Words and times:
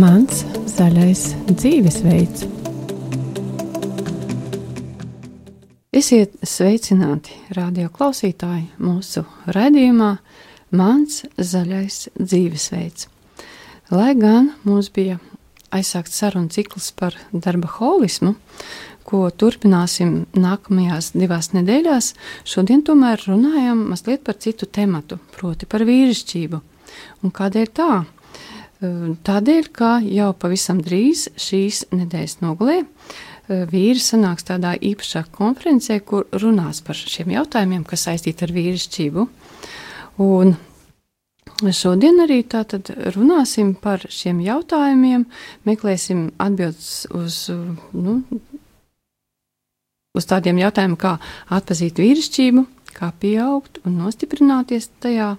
Mans 0.00 0.44
zaļais 0.70 1.22
dzīvesveids. 1.50 2.46
Esiet 5.92 6.36
sveicināti, 6.46 7.34
radio 7.58 7.90
klausītāji, 7.92 8.68
mūsu 8.80 9.24
raidījumā 9.52 10.12
Mans 10.78 11.24
zaļais 11.36 12.08
dzīvesveids. 12.16 13.08
Lai 13.90 14.14
gan 14.14 14.52
mums 14.62 14.88
bija 14.94 15.18
aizsākts 15.74 16.22
sarunu 16.22 16.48
cikls 16.54 16.92
par 16.96 17.16
darba 17.32 17.68
holismu, 17.76 18.36
ko 19.08 19.26
turpināsim 19.30 20.24
nākamajās 20.36 21.12
divās 21.16 21.50
nedēļās, 21.56 22.12
šodien 22.48 22.84
tomēr 22.86 23.22
runājam 23.26 23.86
mazliet 23.90 24.24
par 24.26 24.38
citu 24.42 24.68
tematu, 24.68 25.18
proti 25.36 25.68
par 25.70 25.84
vīrišķību. 25.88 26.60
Un 27.24 27.34
kādēļ 27.34 27.74
tā? 27.76 27.90
Tādēļ, 28.80 29.66
ka 29.76 29.98
jau 30.06 30.30
pavisam 30.40 30.80
drīz 30.80 31.26
šīs 31.36 31.84
nedēļas 31.92 32.38
nogalē 32.40 32.78
vīri 33.50 34.00
sanāks 34.00 34.46
tādā 34.46 34.76
īpašā 34.78 35.26
konferencē, 35.34 35.98
kur 36.06 36.28
runās 36.32 36.80
par 36.86 36.96
šiem 36.96 37.34
jautājumiem, 37.34 37.84
kas 37.84 38.06
saistīti 38.06 38.46
ar 38.46 38.54
vīrišķību. 38.56 39.26
Un 40.24 40.54
Šodien 41.60 42.22
arī 42.24 42.38
tātad 42.48 42.88
runāsim 43.12 43.74
par 43.76 44.00
šiem 44.08 44.38
jautājumiem, 44.40 45.26
meklēsim 45.68 46.30
atbildes 46.40 47.04
uz, 47.12 47.36
nu, 47.92 48.14
uz 50.16 50.28
tādiem 50.30 50.60
jautājumiem, 50.60 50.98
kā 51.00 51.16
atpazīt 51.52 52.00
vīrišķību, 52.02 52.66
kā 52.96 53.12
pieaugt 53.22 53.80
un 53.86 53.98
nostiprināties 54.02 54.90
tajā, 55.02 55.34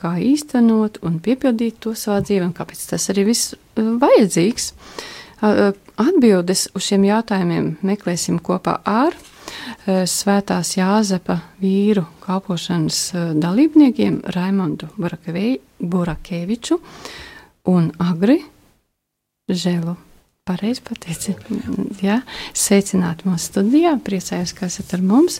kā 0.00 0.16
īstenot 0.20 1.00
un 1.06 1.20
piepildīt 1.24 1.80
to 1.80 1.94
savā 1.96 2.20
dzīvē, 2.24 2.50
un 2.50 2.56
kāpēc 2.56 2.88
tas 2.90 3.10
arī 3.12 3.28
viss 3.30 3.54
uh, 3.54 3.94
vajadzīgs. 4.02 4.72
Atbildes 6.00 6.68
uz 6.72 6.86
šiem 6.86 7.02
jautājumiem 7.04 7.74
meklēsim 7.84 8.38
kopā 8.40 8.78
ar 8.88 9.16
Eh, 9.84 10.04
svētās 10.08 10.78
Jāzepa 10.78 11.36
vīru 11.60 12.06
kalpošanas 12.24 13.00
eh, 13.12 13.32
dalībniekiem 13.36 14.22
Raimondu 14.32 14.88
Burakeviču 14.96 16.78
un 17.68 17.90
Agri 18.00 18.38
Želu. 19.48 19.96
Pareizi 20.44 20.82
pateici. 20.84 21.32
Jā, 22.04 22.18
sveicināt 22.52 23.22
mūsu 23.24 23.46
studijā, 23.46 23.94
priecājos, 24.04 24.50
ka 24.52 24.66
esat 24.68 24.90
ar 24.92 25.00
mums. 25.00 25.38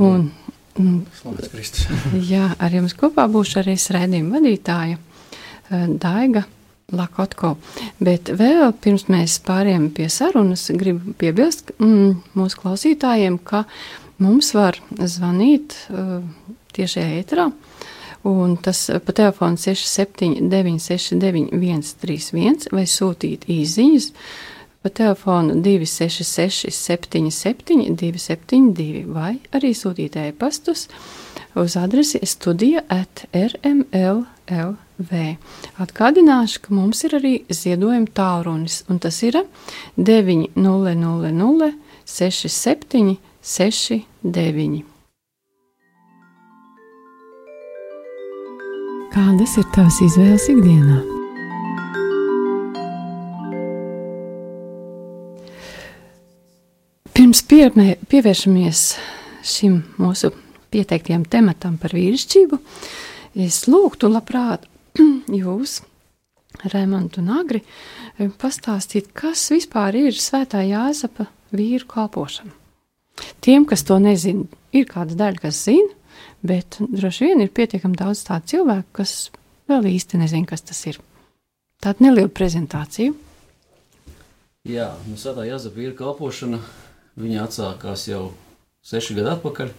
Un, 0.00 0.30
jā, 2.32 2.46
ar 2.56 2.72
jums 2.72 2.94
kopā 2.96 3.26
būšu 3.28 3.58
arī 3.60 3.74
raidījuma 3.76 4.38
vadītāja 4.38 4.96
eh, 4.96 5.84
Daiga 6.00 6.46
Lakotko. 6.96 7.58
Bet 8.00 8.32
vēl 8.40 8.72
pirms 8.80 9.04
mēs 9.12 9.36
pāriem 9.44 9.90
pie 9.92 10.08
sarunas, 10.08 10.64
gribu 10.80 11.12
piebilst 11.20 11.74
mm, 11.76 12.16
mūsu 12.32 12.62
klausītājiem, 12.64 13.36
ka 13.36 13.66
mums 14.16 14.54
var 14.56 14.80
zvanīt 14.96 15.76
uh, 15.92 16.24
tiešajā 16.72 17.20
ēterā. 17.20 17.50
Un 18.28 18.56
tas 18.62 18.84
pa 19.04 19.12
telefonu 19.12 19.58
679, 19.58 20.78
691, 20.78 21.82
131 21.82 22.68
vai 22.70 22.84
sūtīt 22.86 23.48
īsiņas 23.50 24.12
pa 24.82 24.90
telefonu 24.90 25.56
266, 25.62 26.70
77, 26.70 27.96
272 27.98 29.02
vai 29.10 29.36
arī 29.54 29.72
sūtīt 29.74 30.18
e-pastus 30.22 30.88
uz 31.58 31.76
adresi 31.76 32.18
studija 32.26 32.82
at 32.90 33.24
rml 33.34 34.22
LV. 34.50 35.12
Atgādināšu, 35.82 36.62
ka 36.64 36.74
mums 36.74 37.02
ir 37.06 37.16
arī 37.18 37.34
ziedojuma 37.50 38.10
tālrunis, 38.14 38.82
un 38.90 38.98
tas 39.02 39.22
ir 39.26 39.38
900 39.96 41.72
67 42.06 43.16
69. 43.42 44.91
Kādas 49.12 49.58
ir 49.60 49.68
tavas 49.74 50.00
izvēles 50.04 50.48
ikdienā? 50.52 50.98
Pirms 57.12 57.44
piemē, 57.48 57.86
pievēršamies 58.08 58.82
šim 59.44 59.78
mūsu 60.00 60.32
pieteiktajam 60.72 61.26
tematam 61.28 61.76
par 61.80 61.92
vīrišķību, 61.96 62.60
Es 63.32 63.62
lūgtu, 63.64 64.10
labprāt, 64.12 64.66
jūs, 65.40 65.80
Rēmons 66.68 67.16
un 67.16 67.30
Agri, 67.32 67.62
pastāstīt, 68.38 69.08
kas 69.16 69.46
vispār 69.54 69.96
ir 69.96 70.18
Svētā 70.20 70.60
Jāzapa 70.68 71.30
vīru 71.56 71.88
kalpošana. 71.88 72.52
Tiem, 73.40 73.64
kas 73.68 73.86
to 73.88 73.96
nezina, 74.02 74.44
ir 74.76 74.84
kāda 74.90 75.16
daļa, 75.16 75.40
kas 75.46 75.62
zina, 75.64 75.88
bet 76.42 76.78
droši 76.80 77.28
vien 77.28 77.42
ir 77.44 77.52
pietiekami 77.54 77.98
daudz 77.98 78.24
tādu 78.26 78.52
cilvēku, 78.54 78.88
kas 79.00 79.30
vēl 79.70 79.88
īsti 79.94 80.20
nezina, 80.20 80.48
kas 80.48 80.64
tas 80.66 80.80
ir. 80.90 80.98
Tāda 81.82 82.04
neliela 82.04 82.30
prezentācija. 82.30 83.14
Jā, 84.68 84.92
nu, 85.08 85.16
Svētā 85.18 85.42
Jāzapa 85.48 85.80
vīru 85.80 85.96
kalpošana, 85.98 86.60
viņa 87.18 87.46
atsākās 87.48 88.06
jau 88.06 88.28
seši 88.86 89.16
gadi 89.18 89.32
atpakaļ. 89.32 89.72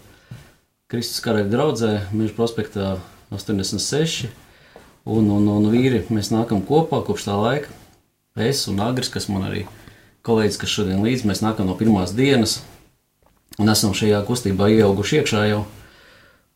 Kristus 0.91 1.23
karaļa 1.23 1.51
draudzē, 1.51 1.91
Meža 2.11 2.35
prospektā 2.35 2.97
86. 3.31 4.27
Un, 5.03 5.29
un, 5.31 5.47
un 5.47 5.69
vīri 5.71 6.03
mēs 6.11 6.31
nākam 6.31 6.61
kopā 6.67 6.99
kopš 7.07 7.29
tā 7.29 7.37
laika. 7.39 7.71
Es 8.35 8.65
un 8.71 8.79
Agris, 8.83 9.11
kas 9.13 9.29
man 9.31 9.47
arī 9.47 9.63
kolēģis, 10.27 10.59
kas 10.59 10.75
šodien 10.75 11.03
līdzi, 11.03 11.27
mēs 11.29 11.43
nākam 11.43 11.67
no 11.69 11.75
pirmās 11.79 12.15
dienas 12.15 12.61
un 13.61 13.69
esam 13.69 13.93
šajā 13.95 14.23
kustībā 14.27 14.69
ieauguši 14.73 15.19
iekšā 15.21 15.45
jau. 15.51 15.63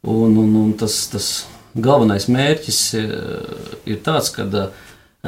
Un, 0.08 0.38
un, 0.40 0.54
un 0.56 0.74
tas, 0.80 0.96
tas 1.12 1.30
galvenais 1.76 2.28
mērķis 2.32 2.82
eh, 2.98 3.08
ir 3.92 4.02
tāds, 4.06 4.32
ka 4.36 4.46
eh, 4.48 4.70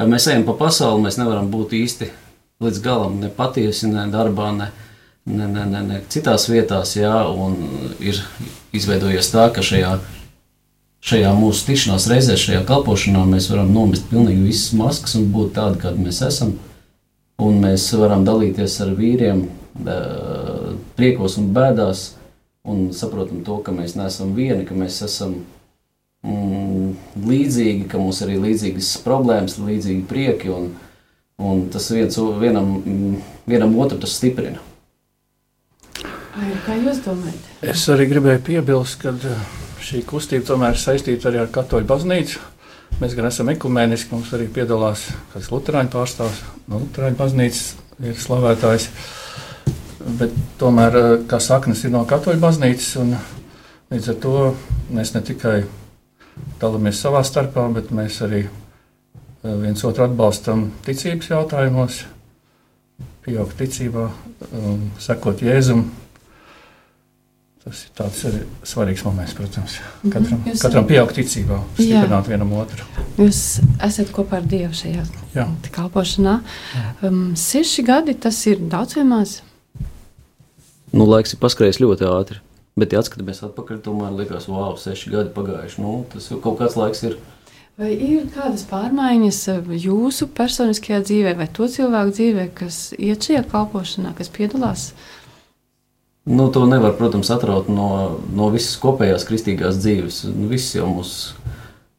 mēs 0.08 0.28
ejam 0.30 0.46
pa 0.48 0.56
pasauli, 0.60 1.04
mēs 1.04 1.18
nevaram 1.20 1.50
būt 1.52 1.74
īsti 1.76 2.08
līdz 2.64 2.80
galam, 2.84 3.18
ne 3.20 3.28
patiesi, 3.32 3.88
ne 3.92 4.06
darbā, 4.12 4.50
ne, 4.56 4.70
ne, 5.28 5.48
ne, 5.48 5.66
ne, 5.68 5.82
ne 5.84 6.00
citās 6.12 6.48
vietās. 6.52 6.94
Jā, 6.96 7.12
ir 8.00 8.22
izveidojies 8.76 9.30
tā, 9.32 9.48
ka 9.54 9.64
šajā 9.64 9.98
šajā 11.00 11.30
mūsu 11.36 11.64
tikšanās 11.68 12.08
reizē, 12.10 12.36
šajā 12.36 12.64
kalpošanā, 12.68 13.24
mēs 13.28 13.48
varam 13.52 13.72
nomest 13.72 14.10
pilnīgi 14.10 14.50
visas 14.50 14.74
maskas 14.76 15.16
un 15.16 15.30
būt 15.32 15.54
tādi, 15.56 15.80
kādi 15.80 16.04
mēs 16.04 16.20
esam. 16.26 16.54
Un 17.40 17.56
mēs 17.62 17.86
varam 17.96 18.24
dalīties 18.26 18.74
ar 18.84 18.92
vīriem 18.98 19.46
priekos 20.98 21.38
un 21.40 21.48
bēdās, 21.56 22.10
un 22.68 22.90
saprotam 22.96 23.42
to, 23.46 23.58
ka 23.64 23.72
mēs 23.74 23.96
neesam 23.98 24.34
vieni, 24.36 24.66
ka 24.68 24.76
mēs 24.76 25.00
esam 25.06 25.38
mm, 26.26 26.90
līdzīgi, 27.26 27.86
ka 27.90 28.00
mums 28.00 28.20
ir 28.20 28.30
arī 28.30 28.40
līdzīgas 28.48 28.92
problēmas, 29.04 29.58
līdzīgi 29.60 30.04
prieki, 30.10 30.52
un, 30.52 30.72
un 31.40 31.64
tas 31.72 31.88
viens, 31.94 32.18
vienam, 32.40 32.74
vienam 33.48 33.78
otru 33.80 34.00
tas 34.02 34.18
stiprina. 34.18 34.60
Kā 36.64 36.76
jūs 36.78 37.00
domājat? 37.04 37.48
Es 37.72 37.82
arī 37.90 38.06
gribēju 38.12 38.44
piebilst, 38.46 39.00
ka 39.02 39.14
šī 39.82 40.04
kustība 40.08 40.46
tomēr 40.52 40.76
ir 40.76 40.80
saistīta 40.80 41.30
arī 41.30 41.40
ar 41.42 41.50
Katoļu 41.52 41.88
baznīcu. 41.88 42.42
Mēs 43.00 43.14
gan 43.16 43.28
esam 43.30 43.48
ekumēniski, 43.52 44.12
mums 44.12 44.30
arī 44.36 44.46
piedalās 44.52 45.06
kāds 45.32 45.48
Lutāņu 45.50 45.90
pārstāvs 45.92 46.42
no 46.68 46.82
Lutāņu 46.82 47.16
baznīcas, 47.18 47.64
ir 48.04 48.18
slavētājs. 48.20 48.90
Bet 50.00 50.32
tomēr 50.60 50.96
eh, 50.96 51.10
kā 51.28 51.40
saknes 51.42 51.84
ir 51.84 51.92
no 51.94 52.04
Katoļu 52.08 52.40
baznīcas, 52.40 52.96
līdz 53.92 54.08
ar 54.14 54.18
to 54.22 54.34
mēs 54.96 55.14
ne 55.14 55.22
tikai 55.26 55.56
dalāmies 56.60 57.00
savā 57.02 57.22
starpā, 57.26 57.66
bet 57.74 57.92
mēs 57.92 58.20
arī 58.24 58.44
eh, 58.46 59.54
viens 59.60 59.84
otru 59.84 60.06
atbalstam 60.06 60.70
ticības 60.86 61.32
jautājumos, 61.34 62.04
pieaugt 63.24 63.58
ticībā, 63.60 64.06
um, 64.50 64.86
sekot 64.98 65.42
Jēzumam 65.44 65.90
Tas 67.60 67.82
ir 67.84 67.90
tāds 67.92 68.20
arī 68.24 68.38
svarīgs 68.64 69.02
moments, 69.04 69.34
protams. 69.36 69.74
Mhm. 69.80 70.12
Katram, 70.14 70.38
mm 70.38 70.44
-hmm. 70.44 70.60
katram 70.62 70.86
pieaugt 70.86 71.14
ticībā, 71.18 71.58
stiprināt 71.74 72.24
jā. 72.24 72.28
vienam 72.28 72.52
otru. 72.52 72.84
Jūs 73.18 73.60
esat 73.84 74.12
kopā 74.16 74.36
ar 74.36 74.46
Dievu 74.48 74.72
šajā 74.72 75.04
kalpošanā. 75.70 76.40
Um, 77.02 77.36
seši 77.36 77.82
gadi 77.82 78.14
tas 78.14 78.46
ir 78.46 78.56
daudz 78.58 78.96
vai 78.96 79.04
maz? 79.04 79.42
Nu, 80.90 81.06
laiks 81.06 81.34
ir 81.34 81.42
paskrējis 81.42 81.78
ļoti 81.84 82.06
ātri. 82.10 82.40
Bet, 82.78 82.94
ja 82.94 83.02
atskatāmies 83.02 83.42
atpakaļ, 83.46 83.82
tomēr 83.84 84.14
liekas, 84.18 84.48
wow, 84.50 84.74
seši 84.78 85.12
gadi 85.12 85.30
pagājuši. 85.34 85.82
Nu, 85.82 86.00
tas 86.10 86.26
jau 86.30 86.40
kaut 86.42 86.58
kāds 86.58 86.78
laiks 86.78 87.02
ir. 87.06 87.16
Vai 87.80 87.92
ir 87.94 88.26
kādas 88.34 88.66
pārmaiņas 88.68 89.38
jūsu 89.80 90.28
personiskajā 90.36 91.00
dzīvē, 91.06 91.36
vai 91.38 91.46
to 91.54 91.68
cilvēku 91.70 92.14
dzīvē, 92.16 92.44
kas 92.58 92.80
iet 92.98 93.24
šajā 93.26 93.44
kalpošanā, 93.52 94.12
kas 94.18 94.32
piedalās? 94.34 94.90
Nu, 96.28 96.50
to 96.52 96.66
nevar, 96.68 96.92
protams, 96.98 97.30
atraut 97.32 97.70
no, 97.72 98.20
no 98.36 98.50
visas 98.52 98.76
kopējās 98.82 99.24
kristīgās 99.28 99.80
dzīves. 99.80 100.22
Nu, 100.34 100.50
viss 100.50 100.76
jau 100.76 100.90
mūs, 100.90 101.14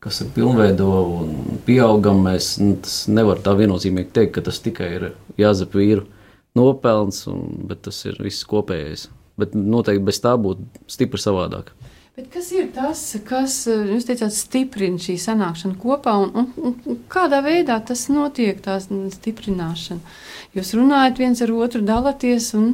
kas 0.03 0.21
ir 0.21 0.29
pilnveido 0.35 0.89
un 1.15 1.61
pieaugam, 1.65 2.21
mēs 2.27 2.53
nu, 2.61 2.75
nevaram 3.11 3.43
tā 3.47 3.55
viennozīmīgi 3.63 4.13
teikt, 4.19 4.35
ka 4.37 4.45
tas 4.51 4.61
tikai 4.63 4.91
ir 4.99 5.11
Jāzep 5.41 5.79
vīru 5.79 6.05
nopelns, 6.57 7.25
un, 7.31 7.45
bet 7.69 7.85
tas 7.87 8.03
ir 8.09 8.19
viss 8.23 8.47
kopējais. 8.47 9.07
Bet 9.39 9.55
noteikti 9.55 10.03
bez 10.05 10.19
tā 10.21 10.35
būtu 10.37 10.85
stipri 10.91 11.21
savādāk. 11.21 11.71
Bet 12.17 12.27
kas 12.33 12.49
ir 12.51 12.67
tas, 12.75 13.01
kas, 13.25 13.53
jūs 13.65 14.05
teicāt, 14.09 14.33
stiprina 14.35 14.99
šī 14.99 15.15
sanākšana 15.23 15.77
kopā, 15.79 16.17
un, 16.25 16.33
un, 16.59 16.75
un 16.85 16.97
kādā 17.09 17.39
veidā 17.45 17.79
tas 17.87 18.09
notiek, 18.11 18.59
tā 18.61 18.75
stiprināšana? 18.83 20.17
Jūs 20.51 20.73
runājat 20.75 21.21
viens 21.23 21.41
ar 21.41 21.53
otru, 21.55 21.81
dalāties, 21.87 22.51
Un, 22.59 22.73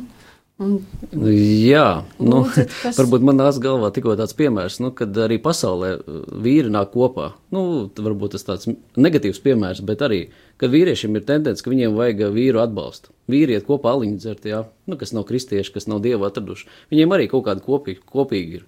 Jā, 0.58 1.86
nu, 2.18 2.40
lūdzat, 2.42 2.72
kas... 2.82 2.98
varbūt 3.00 3.26
man 3.28 3.38
nāca 3.38 3.62
galvā 3.62 3.92
tikko 3.94 4.16
tāds 4.18 4.34
piemērs, 4.38 4.80
nu, 4.82 4.90
kad 4.98 5.14
arī 5.22 5.38
pasaulē 5.42 5.92
uh, 6.00 6.24
vīri 6.42 6.72
nāk 6.74 6.90
kopā. 6.96 7.28
Nu, 7.54 7.62
varbūt 7.94 8.34
tas 8.34 8.48
tāds 8.48 8.72
negatīvs 8.98 9.42
piemērs, 9.44 9.84
bet 9.86 10.02
arī, 10.08 10.24
kad 10.58 10.74
vīriešiem 10.74 11.20
ir 11.20 11.28
tendence, 11.30 11.62
ka 11.62 11.70
viņiem 11.70 11.94
vajag 12.00 12.26
vīru 12.34 12.64
atbalstu. 12.64 13.14
Vīri 13.30 13.54
iet 13.54 13.70
kopā 13.70 13.94
aliņu 13.94 14.18
dzert, 14.24 14.50
jā, 14.50 14.64
nu, 14.90 14.98
kas 14.98 15.14
nav 15.14 15.28
kristieši, 15.30 15.76
kas 15.78 15.86
nav 15.92 16.02
dievu 16.02 16.26
atraduši. 16.26 16.66
Viņiem 16.90 17.14
arī 17.14 17.30
kaut 17.30 17.46
kāda 17.52 17.62
kopīga, 17.62 18.02
kopīga 18.10 18.62
ir. 18.62 18.68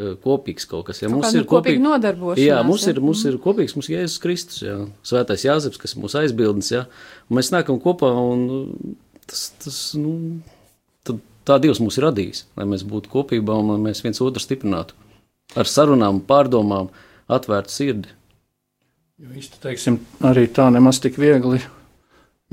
Uh, 0.00 0.18
kopīgs 0.18 0.66
kaut 0.66 0.88
kas, 0.90 1.04
ja 1.04 1.12
kaut 1.12 1.20
mums 1.20 1.34
ir 1.36 1.46
kopīgi 1.46 1.86
nodarbošanās. 1.86 2.42
Jā, 2.42 2.62
mums 2.66 2.90
ir, 2.90 2.98
mums 3.04 3.22
ir 3.30 3.38
kopīgs, 3.42 3.78
mums 3.78 3.90
Jēzus 3.92 4.22
Kristus, 4.22 4.62
jā, 4.66 4.80
svētais 5.06 5.46
Jāzeps, 5.46 5.78
kas 5.78 5.94
ir 5.94 6.02
mūsu 6.02 6.24
aizbildnis, 6.24 6.70
jā, 6.74 6.86
un 7.28 7.38
mēs 7.38 7.54
nākam 7.54 7.78
kopā 7.82 8.08
un 8.16 8.48
tas, 9.28 9.50
tas, 9.60 9.82
nu, 10.00 10.40
tā 11.50 11.58
Dievs 11.62 11.82
mūs 11.82 11.98
ir 11.98 12.06
radījis, 12.06 12.44
lai 12.58 12.66
mēs 12.70 12.86
būtu 12.86 13.10
kopībā 13.10 13.58
un 13.58 13.74
lai 13.74 13.80
mēs 13.90 14.04
viens 14.04 14.22
otru 14.22 14.42
stiprinātu. 14.42 14.94
Ar 15.58 15.66
sarunām, 15.66 16.22
pārdomām, 16.26 16.90
atvērtu 17.30 17.74
sirdi. 17.74 18.12
Jo 19.20 19.34
īsti 19.36 19.60
teiksim, 19.60 19.98
arī 20.24 20.46
tā 20.48 20.70
nemaz 20.72 21.00
tik 21.02 21.18
viegli, 21.20 21.58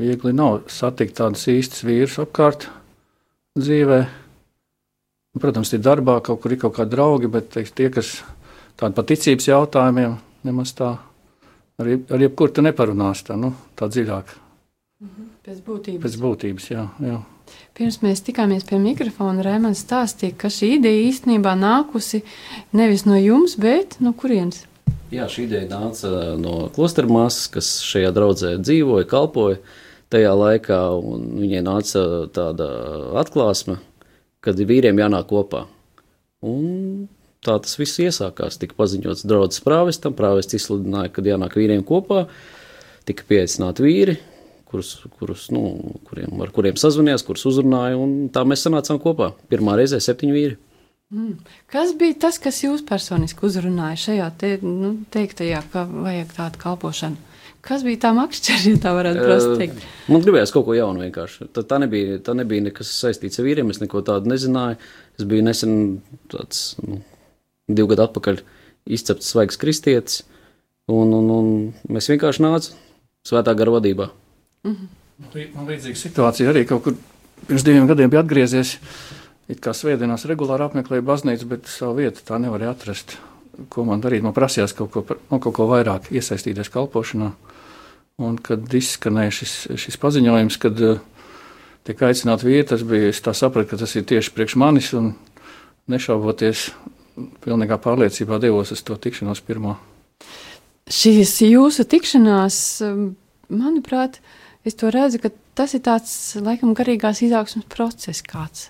viegli 0.01 0.33
nav 0.35 0.65
satikt 0.73 1.19
tādus 1.21 1.45
īstus 1.53 1.85
vīrus 1.87 2.17
apkārt 2.25 2.67
dzīvē. 3.57 4.01
Protams, 5.37 5.71
ir 5.77 5.83
darbā 5.85 6.17
kaut 6.25 6.41
kur 6.41 6.53
ir 6.53 6.59
kaut 6.63 6.75
kādi 6.79 6.95
draugi, 6.95 7.29
bet 7.29 7.51
teiks, 7.53 7.71
tie, 7.77 7.91
kas 7.93 8.17
tādi 8.79 8.97
paticības 8.97 9.47
jautājumiem, 9.51 10.17
nemaz 10.49 10.73
tā 10.77 10.95
arī 11.77 11.99
ar 12.09 12.25
jebkuru 12.25 12.57
tu 12.57 12.65
neparunās 12.65 13.21
tā, 13.27 13.37
nu, 13.39 13.53
tā 13.77 13.89
dziļāk. 13.93 14.33
Mhm. 15.05 15.33
Pēc 15.45 15.63
būtības. 15.63 16.03
Pēc 16.03 16.21
būtības, 16.23 16.69
jā. 16.73 16.87
jā. 17.05 17.21
Pirms 17.77 17.99
mēs 18.01 18.23
tikāmies 18.25 18.65
pie 18.67 18.79
mikrofona, 18.81 19.43
Rēmans 19.45 19.83
stāstīja, 19.85 20.35
ka 20.41 20.51
šī 20.53 20.77
ideja 20.77 21.05
īstenībā 21.09 21.53
nākusi 21.57 22.23
nevis 22.77 23.05
no 23.05 23.17
jums, 23.19 23.57
bet 23.61 23.99
no 24.03 24.13
kurienes? 24.17 24.63
Jā, 25.13 25.27
šī 25.31 25.45
ideja 25.45 25.67
nāca 25.71 26.09
no 26.39 26.67
klostermāsas, 26.75 27.45
kas 27.53 27.69
šajā 27.87 28.09
draudzē 28.15 28.55
dzīvoja, 28.59 29.07
kalpoja 29.07 29.61
tajā 30.11 30.33
laikā, 30.35 30.79
un 30.99 31.27
viņai 31.39 31.61
nāca 31.63 32.01
tāda 32.35 32.67
atklāsme, 33.21 33.77
kad 34.43 34.59
vīriem 34.59 34.99
jānāk 34.99 35.29
kopā. 35.29 35.65
Un 36.43 37.07
tā 37.45 37.55
tas 37.63 37.77
viss 37.79 38.01
iesākās. 38.03 38.59
Tika 38.59 38.75
paziņots 38.77 39.25
draudzes 39.27 39.63
prāvestam, 39.63 40.15
prāvests 40.17 40.57
izsludināja, 40.59 41.13
ka 41.13 41.23
jānāk 41.25 41.55
vīriem 41.59 41.85
kopā, 41.87 42.25
tika 43.07 43.23
pieaicināti 43.29 43.85
vīri, 43.85 44.17
kurus, 44.67 44.93
kurus, 45.19 45.47
nu, 45.53 45.63
kuriem, 46.07 46.35
ar 46.43 46.51
kuriem 46.55 46.77
sazvanījās, 46.79 47.25
kurus 47.27 47.45
uzrunāja. 47.49 47.99
Tā 48.35 48.43
mēs 48.47 48.65
sanācām 48.67 48.99
kopā. 49.03 49.31
Pirmā 49.51 49.77
reize 49.79 49.99
septiņi 50.03 50.35
vīri. 50.35 50.57
Mm. 51.13 51.37
Kas 51.71 51.93
bija 51.95 52.17
tas, 52.25 52.35
kas 52.43 52.59
jūs 52.65 52.83
personiski 52.87 53.45
uzrunāja 53.47 53.95
šajā 54.01 54.27
te, 54.41 54.49
nu, 54.59 54.97
teiktajā, 55.13 55.61
ka 55.71 55.85
vajag 55.87 56.33
tādu 56.35 56.59
kalpošanu? 56.65 57.35
Kas 57.63 57.83
bija 57.83 57.99
tā 58.05 58.11
makšķerē, 58.15 58.73
ja 58.73 58.79
tā 58.83 58.91
varētu 58.95 59.55
teikt? 59.59 59.79
Uh, 59.79 60.11
man 60.13 60.23
gribējās 60.23 60.53
kaut 60.55 60.67
ko 60.67 60.75
jaunu 60.75 61.03
vienkārši. 61.03 61.49
Tā, 61.55 61.63
tā, 61.67 61.79
nebija, 61.83 62.19
tā 62.23 62.35
nebija 62.37 62.67
nekas 62.67 62.91
saistīts 63.01 63.39
ar 63.39 63.47
vīriem, 63.47 63.71
es 63.71 63.81
neko 63.81 64.03
tādu 64.07 64.31
nezināju. 64.31 64.79
Es 65.19 65.27
biju 65.27 65.47
nesen 65.47 65.73
tāds, 66.31 66.75
nu, 66.83 67.01
divu 67.71 67.91
gadu 67.91 68.05
atpakaļ 68.05 68.43
izcepts 68.97 69.33
svaigs 69.33 69.59
kristietis, 69.59 70.21
un, 70.91 71.11
un, 71.15 71.31
un 71.33 71.49
mēs 71.91 72.11
vienkārši 72.11 72.43
nācām 72.45 72.85
svētā 73.27 73.55
gara 73.57 73.79
vadībā. 73.79 74.11
Mhm. 74.65 74.87
Man 75.17 75.65
līdzīga 75.65 75.97
situācija 75.97 76.51
arī 76.51 76.61
kaut 76.69 76.83
kur 76.85 76.97
pirms 77.47 77.63
diviem 77.65 77.87
gadiem 77.89 78.11
bija 78.13 78.21
atgriezies. 78.21 78.75
It 79.49 79.61
kā 79.63 79.71
svētdienās 79.73 80.27
regulāri 80.29 80.65
apmeklēju 80.67 81.05
baznīcu, 81.07 81.47
bet 81.49 81.69
savu 81.71 82.01
vietu 82.01 82.21
tā 82.27 82.37
nevarēja 82.43 82.73
atrast. 82.75 83.15
Ko 83.73 83.85
man 83.87 84.03
darīt? 84.03 84.21
Man 84.21 84.35
prasījās 84.35 84.75
kaut 84.77 84.91
ko, 84.93 85.03
no 85.31 85.39
kaut 85.41 85.55
ko 85.57 85.65
vairāk 85.71 86.11
iesaistīties 86.13 86.69
kalpošanā. 86.73 87.31
Un 88.21 88.37
kad 88.43 88.65
izskanēja 88.77 89.33
šis, 89.39 89.55
šis 89.79 89.97
paziņojums, 90.01 90.57
kad 90.61 90.81
uh, 90.85 91.01
tiek 91.87 92.01
aicināti 92.05 92.49
vīri, 92.49 92.67
tas 92.69 92.83
bija, 92.85 93.09
es 93.13 93.21
tā 93.23 93.33
sapratu, 93.37 93.71
ka 93.71 93.81
tas 93.81 93.93
ir 93.97 94.05
tieši 94.09 94.33
priekš 94.35 94.57
manis 94.61 94.91
un 94.97 95.13
nešauboties, 95.89 96.67
pilnīgā 97.45 97.79
pārliecībā 97.81 98.41
devos 98.43 98.73
uz 98.75 98.83
to 98.85 98.97
tikšanos 99.01 99.41
pirmo. 99.47 99.77
Šīs 100.93 101.39
jūsu 101.47 101.87
tikšanās, 101.89 102.59
manuprāt, 103.49 104.19
uh, 104.19 104.36
es 104.67 104.77
to 104.79 104.91
redzu, 104.93 105.21
ka 105.23 105.31
tas 105.57 105.75
ir 105.77 105.83
tāds, 105.85 106.11
laikam, 106.39 106.75
garīgās 106.77 107.23
izaugsmas 107.25 107.67
process 107.71 108.25
kāds. 108.25 108.69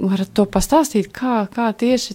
Varat 0.00 0.30
to 0.32 0.46
pastāstīt, 0.48 1.10
kā, 1.12 1.42
kā 1.52 1.66
tieši 1.76 2.14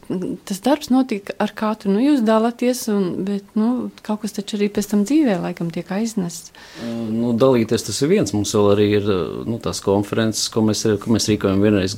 tas 0.50 0.64
darbs 0.66 0.90
notika 0.90 1.36
ar 1.38 1.52
katru. 1.54 1.92
Nu, 1.94 2.00
jūs 2.02 2.24
dalāties, 2.26 2.80
un, 2.90 3.04
bet 3.28 3.54
nu, 3.54 3.92
kaut 4.02 4.24
kas 4.24 4.34
taču 4.34 4.58
arī 4.58 4.72
pēc 4.74 4.90
tam 4.90 5.04
dzīvē 5.06 5.36
laikam 5.44 5.70
tiek 5.70 5.92
aiznests. 5.94 6.50
Nu, 6.82 7.36
dalīties 7.38 7.86
tas 7.86 8.02
ir 8.02 8.10
viens. 8.16 8.34
Mums 8.34 8.56
vēl 8.58 8.72
arī 8.72 8.88
ir 8.98 9.06
nu, 9.46 9.60
tās 9.62 9.84
konferences, 9.86 10.50
ko 10.50 10.66
mēs, 10.66 10.82
ko 11.04 11.14
mēs 11.14 11.30
rīkojam 11.30 11.62
vienreiz 11.62 11.94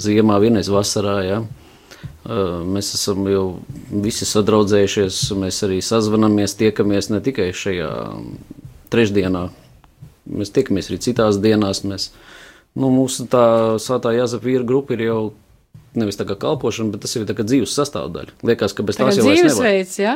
ziemā, 0.00 0.40
vienreiz 0.40 0.72
vasarā. 0.72 1.18
Ja? 1.28 1.42
Mēs 2.64 2.94
esam 2.96 3.28
jau 3.28 3.44
visi 3.92 4.24
sadraudzējušies, 4.32 5.20
mēs 5.44 5.60
arī 5.68 5.82
sazvanamies, 5.84 6.56
tiekamies 6.56 7.12
ne 7.12 7.20
tikai 7.24 7.52
šajā 7.52 7.92
trešdienā, 8.92 9.48
Mēs 10.28 10.52
tiekamies 10.54 10.90
arī 10.90 11.00
citās 11.02 11.40
dienās. 11.42 11.82
Mēs, 11.88 12.10
nu, 12.78 12.92
mūsu 12.94 13.28
tā 13.30 13.44
sātā 13.82 14.14
jāsaka, 14.16 14.46
vīra 14.48 14.66
grupa 14.68 14.96
ir 14.96 15.06
jau 15.08 15.20
nevis 15.98 16.18
tā 16.18 16.26
kā 16.28 16.36
kalpošana, 16.38 16.92
bet 16.92 17.02
tas 17.04 17.14
ir 17.16 17.24
dzīves 17.26 17.72
sastāvdaļa. 17.74 18.34
Liekas, 18.46 18.74
ka 18.76 18.84
bez 18.86 18.98
tās 18.98 19.18
jau 19.18 19.24
ir 19.24 19.38
dzīvesveids, 19.38 19.94
ja? 20.00 20.14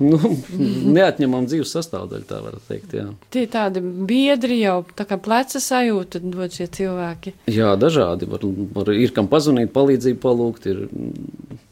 Nu, 0.00 0.18
neatņemam 0.96 1.48
dzīves 1.50 1.74
sastāvdaļu, 1.74 2.26
tā 2.28 2.38
var 2.44 2.56
teikt, 2.68 2.94
jā. 2.96 3.08
Tie 3.34 3.44
tādi 3.50 3.82
biedri 3.82 4.60
jau, 4.62 4.78
tā 4.98 5.08
kā 5.08 5.18
pleca 5.20 5.60
sajūta 5.62 6.22
dod 6.22 6.54
šie 6.54 6.68
cilvēki. 6.78 7.34
Jā, 7.52 7.74
dažādi. 7.80 8.30
Var, 8.30 8.46
var, 8.78 8.94
ir 8.94 9.14
kam 9.16 9.28
pazvanīt, 9.30 9.74
palīdzību 9.74 10.22
palūgt, 10.22 10.70
ir 10.70 10.86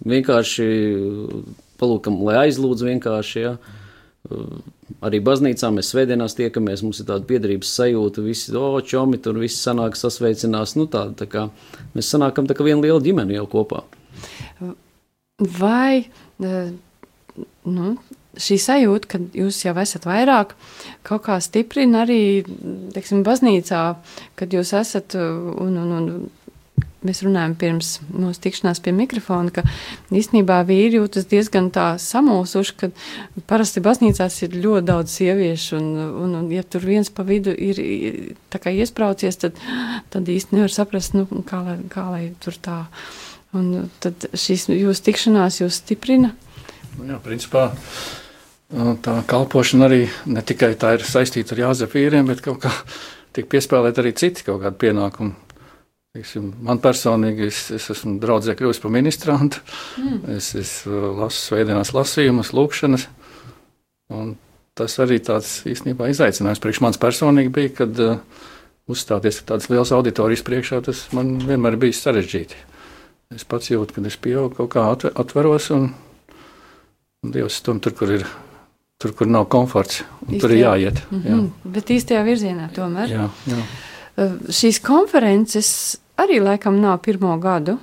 vienkārši 0.06 0.68
palūkam, 1.80 2.20
lai 2.26 2.46
aizlūdz 2.46 2.88
vienkārši, 2.90 3.42
jā. 3.46 3.56
Ja 3.56 3.84
Arī 5.04 5.20
baznīcā 5.24 5.68
mēs 5.74 5.90
svētdienās 5.92 6.36
tiekamies, 6.38 6.82
mums 6.86 7.02
ir 7.02 7.08
tāda 7.10 7.26
piedarības 7.28 7.72
sajūta, 7.78 8.24
visi 8.24 8.54
o, 8.56 8.68
čomi 8.80 9.20
tur 9.22 9.38
visi 9.40 9.58
sanāk, 9.60 9.98
sasveicinās. 9.98 10.74
Nu, 10.78 10.88
tāda, 10.90 11.14
tā 11.20 11.28
kā 11.30 11.46
mēs 11.94 12.10
sanākam 12.12 12.48
tā 12.48 12.56
kā 12.56 12.66
viena 12.66 12.82
liela 12.84 13.02
ģimene 13.04 13.36
jau 13.36 13.46
kopā. 13.52 13.84
Vai 15.58 16.06
nu, 16.38 17.90
šī 18.40 18.58
sajūta, 18.62 19.10
ka 19.12 19.20
jūs 19.36 19.60
jau 19.66 19.74
esat 19.82 20.08
vairāk, 20.08 20.54
kaut 21.06 21.26
kā 21.26 21.36
stiprina 21.44 22.04
arī, 22.06 22.20
teiksim, 22.94 23.22
baznīcā, 23.26 23.82
kad 24.38 24.56
jūs 24.56 24.72
esat 24.80 25.16
un, 25.18 25.76
un, 25.82 25.94
un 25.98 26.10
mēs 27.06 27.22
runājam 27.24 27.54
pirms 27.58 27.90
mūsu 28.10 28.42
tikšanās 28.44 28.80
pie 28.84 28.92
mikrofona, 28.96 29.52
ka 29.54 29.64
īstenībā 30.14 30.58
vīri 30.68 30.98
jūtas 30.98 31.28
diezgan 31.30 31.70
tā 31.74 31.86
samulsuši, 32.02 32.74
ka 32.80 32.90
parasti 33.50 33.82
baznīcās 33.84 34.40
ir 34.46 34.58
ļoti 34.58 34.86
daudz 34.90 35.14
sieviešu, 35.20 35.78
un, 35.78 35.86
un, 36.24 36.34
un 36.40 36.50
ja 36.54 36.64
tur 36.66 36.84
viens 36.86 37.10
pa 37.12 37.24
vidu 37.26 37.54
ir 37.54 37.80
tā 38.52 38.60
kā 38.62 38.74
iespraucies, 38.74 39.40
tad, 39.44 39.62
tad 40.12 40.28
īsti 40.28 40.58
nevar 40.58 40.74
saprast, 40.74 41.16
nu, 41.16 41.26
kā, 41.46 41.62
lai, 41.66 41.78
kā 41.92 42.08
lai 42.10 42.22
tur 42.42 42.58
tā. 42.62 42.82
Un 43.56 43.88
tad 44.02 44.28
šīs 44.36 44.66
jūsu 44.74 45.06
tikšanās 45.06 45.62
jūs 45.62 45.80
stiprina? 45.80 46.34
Nu 46.98 47.14
jā, 47.14 47.18
principā. 47.22 47.70
Tā 48.66 49.20
kalpošana 49.30 49.86
arī 49.86 50.00
ne 50.26 50.42
tikai 50.42 50.72
tā 50.74 50.96
ir 50.96 51.04
saistīta 51.06 51.54
ar 51.54 51.68
Jāzepu 51.68 52.00
vīriem, 52.00 52.26
bet 52.26 52.42
kaut 52.42 52.64
kā 52.64 52.72
tiek 53.36 53.46
piespēlēt 53.52 54.00
arī 54.02 54.10
citi 54.18 54.42
kaut 54.46 54.64
kādi 54.64 54.80
pienākumi 54.82 55.45
Teiksim, 56.16 56.48
man 56.64 56.78
personīgi, 56.80 57.50
es, 57.50 57.66
es 57.76 57.90
esmu 57.92 58.14
draudzē 58.22 58.54
kļuvis 58.56 58.78
par 58.80 58.92
ministrantu. 58.94 59.60
Mm. 60.00 60.36
Es, 60.38 60.54
es 60.56 60.70
uh, 60.88 61.10
lasu 61.18 61.42
svētdienās 61.50 61.90
lasījumus, 61.92 62.54
lūkšanas. 62.56 63.04
Tas 64.76 64.94
arī 65.02 65.18
tāds 65.24 65.58
īstenībā 65.68 66.08
izaicinājums 66.08 66.62
priekš 66.62 66.80
manis 66.84 67.00
personīgi 67.02 67.52
bija, 67.52 67.72
kad 67.82 68.00
uh, 68.00 68.46
uzstāties 68.88 69.42
tādas 69.44 69.68
liels 69.72 69.92
auditorijas 69.92 70.44
priekšā, 70.46 70.80
tas 70.86 71.02
man 71.16 71.34
vienmēr 71.42 71.76
bijis 71.82 72.00
sarežģīti. 72.06 72.62
Es 73.36 73.44
pats 73.44 73.68
jūtu, 73.74 73.98
ka 73.98 74.06
es 74.08 74.16
pieaugu 74.16 74.54
kaut 74.62 74.72
kā 74.72 74.86
atveros, 75.20 75.68
un, 75.76 75.90
un 77.26 77.34
Dievs 77.34 77.60
stum 77.60 77.82
tur, 77.82 77.96
kur 77.98 78.14
ir. 78.16 78.26
Tur, 78.96 79.10
kur 79.12 79.28
nav 79.28 79.42
komforts, 79.52 79.98
Īstajā. 80.24 80.38
tur 80.40 80.52
ir 80.54 80.58
jāiet. 80.62 81.00
Mm 81.10 81.18
-hmm. 81.20 81.28
jā. 81.28 81.72
Bet 81.74 81.90
īstajā 81.92 82.22
virzienā 82.24 82.70
tomēr. 82.72 83.10
Jā, 83.12 83.26
jā. 83.44 83.64
Uh, 84.16 84.38
šīs 84.48 84.78
konferences 84.80 85.98
arī 86.20 86.40
laikam 86.42 86.80
nav 86.82 87.00
pirmo 87.06 87.34
gadu. 87.42 87.78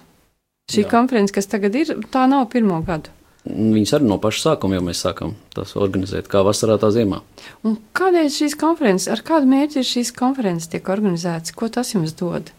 Šī 0.72 0.86
jā. 0.86 0.90
konference, 0.94 1.34
kas 1.36 1.50
tagad 1.52 1.76
ir, 1.76 1.92
tā 2.14 2.24
nav 2.32 2.48
pirmo 2.54 2.80
gadu. 2.88 3.12
Viņas 3.44 3.98
arī 3.98 4.08
no 4.08 4.16
paša 4.24 4.40
sākuma 4.40 4.78
jau 4.78 4.84
mēs 4.86 5.02
sākām 5.04 5.34
tās 5.52 5.74
organizēt, 5.76 6.30
kā 6.32 6.46
vasarā, 6.48 6.78
tā 6.80 6.94
ziemā. 6.96 7.20
Un 7.68 7.76
kādēļ 7.98 8.30
šīs 8.32 8.56
konferences, 8.60 9.10
ar 9.12 9.20
kādu 9.28 9.50
mērķi 9.52 9.84
šīs 9.84 10.14
konferences 10.16 10.72
tiek 10.72 10.88
organizētas? 10.88 11.52
Ko 11.58 11.68
tas 11.68 11.92
jums 11.92 12.16
dod? 12.16 12.54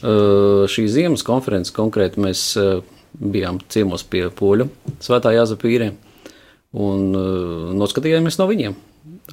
Uh, 0.00 0.64
šī 0.70 0.86
ziemas 0.88 1.24
konferences 1.26 1.76
konkrēti 1.76 2.24
mēs 2.24 2.44
uh, 2.56 2.80
bijām 3.20 3.60
ciemos 3.68 4.04
pie 4.08 4.24
poļu 4.32 4.70
svētā 5.04 5.34
Jāzepa 5.36 5.68
vīriem 5.68 5.96
un 6.72 7.04
uh, 7.12 7.70
noskatījāmies 7.76 8.40
no 8.40 8.48
viņiem. 8.48 8.76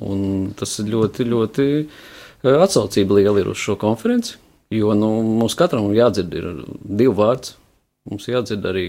Un 0.04 0.26
tas 0.60 0.76
ļoti, 0.84 1.24
ļoti 1.32 1.66
atsaucība 2.52 3.22
liela 3.22 3.40
ir 3.40 3.48
uz 3.54 3.62
šo 3.64 3.78
konferenci, 3.80 4.36
jo 4.74 4.96
nu, 4.98 5.12
mums 5.42 5.58
katram 5.60 5.92
jādzird 5.96 6.34
ir 6.38 6.50
divu 6.84 7.16
vārds. 7.20 7.56
Mums 8.06 8.28
jādzird 8.30 8.66
arī 8.70 8.86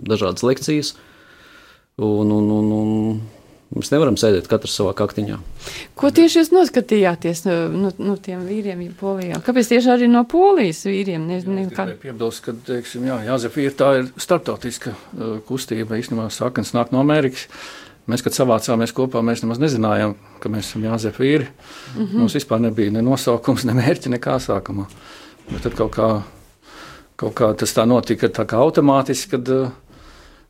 dažādas 0.00 0.44
lekcijas. 0.46 0.94
Un, 2.00 2.30
un, 2.32 2.50
un, 2.50 2.70
un 2.74 3.18
Mēs 3.74 3.90
nevaram 3.90 4.14
sēdēt 4.14 4.46
katrs 4.46 4.76
savā 4.78 4.92
kaktiņā. 4.94 5.36
Ko 5.98 6.10
tieši 6.14 6.38
jūs 6.38 6.50
noskatījāties 6.54 7.42
no, 7.48 7.54
no, 7.72 7.90
no 7.98 8.14
tiem 8.22 8.44
vīriem, 8.46 8.84
ja 8.86 8.92
Polijā? 9.00 9.40
Kāpēc 9.42 9.72
tieši 9.72 9.90
arī 9.96 10.08
no 10.10 10.22
Polijas 10.30 10.84
vīriem? 10.86 11.24
Nezinu, 11.26 11.64
kā... 11.74 11.88
Piebilst, 11.98 12.44
ka, 12.44 12.54
teiksim, 12.68 13.08
jā, 13.10 13.18
Jāzef 13.26 13.56
ir 13.58 13.74
tā 13.78 13.88
ir 13.98 14.12
starptautiska 14.20 14.92
uh, 14.94 15.32
kustība, 15.48 15.98
īstenībā 15.98 16.28
sākans 16.34 16.70
nāk 16.76 16.94
no 16.94 17.02
Amerikas. 17.02 17.48
Mēs, 18.10 18.20
kad 18.20 18.36
savācāmies 18.36 18.92
kopā, 18.92 19.22
mēs 19.24 19.40
nemaz 19.44 19.60
nezinājām, 19.62 20.14
ka 20.40 20.50
mēs 20.52 20.68
esam 20.68 20.84
Jāzef 20.84 21.20
vīri. 21.20 21.46
Mm 21.46 22.02
-hmm. 22.02 22.18
Mums 22.20 22.34
vispār 22.36 22.60
nebija 22.60 22.90
ne 22.90 23.02
nosaukums, 23.02 23.64
ne 23.64 23.72
mērķi, 23.72 24.12
nekā 24.12 24.36
sākumā. 24.40 24.84
Bet 25.50 25.62
tad 25.62 25.74
kaut 25.74 25.96
kā, 25.96 26.22
kaut 27.16 27.34
kā 27.34 27.54
tas 27.56 27.72
tā 27.72 27.86
notika 27.86 28.28
tā 28.28 28.44
kā 28.44 28.60
automātiski, 28.60 29.30
kad 29.30 29.72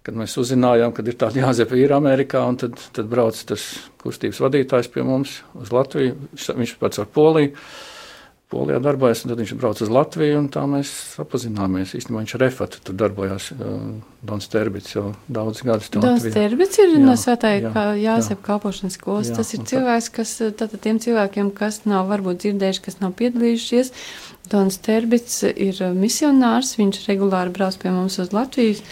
kad 0.04 0.14
mēs 0.14 0.37
uzzinājām, 0.37 0.92
ka 0.92 1.02
ir 1.06 1.16
tāda 1.16 1.40
Jāzepa 1.40 1.78
īra 1.80 1.96
Amerikā, 1.96 2.42
un 2.44 2.58
tad, 2.61 2.76
tad 2.92 3.08
brauc 3.08 3.38
tas 3.49 3.62
kustības 4.02 4.40
vadītājs 4.44 4.90
pie 4.92 5.02
mums 5.02 5.38
uz 5.56 5.73
Latviju. 5.73 6.18
Viņš 6.34 6.76
pats 6.78 7.00
ar 7.00 7.06
Poliju. 7.06 7.54
Polijā 8.54 8.78
darbojas, 8.78 9.25
un 9.25 9.32
tad 9.32 9.40
viņš 9.42 9.52
brauc 9.58 9.80
uz 9.82 9.90
Latviju, 9.90 10.38
un 10.38 10.44
tā 10.54 10.62
mēs 10.70 10.90
apzināmies. 11.23 11.96
Īstenībā 11.99 12.20
viņš 12.23 12.34
ar 12.37 12.42
refatu 12.44 12.82
tur 12.87 12.99
darbojās. 13.00 13.49
Uh, 13.56 13.80
Dons 14.25 14.46
Terbits 14.52 14.94
jau 14.94 15.08
daudz 15.26 15.64
gadus 15.66 15.90
Dons 15.92 16.23
Terbits 16.32 16.78
ir 16.80 16.94
jā, 16.94 17.00
no 17.02 17.16
svētāja 17.18 17.64
jā, 17.66 17.87
Jāsep 18.04 18.44
kalpošanas 18.46 18.99
skolas. 19.00 19.32
Jā, 19.32 19.40
Tas 19.40 19.50
ir 19.56 19.64
cilvēks, 19.73 20.11
kas, 20.14 20.37
tātad 20.54 20.78
tiem 20.87 21.00
cilvēkiem, 21.02 21.50
kas 21.56 21.82
nav 21.88 22.06
varbūt 22.12 22.44
dzirdējuši, 22.44 22.84
kas 22.87 23.00
nav 23.02 23.16
piedalījušies. 23.18 23.90
Dons 24.52 24.78
Terbits 24.87 25.42
ir 25.50 25.82
misionārs, 25.99 26.76
viņš 26.78 27.02
regulāri 27.11 27.52
brauc 27.58 27.76
pie 27.82 27.90
mums 27.92 28.20
uz 28.23 28.32
Latvijas 28.37 28.84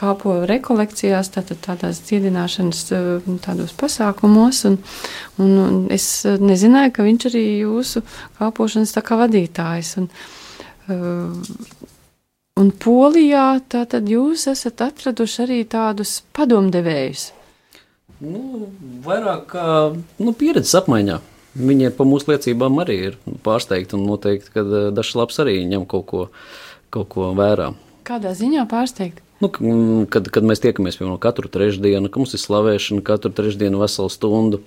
kāpo 0.00 0.38
rekolekcijās, 0.48 1.32
tātad 1.34 1.60
tādās 1.64 2.00
dziedināšanas 2.08 2.82
eh, 2.96 3.30
tādos 3.44 3.74
pasākumos, 3.78 4.64
un, 4.70 4.78
un, 5.38 5.56
un 5.66 5.80
es 5.92 6.08
nezināju, 6.24 6.94
ka 6.96 7.06
viņš 7.06 7.28
arī 7.30 7.44
jūsu 7.62 8.04
kāpošanas 8.40 8.96
tā 8.96 9.04
kā 9.06 9.18
vadītājs. 9.20 9.96
Un, 10.00 10.08
uh, 10.90 11.74
un 12.60 12.72
Polijā 12.84 13.48
tātad 13.72 14.08
jūs 14.08 14.46
esat 14.52 14.86
atraduši 14.88 15.44
arī 15.46 15.60
tādus 15.68 16.20
padomdevējus. 16.36 17.30
Nu, 18.20 18.68
vairāk 19.04 19.46
kā 19.54 19.66
nu, 19.96 20.32
pieredzes 20.36 20.76
apmaiņā. 20.82 21.20
Viņi 21.60 21.88
pa 21.96 22.04
mūsu 22.06 22.30
liecībām 22.30 22.76
arī 22.82 22.96
ir 23.08 23.16
pārsteigti 23.42 23.96
un 23.96 24.04
noteikti, 24.06 24.52
ka 24.54 24.62
eh, 24.62 24.90
dažs 24.94 25.16
labs 25.18 25.40
arī 25.42 25.58
ņem 25.66 25.88
kaut 25.90 26.06
ko, 26.10 26.28
kaut 26.94 27.10
ko 27.14 27.32
vērā. 27.38 27.72
Kādā 28.06 28.34
ziņā 28.36 28.68
pārsteigti? 28.70 29.24
Nu, 29.40 29.48
kad, 30.12 30.28
kad 30.28 30.44
mēs 30.44 30.60
tiekamies 30.60 30.98
piemēram 31.00 31.20
katru 31.20 31.48
trešdienu, 31.52 32.10
ka 32.12 32.20
mums 32.20 32.36
ir 32.36 32.42
slavēšana 32.42 33.04
katru 33.06 33.32
trešdienu 33.32 33.80
veselu 33.80 34.12
stundu. 34.12 34.60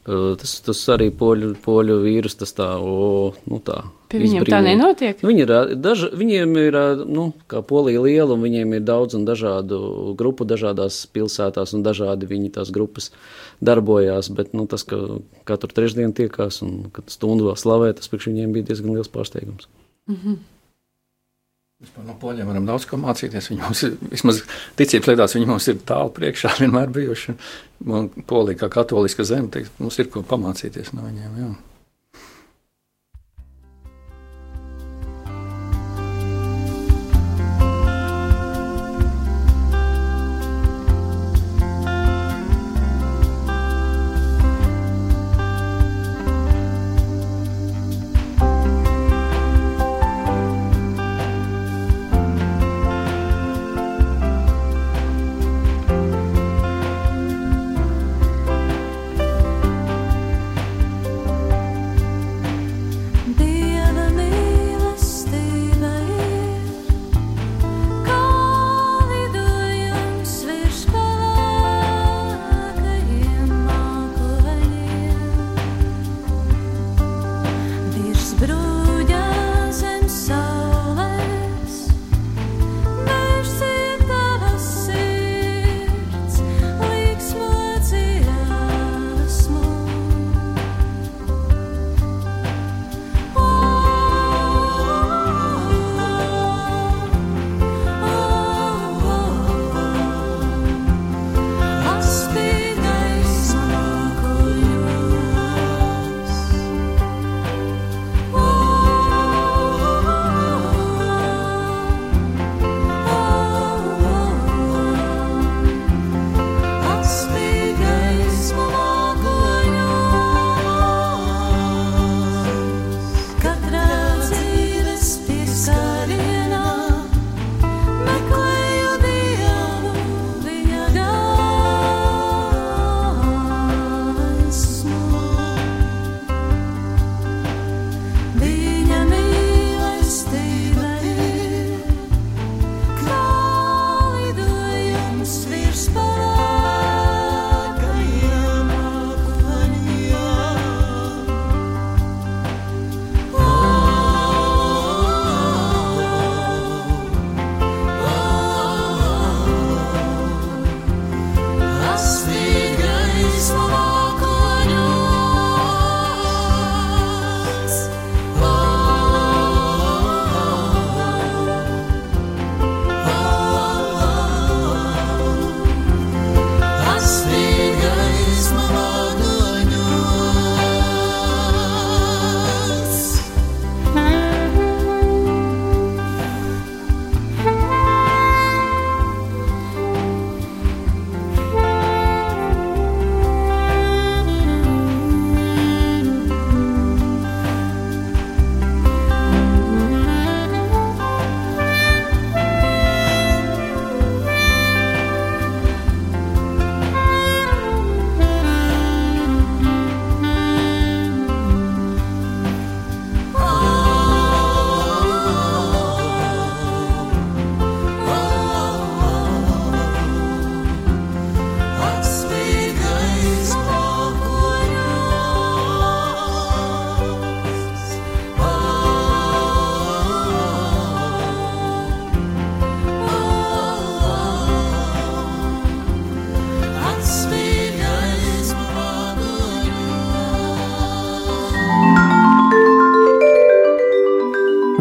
Tas, 0.00 0.54
tas 0.64 0.78
arī 0.94 1.10
poļu, 1.12 1.50
poļu 1.60 1.98
vīrus, 2.00 2.34
tas 2.40 2.54
tā, 2.56 2.66
o, 2.80 3.34
nu 3.44 3.58
tā. 3.64 3.82
Pie 4.08 4.22
viņiem 4.22 4.40
izbrīnī. 4.40 4.52
tā 4.54 4.60
nenotiek? 4.64 5.20
Viņi 5.22 5.42
ir, 5.44 5.52
daž, 5.76 6.06
viņiem 6.16 6.54
ir, 6.62 6.78
nu, 7.04 7.26
kā 7.52 7.60
polija 7.62 8.00
liela, 8.00 8.32
un 8.32 8.40
viņiem 8.42 8.72
ir 8.78 8.86
daudz 8.88 9.18
un 9.18 9.26
dažādu 9.28 9.80
grupu 10.18 10.48
dažādās 10.48 11.02
pilsētās, 11.12 11.76
un 11.76 11.84
dažādi 11.84 12.30
viņi 12.32 12.54
tās 12.56 12.72
grupas 12.72 13.10
darbojās, 13.60 14.32
bet, 14.32 14.56
nu, 14.56 14.64
tas, 14.72 14.86
ka 14.88 15.20
katru 15.48 15.76
trešdienu 15.76 16.16
tiekās 16.16 16.62
un 16.64 16.88
kad 16.96 17.12
stundu 17.12 17.50
vēl 17.50 17.60
slavē, 17.60 17.92
tas 18.00 18.08
priekš 18.08 18.32
viņiem 18.32 18.56
bija 18.56 18.72
diezgan 18.72 18.96
liels 18.96 19.12
pārsteigums. 19.12 19.68
Mm 20.08 20.16
-hmm. 20.16 20.40
Vispār 21.80 22.04
no 22.04 22.12
poļiem 22.20 22.48
varam 22.50 22.66
daudz 22.68 22.84
ko 22.88 22.98
mācīties. 23.00 23.46
Viņi 23.52 23.62
mums 23.64 23.80
ir, 23.86 23.94
vismaz 24.12 24.42
ticības 24.76 25.08
lietās, 25.08 25.34
viņi 25.38 25.48
mums 25.48 25.68
ir 25.72 25.78
tālu 25.88 26.12
priekšā 26.16 26.52
vienmēr 26.60 26.92
bijuši. 26.92 27.36
Un 27.88 28.10
Polija, 28.28 28.58
kā 28.60 28.68
katoliska 28.74 29.24
zeme, 29.24 29.64
mums 29.80 29.96
ir 30.02 30.10
ko 30.12 30.20
pamācīties 30.28 30.92
no 30.92 31.06
viņiem. 31.06 31.38
Jā. 31.40 31.50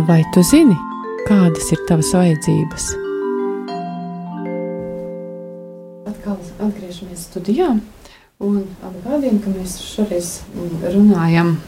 Vai 0.10 0.24
tu 0.34 0.42
zini, 0.42 0.74
kādas 1.28 1.68
ir 1.70 1.84
tavas 1.86 2.08
vajadzības? 2.18 2.86
Atkal 6.10 6.40
atgriežamies 6.66 7.28
studijā 7.28 7.68
un 8.42 8.56
atgādījam, 8.90 9.38
ka 9.44 9.54
mēs 9.54 9.76
šoreiz 9.86 10.32
runājam 10.96 11.60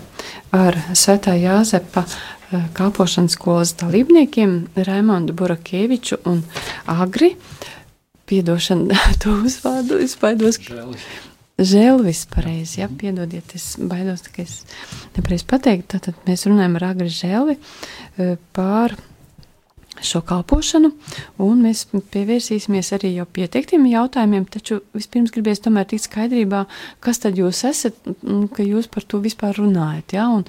ar 0.57 0.79
Svētā 0.97 1.35
Jāzepa 1.37 2.07
eh, 2.09 2.65
kalpošanas 2.73 3.37
skolas 3.37 3.75
dalībniekiem 3.77 4.57
Raimondu 4.89 5.37
Burakieviču 5.37 6.23
un 6.25 6.41
Agri. 6.89 7.35
Piedošana 8.25 8.97
to 9.21 9.37
uzvārdu, 9.45 10.01
es 10.01 10.17
baidos. 10.17 10.57
Žēlis. 10.65 11.05
Žēlvis, 11.61 12.25
pareizi, 12.31 12.79
jā, 12.81 12.87
piedodiet, 12.89 13.53
es 13.57 13.75
baidos, 13.77 14.23
ka 14.33 14.41
es 14.41 14.61
nepareizi 15.17 15.45
pateiktu. 15.49 15.97
Tātad 15.97 16.27
mēs 16.27 16.47
runājam 16.49 16.77
ar 16.79 16.87
Agri 16.93 17.11
Žēlvi 17.13 17.57
eh, 17.57 18.35
pār 18.55 18.95
šo 20.01 20.21
kalpošanu, 20.25 20.89
un 21.43 21.61
mēs 21.61 21.83
pievērsīsimies 21.91 22.91
arī 22.95 23.13
jau 23.17 23.27
pieteiktiem 23.29 23.85
jautājumiem, 23.91 24.47
taču 24.49 24.79
vispirms 24.95 25.33
gribēs 25.35 25.61
tomēr 25.61 25.85
tikt 25.91 26.07
skaidrībā, 26.07 26.63
kas 27.03 27.21
tad 27.21 27.37
jūs 27.37 27.61
esat, 27.69 27.97
ka 28.55 28.65
jūs 28.65 28.89
par 28.91 29.05
to 29.05 29.21
vispār 29.21 29.59
runājat, 29.59 30.15
ja, 30.17 30.29
un 30.31 30.47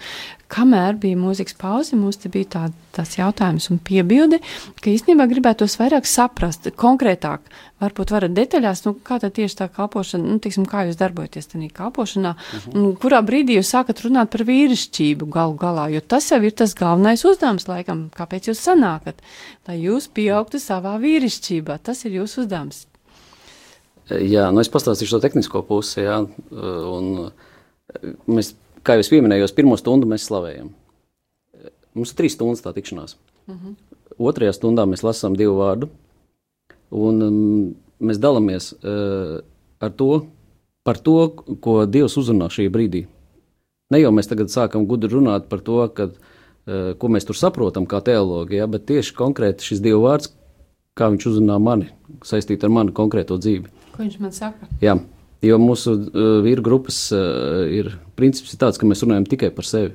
kamēr 0.53 0.99
bija 1.01 1.19
mūzikas 1.19 1.57
pauze, 1.59 1.97
mums 1.97 2.19
te 2.21 2.31
bija 2.33 2.49
tā, 2.55 2.63
tāds 2.97 3.17
jautājums 3.17 3.71
un 3.73 3.81
piebilde, 3.83 4.39
ka 4.83 4.91
īstenībā 4.93 5.27
gribētos 5.31 5.79
vairāk 5.81 6.09
saprast, 6.09 6.69
konkrētāk, 6.79 7.49
varbūt 7.83 8.13
varat 8.15 8.35
detaļās, 8.37 8.85
nu, 8.87 8.95
kā 9.07 9.19
tad 9.23 9.35
tieši 9.39 9.59
tā 9.63 9.69
kalpošana, 9.73 10.35
nu, 10.35 10.39
tiksim, 10.43 10.67
kā 10.69 10.85
jūs 10.89 11.01
darbojaties 11.01 11.51
tajā 11.55 11.71
kalpošanā, 11.77 12.35
uh 12.37 12.57
mhm. 12.59 12.71
-huh. 12.71 12.85
un 12.85 12.97
kurā 12.97 13.23
brīdī 13.25 13.59
jūs 13.59 13.73
sākat 13.75 14.05
runāt 14.05 14.31
par 14.31 14.45
vīrišķību 14.49 15.29
galu 15.29 15.57
galā, 15.57 15.89
jo 15.95 16.01
tas 16.01 16.31
jau 16.31 16.43
ir 16.43 16.53
tas 16.53 16.75
galvenais 16.75 17.25
uzdevums, 17.25 17.69
laikam, 17.69 18.11
kāpēc 18.17 18.53
jūs 18.53 18.61
sanākat, 18.69 19.23
lai 19.69 19.81
jūs 19.81 20.09
pieaugtu 20.09 20.59
savā 20.59 20.99
vīrišķībā, 21.01 21.79
tas 21.83 22.05
ir 22.05 22.21
jūsu 22.21 22.45
uzdevums. 22.45 22.87
Jā, 24.11 24.51
nu 24.53 24.61
es 24.61 24.69
pastāstīšu 24.69 25.17
to 25.17 25.21
tehnisko 25.21 25.63
pusi, 25.63 26.01
jā, 26.01 26.27
un 26.51 27.31
mēs 28.27 28.55
kā 28.83 28.99
jau 28.99 29.23
minēju, 29.25 29.49
pirmo 29.57 29.77
stundu 29.81 30.09
mēs 30.11 30.27
slavējam. 30.29 30.73
Mums 31.95 32.13
ir 32.13 32.19
trīs 32.19 32.37
stundas 32.37 32.65
tā 32.65 32.73
tikšanās. 32.77 33.17
Uh 33.47 33.55
mhm. 33.55 33.69
-huh. 33.69 33.75
Otrajā 34.19 34.53
stundā 34.53 34.85
mēs 34.87 35.03
lasām 35.03 35.37
divu 35.37 35.57
vārdu, 35.57 35.89
un 36.91 37.23
um, 37.23 37.75
mēs 38.01 38.21
dalāmies 38.21 38.73
uh, 38.77 39.41
ar 39.81 39.91
to, 39.91 40.27
par 40.85 40.99
to, 40.99 41.29
ko 41.61 41.87
Dievs 41.87 42.17
uzrunā 42.21 42.51
šī 42.53 42.69
brīdī. 42.69 43.07
Ne 43.91 44.01
jau 44.01 44.13
mēs 44.13 44.29
tagad 44.29 44.53
sākam 44.53 44.87
gudri 44.87 45.11
runāt 45.13 45.49
par 45.49 45.61
to, 45.61 45.89
kad, 45.89 46.13
uh, 46.13 46.93
ko 46.99 47.09
mēs 47.09 47.27
tur 47.27 47.39
saprotam, 47.39 47.87
kā 47.87 48.03
teologi, 48.05 48.57
ja, 48.57 48.67
bet 48.67 48.87
tieši 48.87 49.15
konkrēti 49.15 49.65
šis 49.65 49.81
Dieva 49.81 50.01
vārds, 50.01 50.33
kā 50.95 51.09
viņš 51.13 51.27
uzrunā 51.33 51.59
mani, 51.59 51.89
saistīt 52.25 52.65
ar 52.65 52.71
manu 52.71 52.93
konkrēto 52.93 53.39
dzīvi. 53.41 53.73
Ko 53.97 54.05
viņš 54.05 54.19
man 54.21 54.33
saka? 54.33 54.69
Jā. 54.85 54.99
Jo 55.43 55.59
mūsu 55.59 55.97
uh, 55.97 56.39
vīru 56.45 56.63
grupas 56.63 57.09
uh, 57.15 57.65
ir 57.67 57.91
princips 58.19 58.55
ir 58.55 58.61
tāds, 58.63 58.79
ka 58.79 58.87
mēs 58.87 59.03
runājam 59.03 59.27
tikai 59.27 59.51
par 59.55 59.67
sevi. 59.67 59.91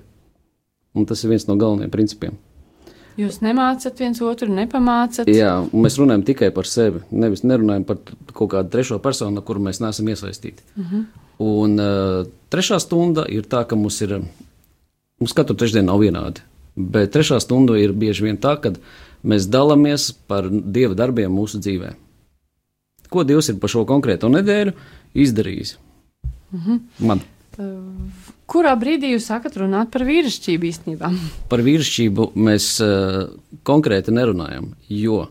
Un 0.97 1.05
tas 1.07 1.21
ir 1.23 1.31
viens 1.31 1.47
no 1.47 1.55
galvenajiem 1.59 1.93
principiem. 1.93 2.35
Jūs 3.17 3.39
nemācat 3.41 3.97
viens 3.97 4.19
otru, 4.21 4.49
nepamācat. 4.53 5.29
Jā, 5.31 5.55
mēs 5.73 5.95
runājam 5.97 6.25
tikai 6.27 6.51
par 6.53 6.67
sevi. 6.69 7.01
Nevis 7.09 7.41
nerunājam 7.47 7.87
par 7.87 8.01
kaut 8.29 8.51
kādu 8.51 8.69
trešo 8.75 8.99
personu, 9.01 9.41
kuru 9.45 9.63
mēs 9.65 9.81
neesam 9.81 10.09
iesaistīti. 10.13 10.61
Uh 10.75 10.83
mhm. 10.83 10.97
-huh. 10.97 11.23
Un 11.37 11.79
uh, 11.79 12.25
trešā 12.49 12.79
stunda 12.81 13.25
ir 13.29 13.45
tā, 13.45 13.61
ka 13.67 13.75
mums 13.75 14.01
ir, 14.01 14.21
mums 15.19 15.33
katru 15.33 15.55
trešdienu 15.55 15.85
nav 15.85 15.99
vienādi. 16.01 16.41
Bet 16.75 17.13
trešā 17.13 17.39
stunda 17.39 17.77
ir 17.77 17.93
bieži 17.93 18.23
vien 18.23 18.37
tā, 18.37 18.55
kad 18.61 18.79
mēs 19.23 19.45
dalāmies 19.49 20.11
par 20.27 20.49
Dieva 20.49 20.93
darbiem 20.93 21.31
mūsu 21.31 21.61
dzīvē. 21.61 21.93
Ko 23.09 23.23
Dievs 23.23 23.49
ir 23.49 23.59
par 23.59 23.69
šo 23.69 23.85
konkrēto 23.85 24.29
nedēļu 24.29 24.73
izdarījis? 25.17 25.77
Mhm. 26.55 26.85
Man. 27.09 27.25
Kurā 28.47 28.75
brīdī 28.77 29.15
jūs 29.15 29.31
sākat 29.31 29.55
runāt 29.57 29.89
par 29.93 30.03
vīrišķību 30.05 30.67
īstenībā? 30.69 31.09
Par 31.51 31.63
vīrišķību 31.65 32.29
mēs 32.37 32.67
uh, 32.85 33.23
konkrēti 33.65 34.13
nerunājam, 34.13 34.75
jo 34.93 35.23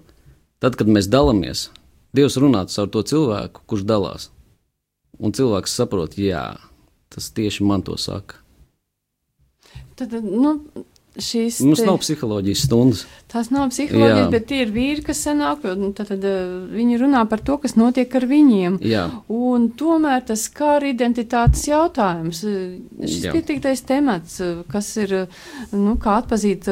tad, 0.59 0.75
kad 0.75 0.90
mēs 0.90 1.07
dalāmies, 1.12 1.68
Dievs 2.16 2.38
runā 2.40 2.62
caur 2.72 2.88
to 2.88 3.03
cilvēku, 3.05 3.62
kurš 3.68 3.85
dalās. 3.85 4.31
Un 5.20 5.35
cilvēks 5.37 5.75
saprot, 5.77 6.14
jā, 6.16 6.57
tas 7.12 7.29
tieši 7.37 7.64
man 7.66 7.85
to 7.85 7.96
saka. 8.01 8.38
Tad, 9.96 10.14
nu, 10.25 10.55
šīs. 11.22 11.61
Mums 11.64 11.83
te... 11.83 11.87
nav 11.88 12.00
psiholoģijas 12.02 12.64
stundas. 12.66 13.05
Tās 13.26 13.48
nav 13.50 13.70
psiholoģijas, 13.72 14.20
Jā. 14.22 14.31
bet 14.33 14.44
tie 14.48 14.61
ir 14.62 14.70
vīri, 14.74 15.02
kas 15.05 15.18
senāk, 15.26 15.64
tad, 15.64 16.09
tad 16.12 16.24
eh, 16.24 16.42
viņi 16.76 17.00
runā 17.02 17.24
par 17.29 17.42
to, 17.44 17.57
kas 17.62 17.74
notiek 17.79 18.12
ar 18.16 18.26
viņiem. 18.31 18.79
Jā. 18.87 19.07
Un 19.33 19.68
tomēr 19.76 20.22
tas 20.29 20.46
kā 20.55 20.76
ir 20.79 20.90
identitātes 20.92 21.64
jautājums. 21.68 22.42
Šis 22.44 23.26
Jā. 23.26 23.35
pietiktais 23.35 23.83
temats, 23.87 24.38
kas 24.70 24.92
ir, 25.02 25.14
nu, 25.74 25.96
kā 26.02 26.20
atpazīt, 26.22 26.68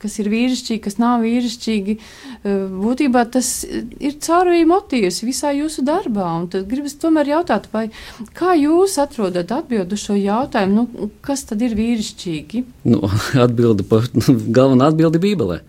kas 0.00 0.18
ir 0.22 0.30
vīrišķīgi, 0.32 0.82
kas 0.86 1.00
nav 1.02 1.24
vīrišķīgi, 1.26 1.96
būtībā 2.44 3.24
tas 3.34 3.50
ir 3.66 4.16
caurvīja 4.22 4.68
motīvs 4.70 5.22
visā 5.26 5.52
jūsu 5.56 5.84
darbā. 5.86 6.28
Un 6.38 6.48
tad 6.52 6.68
gribas 6.70 6.96
tomēr 7.00 7.34
jautāt, 7.34 7.68
vai 7.74 7.88
kā 8.36 8.54
jūs 8.58 8.96
atrodat 9.02 9.52
atbildu 9.54 9.98
šo 10.00 10.16
jautājumu, 10.18 10.86
nu, 10.86 11.10
kas 11.24 11.44
tad 11.50 11.62
ir 11.66 11.76
vīrišķīgi? 11.78 12.64
Nu, 12.94 13.02
atbildi 13.74 14.20
nu, 14.20 14.36
galvenā 14.58 14.90
atbildi 14.90 15.22
Bībelē. 15.22 15.60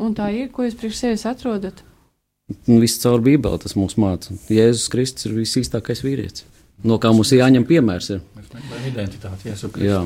Un 0.00 0.14
tā 0.16 0.30
ir, 0.32 0.48
ko 0.54 0.64
jūs 0.64 0.78
priekš 0.80 1.02
sevis 1.02 1.26
atrodat? 1.28 1.82
Viss 2.66 3.00
caur 3.02 3.20
Bībeli 3.22 3.60
tas 3.62 3.76
mums 3.78 3.96
māca. 4.00 4.34
Jēzus 4.50 4.88
Kristus 4.90 5.28
ir 5.28 5.36
visīstākais 5.38 6.02
vīrietis. 6.02 6.46
No 6.86 6.96
kā 7.02 7.12
mums 7.12 7.30
ir 7.34 7.42
jāņem 7.42 7.66
piemērs. 7.68 8.10
Ir. 8.16 8.24
Mēs 8.38 8.50
meklējam 8.56 8.90
identitāti, 8.90 9.50
Jēzus 9.50 9.74
Kristus. 9.74 9.86
Jā. 9.86 10.00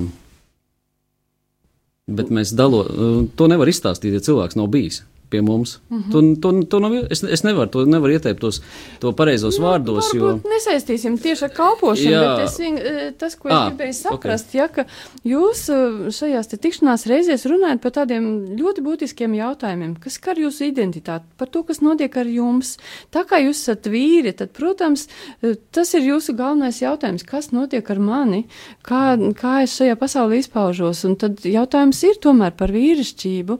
Bet 2.19 2.29
mēs 2.35 2.53
dalām, 2.53 3.31
to 3.39 3.49
nevar 3.49 3.71
izstāstīt, 3.71 4.13
ja 4.13 4.25
cilvēks 4.25 4.59
nav 4.61 4.69
bijis 4.75 5.01
pie 5.35 5.43
mums. 5.43 5.79
Mm 5.89 5.99
-hmm. 5.99 6.13
to, 6.13 6.51
to, 6.53 6.63
to 6.71 6.81
nav, 6.81 6.95
es, 7.11 7.23
es 7.23 7.43
nevaru, 7.43 7.71
to 7.71 7.85
nevaru 7.85 8.15
ieteikt 8.15 8.41
tos 8.41 8.61
to 9.03 9.13
pareizos 9.13 9.59
nu, 9.59 9.67
vārdos. 9.67 10.11
Jo... 10.15 10.39
Nesaistīsim 10.55 11.19
tieši 11.19 11.49
ar 11.49 11.53
kalpošanu, 11.57 12.15
Jā. 12.15 12.23
bet 12.29 12.45
es, 12.47 12.59
e, 12.61 13.13
tas, 13.19 13.37
ko 13.37 13.49
es 13.49 13.55
ah, 13.57 13.69
gribēju 13.71 13.97
saprast, 13.99 14.49
okay. 14.49 14.61
ja, 14.61 14.69
ka 14.69 14.85
jūs 15.25 15.65
e, 15.73 15.79
šajās 16.15 16.53
tikšanās 16.55 17.07
reizēs 17.11 17.47
runājat 17.51 17.83
par 17.83 17.95
tādiem 17.99 18.29
ļoti 18.61 18.85
būtiskiem 18.85 19.35
jautājumiem, 19.39 19.97
kas 20.03 20.19
skar 20.21 20.39
jūsu 20.39 20.69
identitāti, 20.69 21.27
par 21.41 21.49
to, 21.49 21.65
kas 21.67 21.81
notiek 21.81 22.17
ar 22.17 22.31
jums. 22.31 22.77
Tā 23.15 23.25
kā 23.29 23.41
jūs 23.43 23.65
esat 23.65 23.89
vīri, 23.91 24.35
tad, 24.37 24.53
protams, 24.57 25.09
e, 25.43 25.55
tas 25.75 25.95
ir 25.99 26.07
jūsu 26.13 26.37
galvenais 26.39 26.83
jautājums, 26.83 27.27
kas 27.27 27.51
notiek 27.57 27.91
ar 27.91 27.99
mani, 27.99 28.45
kā, 28.87 29.17
kā 29.41 29.55
es 29.65 29.75
šajā 29.81 29.97
pasaulē 30.01 30.39
izpaužos. 30.43 31.05
Un 31.09 31.17
tad 31.21 31.43
jautājums 31.49 32.03
ir 32.07 32.21
tomēr 32.23 32.55
par 32.59 32.73
vīrišķību, 32.75 33.59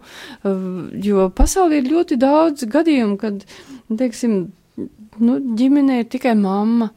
jo 1.05 1.29
pasaulē 1.35 1.64
pasaulē 1.65 1.81
ir 1.81 1.89
ļoti 1.89 2.19
daudz 2.21 2.67
gadījumu, 2.69 3.17
kad, 3.19 3.45
teiksim, 3.89 4.53
nu, 5.21 5.39
ģimenē 5.57 6.03
ir 6.03 6.11
tikai 6.13 6.35
mamma. 6.37 6.93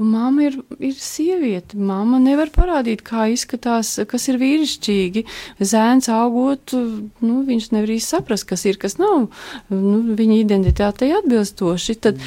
Un 0.00 0.08
mamma 0.14 0.46
ir, 0.46 0.54
ir 0.80 0.94
sieviete. 0.96 1.76
Māma 1.76 2.16
nevar 2.18 2.48
parādīt, 2.48 3.02
kā 3.04 3.26
izskatās, 3.28 3.98
kas 4.08 4.28
ir 4.30 4.38
vīrišķīgi. 4.40 5.26
Zēns 5.60 6.08
augot, 6.08 6.72
nu, 6.72 7.42
viņš 7.44 7.66
nevar 7.74 7.92
īsti 7.92 8.14
saprast, 8.14 8.46
kas 8.48 8.64
ir, 8.64 8.78
kas 8.80 8.96
nav 8.96 9.28
nu, 9.68 9.98
viņa 10.16 10.38
identitātei 10.40 11.12
atbilstoši. 11.18 11.98
Tad, 12.00 12.24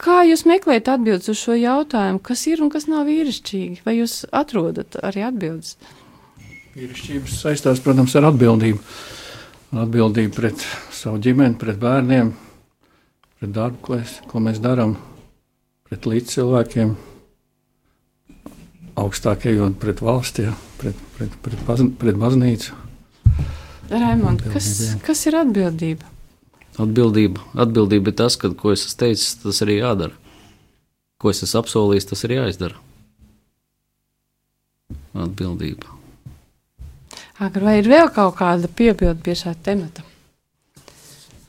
kā 0.00 0.22
jūs 0.24 0.46
meklējat 0.48 0.88
atbildes 0.94 1.28
uz 1.28 1.42
šo 1.42 1.58
jautājumu, 1.60 2.22
kas 2.24 2.46
ir 2.48 2.64
un 2.64 2.72
kas 2.72 2.88
nav 2.88 3.04
vīrišķīgi? 3.10 3.82
Vai 3.84 3.98
jūs 4.00 4.22
atrodat 4.32 4.96
arī 5.04 5.28
atbildes? 5.28 5.76
Vīrišķības 6.78 7.42
saistās, 7.44 7.84
protams, 7.84 8.16
ar 8.16 8.32
atbildību. 8.32 8.80
Atbildību 9.72 10.34
pret 10.36 10.62
savu 10.92 11.16
ģimeni, 11.24 11.56
pret 11.56 11.78
bērniem, 11.80 12.34
pret 13.40 13.52
darbu, 13.56 13.78
ko, 13.86 13.96
es, 13.96 14.18
ko 14.28 14.42
mēs 14.44 14.58
darām, 14.60 14.98
pret 15.88 16.04
līdzcilvēkiem, 16.10 16.92
augstāk 19.00 19.46
ejot 19.48 19.78
pret 19.80 20.02
valsti, 20.04 20.50
pret, 20.80 20.98
pret, 21.16 21.38
pret, 21.44 21.62
baz, 21.64 21.80
pret 22.02 22.20
baznīcu. 22.20 22.76
Raimond, 23.88 24.44
kas, 24.52 24.68
kas 25.04 25.24
ir 25.28 25.38
atbildība? 25.40 26.12
Atbildība, 26.80 27.40
atbildība 27.64 28.12
ir 28.12 28.18
tas, 28.20 28.36
ka, 28.40 28.52
ko 28.52 28.76
es 28.76 28.84
esmu 28.84 29.00
teicis, 29.06 29.34
tas 29.40 29.64
arī 29.64 29.78
jādara. 29.80 30.36
Ko 31.20 31.32
es 31.32 31.40
esmu 31.48 31.62
apsolījis, 31.62 32.10
tas 32.12 32.28
ir 32.28 32.36
jāizdara. 32.36 32.76
Atbildība. 35.12 36.01
Vai 37.42 37.78
ir 37.80 37.90
vēl 37.90 38.12
kaut 38.14 38.36
kāda 38.38 38.70
piebilde 38.70 39.18
pie 39.24 39.34
šā 39.38 39.56
temata? 39.64 40.04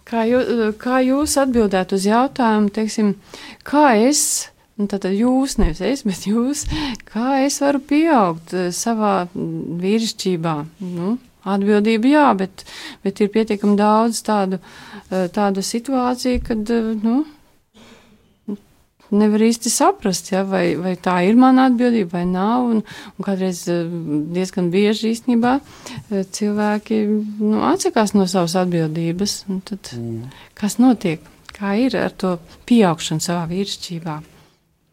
Kā, 0.08 0.24
jū, 0.30 0.40
kā 0.82 1.00
jūs 1.06 1.38
atbildētu 1.42 1.98
uz 1.98 2.08
jautājumu, 2.08 2.72
teiksim, 2.74 3.14
kā 3.66 3.94
es 4.02 4.50
Un 4.74 4.88
tad 4.90 5.06
jūs, 5.06 5.60
nevis 5.62 5.84
es, 5.86 6.02
bet 6.02 6.24
jūs, 6.26 6.64
kā 7.06 7.44
es 7.46 7.60
varu 7.62 7.78
pieaugt 7.86 8.56
eh, 8.58 8.72
savā 8.74 9.28
vīrišķībā? 9.34 10.54
Nu, 10.96 11.12
atbildība 11.46 12.10
jā, 12.10 12.26
bet, 12.40 12.64
bet 13.06 13.22
ir 13.22 13.30
pietiekami 13.36 13.78
daudz 13.78 14.24
tādu, 14.26 14.58
eh, 15.12 15.28
tādu 15.36 15.62
situāciju, 15.62 16.42
kad, 16.48 16.74
eh, 16.74 16.90
nu, 17.06 17.20
nevar 19.16 19.44
īsti 19.46 19.72
saprast, 19.72 20.32
ja, 20.34 20.44
vai, 20.48 20.74
vai 20.80 20.96
tā 21.00 21.20
ir 21.28 21.38
mana 21.40 21.68
atbildība 21.70 22.20
vai 22.20 22.26
nav. 22.30 22.68
Un, 22.72 22.82
un 23.18 23.26
kādreiz 23.28 23.64
diezgan 23.68 24.72
bieži 24.74 25.14
īstenībā 25.14 25.58
cilvēki 26.10 27.00
nu, 27.40 27.62
atsakās 27.70 28.16
no 28.18 28.28
savas 28.30 28.58
atbildības. 28.64 29.44
Tad, 29.70 29.94
mm. 29.98 30.44
Kas 30.60 30.80
notiek? 30.82 31.24
Kā 31.54 31.76
ir 31.78 31.96
ar 32.00 32.14
to 32.18 32.38
pieaugšanu 32.68 33.22
savā 33.22 33.46
vīrišķībā? 33.52 34.20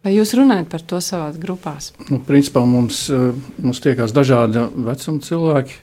Vai 0.01 0.15
jūs 0.15 0.33
runājat 0.37 0.69
par 0.73 0.85
to 0.89 0.99
savā 1.05 1.29
grupās? 1.37 1.91
Nu, 2.09 2.23
principā 2.25 2.63
mums, 2.65 3.03
eh, 3.13 3.33
mums 3.61 3.83
tiekās 3.85 4.15
dažādi 4.17 4.63
vecuma 4.87 5.21
cilvēki. 5.21 5.75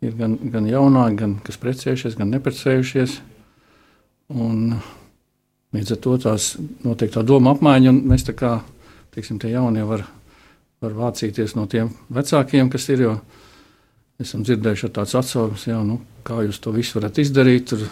Ir 0.00 0.14
gan, 0.16 0.38
gan 0.48 0.64
jaunāki, 0.64 1.16
gan 1.20 1.34
kas 1.44 1.58
precējušies, 1.60 2.16
gan 2.16 2.30
neprecējušies. 2.32 3.18
Un, 4.32 4.78
līdz 5.76 5.94
ar 5.94 6.00
to 6.04 6.16
tās 6.26 6.52
notiek 6.84 7.12
tā 7.14 7.24
doma 7.26 7.54
apmaiņa, 7.54 7.92
un 7.92 8.00
mēs 8.10 8.26
tā 8.28 8.34
kā 8.38 8.58
teiksim, 9.14 9.38
tie 9.42 9.52
jaunie 9.54 9.84
var, 9.86 10.04
var 10.82 10.96
vācīties 10.98 11.56
no 11.58 11.66
tiem 11.70 11.92
vecākiem, 12.12 12.72
kas 12.72 12.88
ir. 12.94 13.06
Esam 14.20 14.42
dzirdējuši 14.44 14.90
tādas 14.92 15.14
atsauksmes, 15.16 15.62
jā, 15.64 15.78
nu, 15.80 15.94
kā 16.28 16.42
jūs 16.44 16.58
to 16.60 16.74
visu 16.74 16.98
varat 16.98 17.16
izdarīt. 17.22 17.70
Tur 17.70 17.86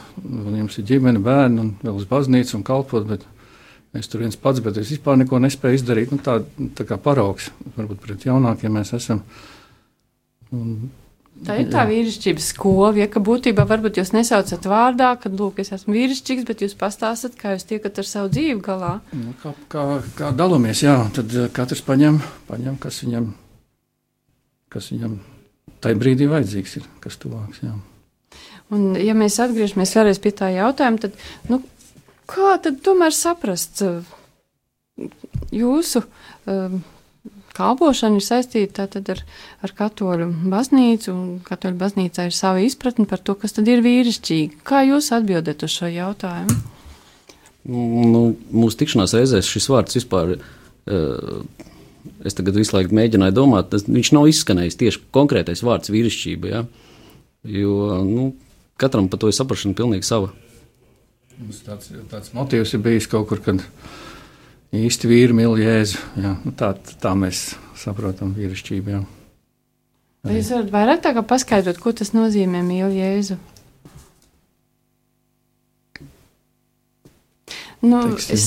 jums 0.58 0.74
ir 0.76 0.84
ģimene, 0.90 1.22
bērni 1.24 1.62
un 1.62 1.70
vēl 1.80 2.02
uz 2.02 2.04
baznīcu 2.10 2.58
un 2.58 2.64
kalpot. 2.68 3.06
Bet, 3.08 3.24
Es 3.96 4.08
tur 4.08 4.20
viens 4.20 4.36
pats, 4.36 4.60
bet 4.60 4.76
es 4.76 4.90
vispār 4.92 5.16
neko 5.16 5.38
nespēju 5.40 5.78
izdarīt. 5.78 6.10
Nu, 6.12 6.20
tā, 6.20 6.38
tā 6.76 6.84
kā 6.88 6.98
paraugs, 7.00 7.48
varbūt 7.76 8.02
pret 8.02 8.26
jaunākiem 8.28 8.74
mēs 8.76 8.92
esam. 8.98 9.22
Un, 10.52 10.90
Tā 11.46 11.54
ir 11.60 11.68
tā 11.70 11.84
vīrišķības 11.86 12.46
skola, 12.50 12.90
ja 12.98 13.06
ka 13.10 13.20
būtībā 13.22 13.62
varbūt 13.68 14.00
jūs 14.00 14.10
nesaucat 14.14 14.64
vārdā, 14.66 15.12
kad, 15.22 15.34
lūk, 15.38 15.60
es 15.62 15.70
esmu 15.76 15.94
vīrišķīgs, 15.94 16.46
bet 16.48 16.64
jūs 16.64 16.74
pastāstat, 16.78 17.36
kā 17.38 17.52
jūs 17.54 17.66
tiekat 17.68 18.00
ar 18.02 18.08
savu 18.08 18.32
dzīvi 18.34 18.58
galā. 18.64 18.96
Nu, 19.14 19.34
kā, 19.42 19.52
kā, 19.70 19.84
kā 20.18 20.32
dalāmies, 20.34 20.82
jā, 20.82 20.96
tad 21.14 21.36
eh, 21.38 21.46
katrs 21.54 21.84
paņem, 21.86 22.18
paņem 22.50 22.80
kas 22.82 22.98
viņam, 23.04 23.30
kas 24.74 24.90
viņam 24.94 25.14
tajā 25.84 26.00
brīdī 26.02 26.26
vajadzīgs 26.32 26.76
ir, 26.80 26.90
kas 27.04 27.20
tuvāks, 27.22 27.62
jā. 27.62 27.76
Un, 28.74 28.90
ja 28.98 29.14
mēs 29.16 29.38
atgriežamies 29.40 29.94
vēlreiz 29.94 30.22
pie 30.24 30.34
tā 30.42 30.50
jautājuma, 30.56 31.06
tad, 31.06 31.14
nu, 31.52 31.62
kā 32.28 32.56
tad 32.64 32.82
tomēr 32.84 33.14
saprast 33.14 33.84
eh, 33.86 35.06
jūsu 35.54 36.02
um, 36.50 36.80
kalpošana 37.58 38.20
ir 38.20 38.24
saistīta 38.24 38.86
ar, 38.86 39.22
ar 39.66 39.74
katoļu 39.82 40.30
baznīcu, 40.52 41.12
un 41.12 41.28
katoļu 41.46 41.78
baznīcā 41.82 42.28
ir 42.28 42.36
sava 42.36 42.62
izpratne 42.64 43.08
par 43.10 43.22
to, 43.22 43.36
kas 43.38 43.56
tad 43.58 43.68
ir 43.70 43.82
vīrišķīgi. 43.84 44.62
Kā 44.66 44.84
jūs 44.86 45.10
atbildat 45.16 45.66
uz 45.66 45.74
šo 45.74 45.90
jautājumu? 45.92 46.58
Nu, 47.68 48.22
mūsu 48.54 48.78
tikšanās 48.80 49.12
reizēs 49.18 49.48
šis 49.50 49.66
vārds 49.68 49.98
vispār, 49.98 50.38
uh, 50.38 51.68
es 52.24 52.36
tagad 52.38 52.56
visu 52.56 52.76
laiku 52.76 52.96
mēģināju 52.96 53.36
domāt, 53.36 53.68
tas, 53.74 53.84
viņš 53.88 54.12
nav 54.16 54.28
izskanējis 54.30 54.78
tieši 54.80 55.02
konkrētais 55.12 55.64
vārds 55.66 55.92
vīrišķība, 55.92 56.52
ja? 56.54 56.64
jo 57.48 57.98
nu, 58.08 58.30
katram 58.80 59.10
par 59.12 59.20
to 59.20 59.28
ir 59.28 59.36
saprašana 59.36 59.76
pilnīgi 59.76 60.08
sava. 60.08 60.32
Mums 61.38 61.60
tāds, 61.66 61.92
tāds 62.10 62.32
motīvs 62.34 62.72
ir 62.74 62.82
bijis 62.82 63.06
kaut 63.10 63.28
kur, 63.30 63.42
kad 63.44 63.60
īsti 64.74 65.10
vīri 65.10 65.36
mīl 65.36 65.58
jēzu. 65.60 66.00
Jā, 66.20 66.34
nu 66.44 66.52
tā, 66.56 66.72
tā 67.02 67.14
mēs 67.18 67.52
saprotam 67.78 68.34
vīrišķību. 68.36 68.94
Jā. 68.94 69.04
Vai 70.26 70.38
jūs 70.38 70.50
varat 70.52 70.72
vairāk 70.74 71.04
tā 71.04 71.14
kā 71.16 71.22
paskaidrot, 71.26 71.78
ko 71.82 71.94
tas 71.96 72.12
nozīmē 72.16 72.62
mīl 72.66 72.92
jēzu? 72.96 73.38
Nu, 77.78 78.00
Teiksim. 78.08 78.34
es, 78.34 78.46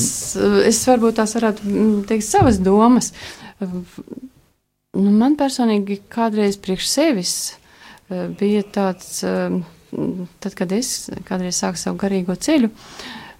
es 0.67 0.81
varbūt 0.89 1.21
tās 1.21 1.33
varētu 1.37 1.63
mm, 1.63 1.99
teikt 2.09 2.27
savas 2.27 2.59
domas. 2.59 3.13
Nu, 3.61 5.11
man 5.15 5.37
personīgi 5.39 6.01
kādreiz 6.11 6.57
priekš 6.59 6.89
sevis 6.91 7.35
eh, 8.11 8.27
bija 8.35 8.65
tāds 8.75 9.21
uh, 9.23 9.61
tad, 10.39 10.55
kad 10.55 10.71
es 10.75 11.09
kādreiz 11.27 11.59
sāku 11.59 11.79
savu 11.79 11.99
garīgo 12.01 12.35
ceļu, 12.35 12.69
eh, 12.71 13.30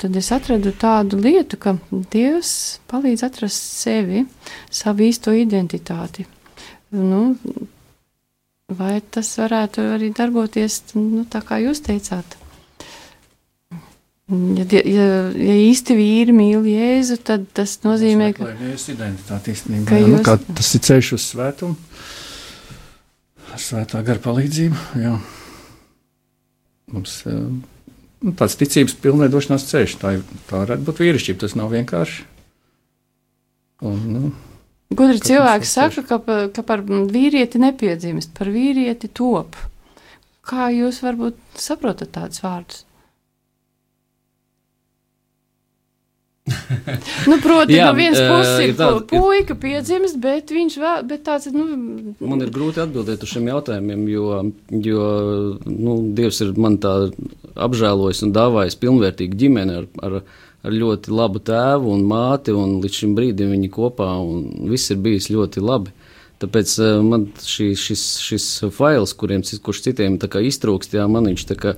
tad 0.00 0.16
es 0.16 0.30
atradu 0.32 0.72
tādu 0.72 1.18
lietu, 1.20 1.58
ka 1.60 1.76
Dievs 1.90 2.52
palīdz 2.90 3.24
atrast 3.26 3.74
sevi, 3.82 4.24
savu 4.72 5.04
īsto 5.08 5.34
identitāti. 5.36 6.24
Nu, 6.96 7.34
vai 8.72 8.98
tas 9.12 9.30
varētu 9.38 9.84
arī 9.96 10.10
darboties 10.16 10.80
nu, 10.96 11.26
tā, 11.30 11.42
kā 11.44 11.60
jūs 11.62 11.82
teicāt? 11.86 12.38
Ja, 14.30 14.64
ja, 14.70 15.06
ja 15.34 15.54
īsti 15.58 15.94
vīri 15.98 16.34
mīl 16.34 16.66
Jēzu, 16.70 17.16
tad 17.26 17.48
tas 17.54 17.80
nozīmē, 17.82 18.28
ka, 18.36 18.46
ka 18.46 19.98
jūs... 19.98 20.22
nu, 20.22 20.54
tas 20.60 20.70
ir 20.78 20.84
ceļš 20.86 21.08
uz 21.16 21.24
svētumu, 21.32 21.74
ar 23.50 23.64
svētā 23.64 24.04
gara 24.06 24.22
palīdzību. 24.22 24.84
Jā. 25.02 25.16
Mums 26.94 27.16
nu, 28.24 28.34
tāds 28.36 28.58
ticības 28.60 28.96
pilnveidošanās 29.02 29.66
ceļš, 29.70 29.96
tā, 30.02 30.14
tā 30.50 30.62
varētu 30.64 30.86
būt 30.86 31.02
vīrišķība. 31.04 31.42
Tas 31.44 31.56
nav 31.58 31.72
vienkārši. 31.74 32.28
Un, 33.88 34.00
nu, 34.12 34.30
Gudri 34.90 35.20
cilvēki 35.22 35.68
saka, 35.70 36.02
ka, 36.02 36.38
ka 36.50 36.62
par 36.66 36.82
vīrieti 36.82 37.60
nepiedzimst, 37.62 38.32
par 38.34 38.50
vīrieti 38.50 39.08
top. 39.14 39.54
Kā 40.50 40.66
jūs 40.74 40.98
varbūt 41.04 41.38
saprotat 41.62 42.10
tādus 42.16 42.42
vārdus? 42.42 42.80
nu, 47.30 47.38
proti, 47.42 47.76
Jā, 47.76 47.90
no 47.90 47.96
vienas 47.98 48.20
puses 48.20 48.64
ir 48.64 48.74
tāda, 48.78 49.02
puika 49.10 49.56
piedzimst, 49.58 50.18
bet 50.22 50.52
viņš 50.54 50.76
vēl, 50.82 51.06
bet 51.10 51.24
tāds, 51.26 51.48
nu. 51.54 51.66
Man 52.18 52.44
ir 52.44 52.52
grūti 52.54 52.82
atbildēt 52.84 53.24
uz 53.24 53.32
šiem 53.34 53.50
jautājumiem, 53.52 54.04
jo, 54.10 54.26
jo 54.86 55.06
nu, 55.66 55.96
Dievs 56.16 56.42
ir 56.44 56.52
man 56.60 56.78
tā 56.82 56.94
apžēlojis 57.60 58.24
un 58.26 58.34
dāvājis 58.36 58.78
pilnvērtīgu 58.80 59.40
ģimeni 59.40 59.78
ar, 59.80 59.88
ar, 60.06 60.18
ar 60.66 60.76
ļoti 60.76 61.14
labu 61.14 61.42
tēvu 61.44 61.94
un 61.94 62.04
māti, 62.10 62.54
un 62.56 62.78
līdz 62.84 63.02
šim 63.04 63.16
brīdim 63.18 63.54
viņi 63.56 63.72
kopā, 63.74 64.10
un 64.20 64.70
viss 64.70 64.92
ir 64.92 65.00
bijis 65.02 65.30
ļoti 65.32 65.64
labi. 65.64 65.94
Tāpēc 66.40 66.76
man 67.04 67.26
šī, 67.44 67.72
šis, 67.76 68.04
šis 68.24 68.44
fails, 68.72 69.12
kuriem, 69.12 69.42
kurš 69.60 69.82
citiem 69.90 70.16
iztrūkst, 70.16 70.96
jā, 70.96 71.04
man 71.10 71.28
viņš 71.28 71.50
tā 71.50 71.56
kā 71.60 71.74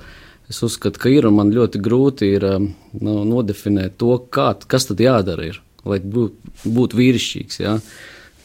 Es 0.53 0.61
uzskatu, 0.61 1.01
ka 1.01 1.09
ir 1.09 1.25
un 1.25 1.39
man 1.39 1.51
ļoti 1.55 1.81
grūti 1.81 2.27
ir 2.37 2.45
um, 2.45 2.67
nu, 3.01 3.23
nodefinēt 3.25 3.97
to, 4.03 4.19
kā, 4.29 4.51
kas 4.69 4.85
tad 4.91 5.01
jādara, 5.01 5.47
ir, 5.49 5.63
lai 5.89 5.97
būtu 6.05 6.43
būt 6.77 6.97
vīrišķīgs. 6.99 7.61
Ja? 7.63 7.79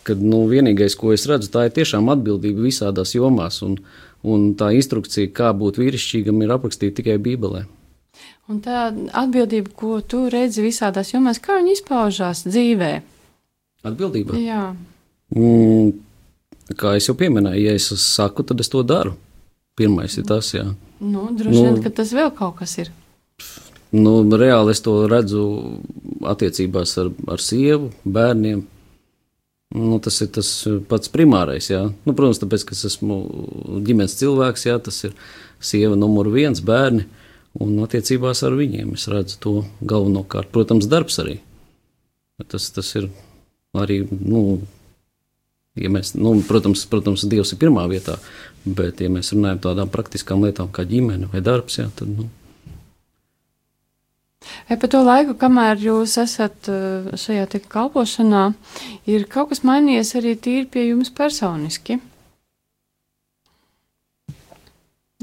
Kad 0.08 0.22
nu, 0.24 0.46
vienīgais, 0.48 0.96
ko 0.96 1.12
es 1.12 1.28
redzu, 1.28 1.52
tā 1.52 1.66
ir 1.68 1.76
tiešām 1.76 2.08
atbildība 2.14 2.64
visādās 2.64 3.12
jomās, 3.18 3.60
un, 3.66 3.76
un 4.24 4.54
tā 4.56 4.72
instrukcija, 4.78 5.34
kā 5.36 5.52
būt 5.58 5.82
vīrišķīgam, 5.82 6.40
ir 6.46 6.56
aprakstīta 6.56 7.02
tikai 7.02 7.18
Bībelē. 7.28 7.66
Un 8.48 8.64
tā 8.64 8.88
atbildība, 9.12 9.76
ko 9.76 10.00
tu 10.00 10.24
redzi 10.32 10.64
visādās 10.64 11.12
jomās, 11.12 11.44
kā 11.44 11.60
viņi 11.60 11.76
izpaužās 11.76 12.46
dzīvē? 12.48 12.92
Atbildība. 13.92 14.40
Jā. 14.40 14.70
Mm, 15.36 15.92
kā 16.80 16.96
jau 16.96 17.20
pieminēju, 17.20 17.68
ja 17.68 17.76
es 17.76 17.92
saku, 18.00 18.48
tad 18.48 18.64
es 18.64 18.72
to 18.72 18.88
daru. 18.88 19.18
Pirmais 19.78 20.16
ir 20.18 20.26
tas, 20.32 20.56
jā. 20.56 20.70
Nu, 21.00 21.28
droši 21.32 21.62
vien, 21.62 21.76
nu, 21.78 21.84
ka 21.84 21.92
tas 21.94 22.14
vēl 22.16 22.32
kaut 22.36 22.58
kas 22.62 22.78
ir. 22.82 22.90
Nu, 23.96 24.20
reāli 24.36 24.74
es 24.74 24.82
to 24.84 24.96
redzu 25.08 25.44
attiecībās 26.28 26.98
ar, 27.02 27.12
ar 27.32 27.44
sievu, 27.44 27.92
bērniem. 28.04 28.66
Nu, 29.78 30.00
tas 30.04 30.18
ir 30.24 30.32
tas 30.36 30.50
pats 30.90 31.12
primārais. 31.12 31.70
Jā. 31.72 31.86
Nu, 32.08 32.16
protams, 32.16 32.40
tāpēc, 32.42 32.66
ka 32.68 32.76
es 32.76 32.86
esmu 32.90 33.20
ģimenes 33.88 34.16
cilvēks, 34.20 34.68
jā, 34.70 34.78
tas 34.84 35.02
ir 35.08 35.16
sieva 35.60 35.98
numur 36.00 36.32
viens, 36.34 36.64
bērni. 36.64 37.08
Un 37.58 37.78
attiecībās 37.82 38.44
ar 38.46 38.56
viņiem 38.58 38.94
es 38.98 39.08
redzu 39.12 39.38
to 39.44 39.54
galvenokārt. 39.82 40.52
Protams, 40.54 40.90
darbs 40.90 41.20
arī. 41.24 41.40
Tas, 42.48 42.70
tas 42.74 42.92
ir 43.00 43.10
arī 43.78 44.04
nu, 44.12 44.60
Ja 45.78 45.92
mēs, 45.94 46.16
nu, 46.18 46.32
protams, 46.48 46.86
protams, 46.90 47.26
Dievs 47.30 47.54
ir 47.54 47.60
pirmā 47.62 47.84
vietā, 47.90 48.18
bet, 48.76 49.02
ja 49.02 49.12
mēs 49.12 49.32
runājam 49.34 49.62
par 49.62 49.72
tādām 49.72 49.94
praktiskām 49.94 50.44
lietām 50.46 50.70
kā 50.74 50.86
ģimene 50.88 51.30
vai 51.32 51.42
darbs, 51.46 51.80
jā, 51.80 51.88
tad. 51.96 52.12
Nu. 52.12 52.28
Vai 54.68 54.78
pa 54.80 54.90
to 54.92 55.02
laiku, 55.04 55.36
kamēr 55.40 55.80
jūs 55.82 56.18
esat 56.22 56.70
uh, 56.72 57.10
šajā 57.20 57.48
kalpošanā, 57.72 58.52
ir 59.10 59.26
kaut 59.32 59.52
kas 59.52 59.64
mainījies 59.68 60.14
arī 60.20 60.36
tīri 60.38 60.68
pie 60.72 60.88
jums 60.90 61.12
personiski? 61.14 62.00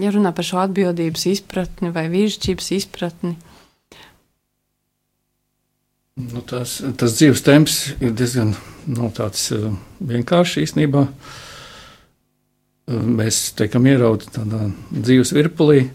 Ja 0.00 0.10
runā 0.10 0.32
par 0.34 0.46
šo 0.46 0.58
atbildības 0.64 1.28
izpratni 1.30 1.92
vai 1.94 2.08
vīrišķības 2.10 2.70
izpratni. 2.74 3.36
Nu, 6.18 6.42
tas, 6.46 6.80
tas 6.98 7.14
dzīves 7.18 7.42
temps 7.46 7.78
ir 8.00 8.14
diezgan 8.14 8.54
nu, 8.90 9.10
uh, 9.10 9.70
vienkāršs 10.10 10.60
īstenībā. 10.66 11.06
Uh, 11.06 11.42
mēs 12.88 13.52
teikam, 13.56 13.86
ieraudzām 13.88 14.34
tādā 14.34 14.64
dzīves 14.92 15.32
virpulī, 15.36 15.86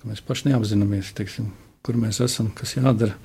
ka 0.00 0.10
mēs 0.10 0.22
paši 0.24 0.50
neapzināmies, 0.50 1.12
teiksim, 1.16 1.50
kur 1.84 1.98
mēs 2.00 2.22
esam, 2.24 2.50
kas 2.56 2.76
jādara 2.76 3.16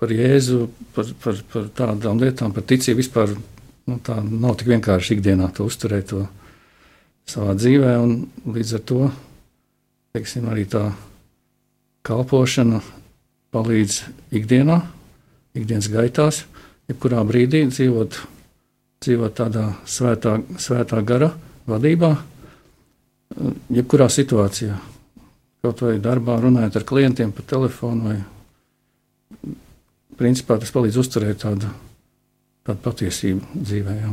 par 0.00 0.12
Jēzu, 0.12 0.68
par, 0.94 1.10
par, 1.22 1.42
par 1.52 1.68
tādām 1.76 2.22
lietām, 2.22 2.54
par 2.54 2.64
ticību 2.66 3.02
vispār. 3.02 3.36
Nu, 3.84 3.98
tā 4.00 4.16
nav 4.24 4.54
tik 4.56 4.70
vienkārši 4.72 5.18
ikdienā 5.18 5.50
to 5.52 5.66
uzturēt 5.68 6.06
to 6.08 6.22
savā 7.28 7.52
dzīvē, 7.52 7.90
un 8.00 8.14
līdz 8.48 8.70
ar 8.78 8.82
to 8.88 9.00
teiksim, 10.16 10.46
arī 10.48 10.64
tā 10.70 10.86
kalpošana 12.06 12.80
palīdz 13.52 13.98
ikdienā, 14.40 14.78
ikdienas 15.58 15.90
gaitās, 15.92 16.44
jebkurā 16.88 17.20
brīdī 17.28 17.64
dzīvot, 17.68 18.16
dzīvot 19.04 19.36
tādā 19.36 19.66
svētā, 19.84 20.38
svētā 20.56 21.04
gara 21.04 21.34
vadībā, 21.70 22.10
jebkurā 23.74 24.08
situācijā. 24.12 24.76
Kaut 25.64 25.80
vai 25.80 25.96
darbā 26.02 26.36
runājot 26.42 26.76
ar 26.76 26.84
klientiem 26.88 27.32
pa 27.32 27.44
telefonu, 27.48 28.10
vai 28.10 29.54
principā 30.20 30.58
tas 30.60 30.72
palīdz 30.74 31.00
uzturēt 31.00 31.40
tādu, 31.46 31.70
tādu 32.66 32.84
patiesību 32.84 33.64
dzīvē. 33.64 33.96
Jā. 34.02 34.12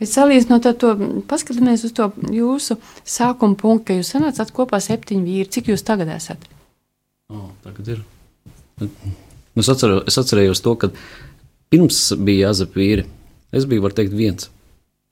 Bet 0.00 0.10
salīdzinot 0.10 0.66
ar 0.66 0.76
to, 0.80 0.94
paskatāmies 1.30 1.84
uz 1.86 1.94
to 1.96 2.08
jūsu 2.32 2.78
sākuma 3.04 3.58
punktu, 3.60 3.86
ka 3.90 3.98
jūs 3.98 4.12
sanācāt 4.14 4.52
kopā 4.56 4.80
septiņi 4.82 5.26
vīri. 5.26 5.50
Cik 5.52 5.70
jūs 5.72 5.84
tagad 5.86 6.10
esat? 6.14 6.46
Oh, 7.30 7.50
tagad 7.64 7.92
ir. 7.94 8.02
Es, 8.80 9.68
atceru, 9.68 10.00
es 10.08 10.16
atcerējos 10.18 10.64
to, 10.64 10.74
ka 10.80 10.90
pirms 11.70 12.00
bija 12.18 12.48
jāzep 12.48 12.74
vīri. 12.80 13.06
Es 13.54 13.66
biju, 13.68 13.84
var 13.84 13.94
teikt, 13.94 14.16
viens. 14.16 14.48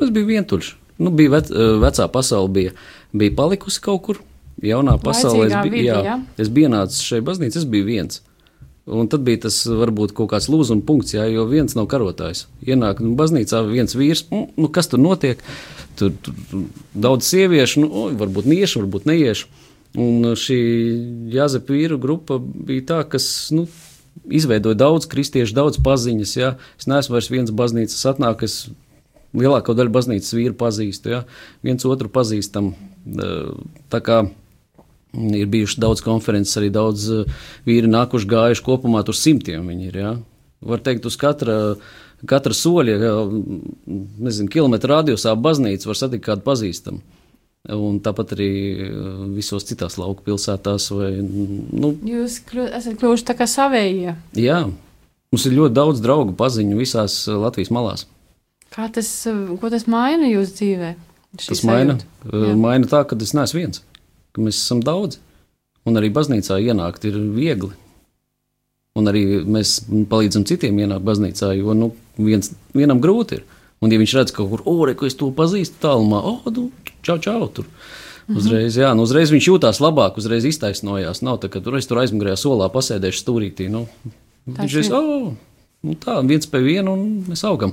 Es 0.01 0.11
biju 0.15 0.31
vientuļš. 0.31 0.73
Nu, 0.99 1.13
bija 1.15 1.37
vec, 1.37 1.51
vecā 1.83 2.09
pasaule, 2.11 2.51
bija, 2.55 2.73
bija 3.13 3.37
palikusi 3.39 3.83
kaut 3.85 4.03
kur. 4.07 4.23
Jaunā 4.65 4.97
pasaulē 4.99 5.47
es 5.47 5.55
biju, 5.55 5.71
vidi, 5.71 5.85
jā, 5.87 5.99
jā. 6.03 6.17
es 6.43 6.49
biju 6.51 6.67
ienācis 6.67 7.05
šeit 7.07 7.23
baznīcā, 7.27 7.61
es 7.61 7.69
biju 7.71 7.87
viens. 7.87 8.23
Un 8.89 9.07
tad 9.13 9.23
bija 9.27 9.45
tas 9.45 9.61
varbūt 9.69 10.15
kaut 10.17 10.31
kāds 10.33 10.49
lūzuma 10.51 10.83
punkts, 10.89 11.13
jā, 11.15 11.27
jo 11.29 11.45
viens 11.47 11.77
nav 11.77 11.87
karotājs. 11.93 12.47
Ienāk 12.65 13.03
nu, 13.05 13.13
baznīcā 13.19 13.61
viens 13.69 13.95
vīrs, 13.95 14.25
nu, 14.33 14.47
nu, 14.57 14.71
kas 14.73 14.89
tur 14.91 15.03
notiek? 15.03 15.43
Tur, 16.01 16.15
tur 16.25 16.65
daudz 16.97 17.29
sieviešu, 17.29 17.85
nu, 17.85 17.91
oi, 18.07 18.17
varbūt 18.19 18.49
niešu, 18.49 18.83
varbūt 18.83 19.07
neiešu. 19.11 19.51
Un 19.99 20.33
šī 20.39 20.59
Jāzepa 21.33 21.75
vīru 21.77 22.01
grupa 22.01 22.41
bija 22.41 22.87
tā, 22.89 23.03
kas 23.13 23.29
nu, 23.55 23.67
izveidoja 24.25 24.79
daudz 24.79 25.09
kristiešu, 25.11 25.57
daudz 25.57 25.81
paziņas. 25.85 26.35
Jā. 26.41 26.55
Es 26.81 26.89
neesmu 26.91 27.19
vairs 27.19 27.31
viens 27.33 27.55
baznīcas 27.55 28.09
atnāk, 28.11 28.45
es 28.49 28.67
lielāko 29.37 29.75
daļu 29.77 29.93
baznīcas 29.95 30.37
vīru 30.37 30.57
pazīstu, 30.59 31.13
jā. 31.13 31.25
viens 31.67 31.85
otru 31.89 32.09
pazīstam. 32.13 32.73
Tā 33.89 34.01
kā 34.05 34.23
Ir 35.17 35.47
bijušas 35.49 35.81
daudz 35.81 36.03
konferences, 36.05 36.57
arī 36.61 36.69
daudz 36.73 37.07
eh, 37.11 37.39
vīri 37.67 37.89
nākuši 37.89 38.29
gājuši 38.29 38.65
kopumā, 38.65 39.01
tur 39.07 39.17
simtiem 39.17 39.65
viņi 39.71 39.89
ir. 39.89 39.97
Ja? 40.03 40.11
Var 40.69 40.83
teikt, 40.85 41.07
uz 41.09 41.17
katra, 41.17 41.55
katra 42.29 42.57
soļa, 42.57 42.97
ja, 43.01 43.15
nezinu, 44.29 44.51
kilometru 44.53 44.93
radiusā 44.93 45.33
baznīca 45.39 45.89
var 45.89 45.99
satikt 45.99 46.27
kādu 46.27 46.45
pazīstamu. 46.45 47.01
Un 47.73 47.99
tāpat 48.05 48.37
arī 48.37 48.51
eh, 48.51 49.01
visos 49.39 49.65
citās 49.69 49.97
lauku 50.01 50.27
pilsētās. 50.29 50.91
Vai, 50.93 51.15
nu, 51.25 51.95
Jūs 52.13 52.43
kļu, 52.51 52.69
esat 52.77 53.01
kļuvuši 53.01 53.29
tā 53.33 53.39
kā 53.39 53.49
savējie. 53.49 54.13
Jā, 54.37 54.61
mums 55.33 55.49
ir 55.49 55.57
ļoti 55.57 55.79
daudz 55.81 56.05
draugu 56.05 56.37
paziņu 56.37 56.79
visās 56.85 57.23
Latvijas 57.33 57.73
malās. 57.73 58.05
Kā 58.79 58.87
tas, 58.95 59.11
ko 59.59 59.71
tas 59.75 59.89
maina 59.91 60.31
jūsu 60.31 60.55
dzīvē? 60.63 60.95
Tas 61.43 61.61
maina, 61.67 61.99
maina 62.57 62.89
tā, 62.89 63.03
ka 63.05 63.19
es 63.21 63.35
neesmu 63.35 63.59
viens 63.61 63.83
ka 64.39 64.47
mēs 64.47 64.63
esam 64.63 64.81
daudz. 64.85 65.19
Un 65.89 65.99
arī 65.99 66.11
baznīcā 66.15 66.59
ienākt 66.63 67.07
ir 67.09 67.19
viegli. 67.35 67.73
Un 68.99 69.11
arī 69.11 69.23
mēs 69.47 69.79
palīdzam 70.11 70.45
citiem 70.49 70.79
ienākt 70.83 71.07
baznīcā, 71.07 71.53
jo 71.59 71.75
nu, 71.77 71.93
viens, 72.19 72.53
vienam 72.77 73.03
grūti 73.03 73.39
ir. 73.39 73.47
Un, 73.79 73.93
ja 73.95 74.01
viņš 74.01 74.15
redz 74.19 74.35
kaut 74.35 74.51
kur, 74.51 74.65
oh, 74.67 74.83
ko 74.99 75.07
es 75.07 75.15
to 75.19 75.31
pazīstu 75.35 75.79
tālumā, 75.85 76.19
oh, 76.27 76.47
nu, 76.51 76.69
čau, 77.07 77.17
čau, 77.23 77.47
tur. 77.55 77.69
Uzreiz, 78.29 78.75
jā, 78.77 78.91
nu, 78.93 79.07
uzreiz 79.07 79.31
viņš 79.33 79.47
jutās 79.49 79.79
labāk, 79.81 80.19
uzreiz 80.21 80.45
iztaisnojās. 80.51 81.23
Nav 81.25 81.39
tā, 81.41 81.49
ka 81.53 81.63
tur 81.65 81.79
es 81.79 81.87
tur 81.89 82.03
aizmugurējā 82.03 82.37
solā 82.43 82.67
pasēdēšu 82.75 83.23
stūrītī. 83.23 83.71
Nu, 83.73 83.87
viņš 84.51 84.75
ir, 84.83 84.91
oh, 84.99 85.31
nu, 85.87 85.95
tā, 86.03 86.19
viens 86.29 86.51
pie 86.51 86.61
viena 86.67 86.93
un 86.93 87.07
mēs 87.31 87.47
augam. 87.49 87.73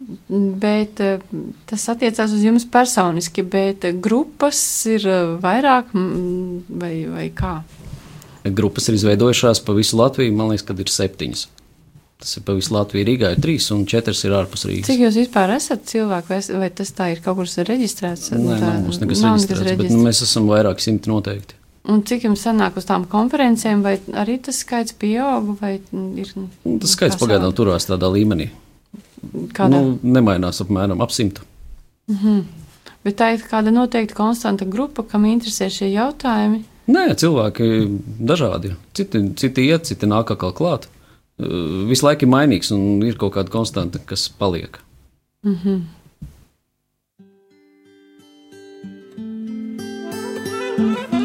Bet 0.00 1.00
eh, 1.04 1.20
tas 1.68 1.82
attiecās 1.92 2.32
uz 2.32 2.40
jums 2.40 2.64
personiski, 2.72 3.44
bet 3.44 3.84
grupas 4.00 4.60
ir 4.88 5.04
eh, 5.04 5.34
vairāk 5.42 5.92
vai, 5.92 6.94
vai 7.10 7.26
kā? 7.36 7.58
Grupas 8.56 8.88
ir 8.88 8.96
izveidojušās 8.96 9.60
pa 9.66 9.74
visu 9.76 9.98
Latviju. 10.00 10.32
Man 10.32 10.54
liekas, 10.54 10.64
ka 10.64 10.76
ir 10.80 10.92
septiņas. 10.92 11.42
Tas 12.20 12.32
ir 12.36 12.44
pa 12.46 12.56
visu 12.56 12.72
Latviju. 12.72 13.04
Rīgā 13.10 13.34
ir 13.34 13.42
trīs, 13.44 13.68
un 13.76 13.84
četras 13.88 14.24
ir 14.24 14.32
ārpus 14.36 14.64
Rīgas. 14.68 14.88
Cik 14.88 15.04
jūs 15.04 15.20
vispār 15.20 15.52
esat 15.58 15.84
cilvēki, 15.88 16.32
vai, 16.32 16.40
vai 16.64 16.70
tas 16.80 16.92
tā 16.96 17.10
ir 17.12 17.20
kaut 17.24 17.36
kur 17.42 17.52
reģistrēts? 17.68 18.32
Nē, 18.36 18.56
tā, 18.56 18.72
nav 18.72 18.82
mums 18.86 19.00
nekas 19.04 19.24
nav 19.24 19.36
reģistrēts, 19.36 19.68
nekas 19.68 19.82
bet 19.82 19.92
nu, 19.92 20.00
mēs 20.08 20.22
esam 20.24 20.48
vairāki 20.48 20.84
simti 20.84 21.12
noteikti. 21.12 21.60
Un 21.92 22.02
cik 22.08 22.26
jums 22.28 22.42
sanāk 22.44 22.76
uz 22.76 22.88
tām 22.88 23.06
konferencēm, 23.08 23.84
vai 23.84 23.94
arī 24.20 24.36
tas 24.44 24.60
skaits 24.64 24.96
pieaug? 25.00 25.54
Ir, 25.60 26.34
tas 26.80 26.96
skaits 26.96 27.20
pagaidām 27.20 27.56
turās 27.56 27.88
tādā 27.88 28.08
līmenī. 28.12 28.50
Kāda? 29.54 29.68
Nu, 29.76 29.98
nemainās 30.02 30.62
apmēram 30.64 31.02
ap 31.02 31.12
simtu. 31.12 31.42
Mm 32.08 32.16
-hmm. 32.16 32.42
Bet 33.04 33.16
tā 33.20 33.34
ir 33.34 33.40
kāda 33.50 33.70
noteikta 33.70 34.14
konstanta 34.14 34.64
grupa, 34.64 35.02
kam 35.02 35.24
interesē 35.24 35.70
šie 35.70 35.92
jautājumi. 35.92 36.62
Nē, 36.88 37.14
cilvēki 37.14 37.98
dažādi. 38.18 38.74
Citi, 38.94 39.34
citi 39.36 39.66
iet, 39.66 39.84
citi 39.84 40.06
nāk 40.06 40.32
atkal 40.32 40.52
klāt. 40.52 40.88
Visu 41.88 42.06
laiku 42.06 42.26
ir 42.26 42.32
mainīgs 42.32 42.72
un 42.72 43.02
ir 43.02 43.16
kaut 43.16 43.34
kāda 43.34 43.48
konstanta, 43.50 43.98
kas 44.06 44.28
paliek. 44.28 44.78
Mm 45.42 45.56
-hmm. 45.64 45.80
var 50.80 51.19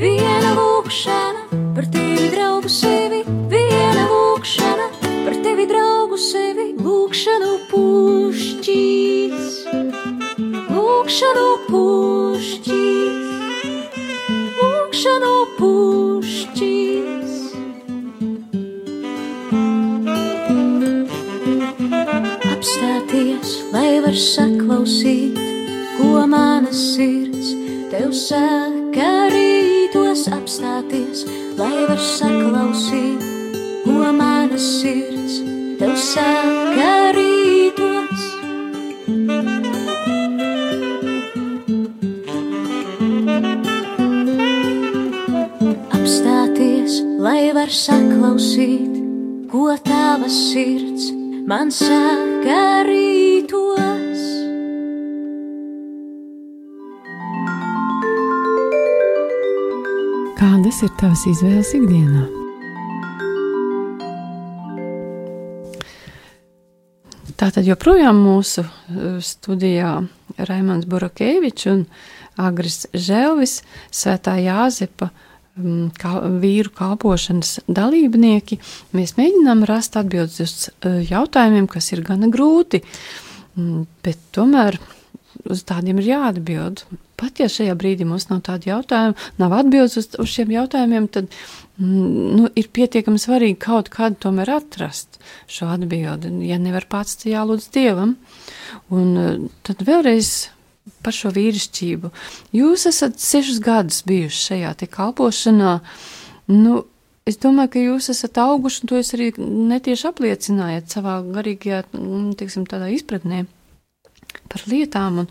viena 0.00 0.54
lūkšana 0.56 1.60
par 1.76 1.88
tevi, 1.92 2.30
draugu 2.32 2.72
sevi. 2.72 3.25
Man 51.66 51.72
saka 51.74 52.84
rītos. 52.86 54.20
Kādas 60.38 60.78
ir 60.86 60.92
tavas 61.00 61.24
izvēles 61.26 61.72
ikdienā? 61.74 62.22
Tātad 67.36 67.66
joprojām 67.66 68.14
mūsu 68.14 68.62
uh, 68.62 69.18
studijā 69.18 69.96
Raimons 70.38 70.86
Burakevičs 70.86 71.66
un 71.72 71.86
Agris 72.38 72.84
Želvis, 72.94 73.64
Svētā 73.90 74.38
Jāzepa 74.38 75.10
kā, 76.00 76.12
vīru 76.42 76.72
kalpošanas 76.76 77.60
dalībnieki. 77.68 78.58
Mēs 78.96 79.16
mēģinām 79.16 79.64
rast 79.68 79.96
atbildes 79.96 80.42
uz 80.44 80.56
uh, 80.68 81.00
jautājumiem, 81.06 81.68
kas 81.70 81.92
ir 81.94 82.04
gana 82.06 82.28
grūti, 82.32 82.82
mm, 83.56 83.86
bet 84.04 84.20
tomēr 84.36 84.78
uz 85.52 85.62
tādiem 85.68 86.00
ir 86.00 86.10
jāatbild. 86.12 86.84
Pat 87.16 87.40
ja 87.40 87.48
šajā 87.48 87.76
brīdī 87.78 88.04
mums 88.08 88.28
nav 88.28 88.42
tādu 88.44 88.68
jautājumu, 88.70 89.16
nav 89.40 89.54
atbildes 89.56 89.96
uz, 90.00 90.10
uz 90.20 90.32
šiem 90.32 90.52
jautājumiem, 90.52 91.06
tad 91.12 91.30
mm, 91.80 92.10
nu, 92.36 92.50
ir 92.52 92.68
pietiekami 92.76 93.20
svarīgi 93.20 93.56
kaut 93.64 93.88
kādu 93.92 94.20
tomēr 94.26 94.52
atrast 94.58 95.20
šo 95.48 95.70
atbildi. 95.72 96.34
Ja 96.50 96.60
nevar 96.60 96.88
pats, 96.90 97.16
tad 97.22 97.32
jālūdz 97.32 97.70
Dievam. 97.72 98.18
Un 98.92 99.16
eh, 99.22 99.32
tad 99.66 99.80
vēlreiz 99.88 100.34
par 101.02 101.14
šo 101.14 101.32
vīrišķību. 101.34 102.10
Jūs 102.56 102.86
esat 102.90 103.18
sešus 103.22 103.62
gadus 103.64 104.02
bijuši 104.06 104.42
šajā 104.50 104.74
te 104.82 104.90
kalpošanā. 104.90 105.78
Nu, 106.52 106.84
Es 107.26 107.40
domāju, 107.42 107.70
ka 107.72 107.80
jūs 107.82 108.06
esat 108.12 108.38
auguši, 108.38 108.84
un 108.84 108.90
to 108.90 108.98
jūs 109.00 109.08
arī 109.16 109.24
netieši 109.42 110.04
apliecinājāt 110.12 110.92
savā 110.94 111.16
garīgajā, 111.34 111.80
mm, 111.90 112.28
teiksim, 112.38 112.68
tādā 112.70 112.86
izpratnē 112.94 113.40
par 114.46 114.62
lietām. 114.70 115.24
Un, 115.24 115.26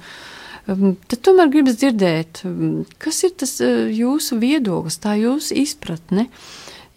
um, 0.74 0.98
tad 1.08 1.22
tomēr 1.24 1.54
gribas 1.54 1.78
dzirdēt, 1.80 2.42
um, 2.50 2.82
kas 3.00 3.22
ir 3.24 3.32
tas 3.40 3.56
uh, 3.64 3.88
jūsu 3.88 4.42
viedoklis, 4.42 5.00
tā 5.00 5.16
jūsu 5.22 5.56
izpratne. 5.64 6.28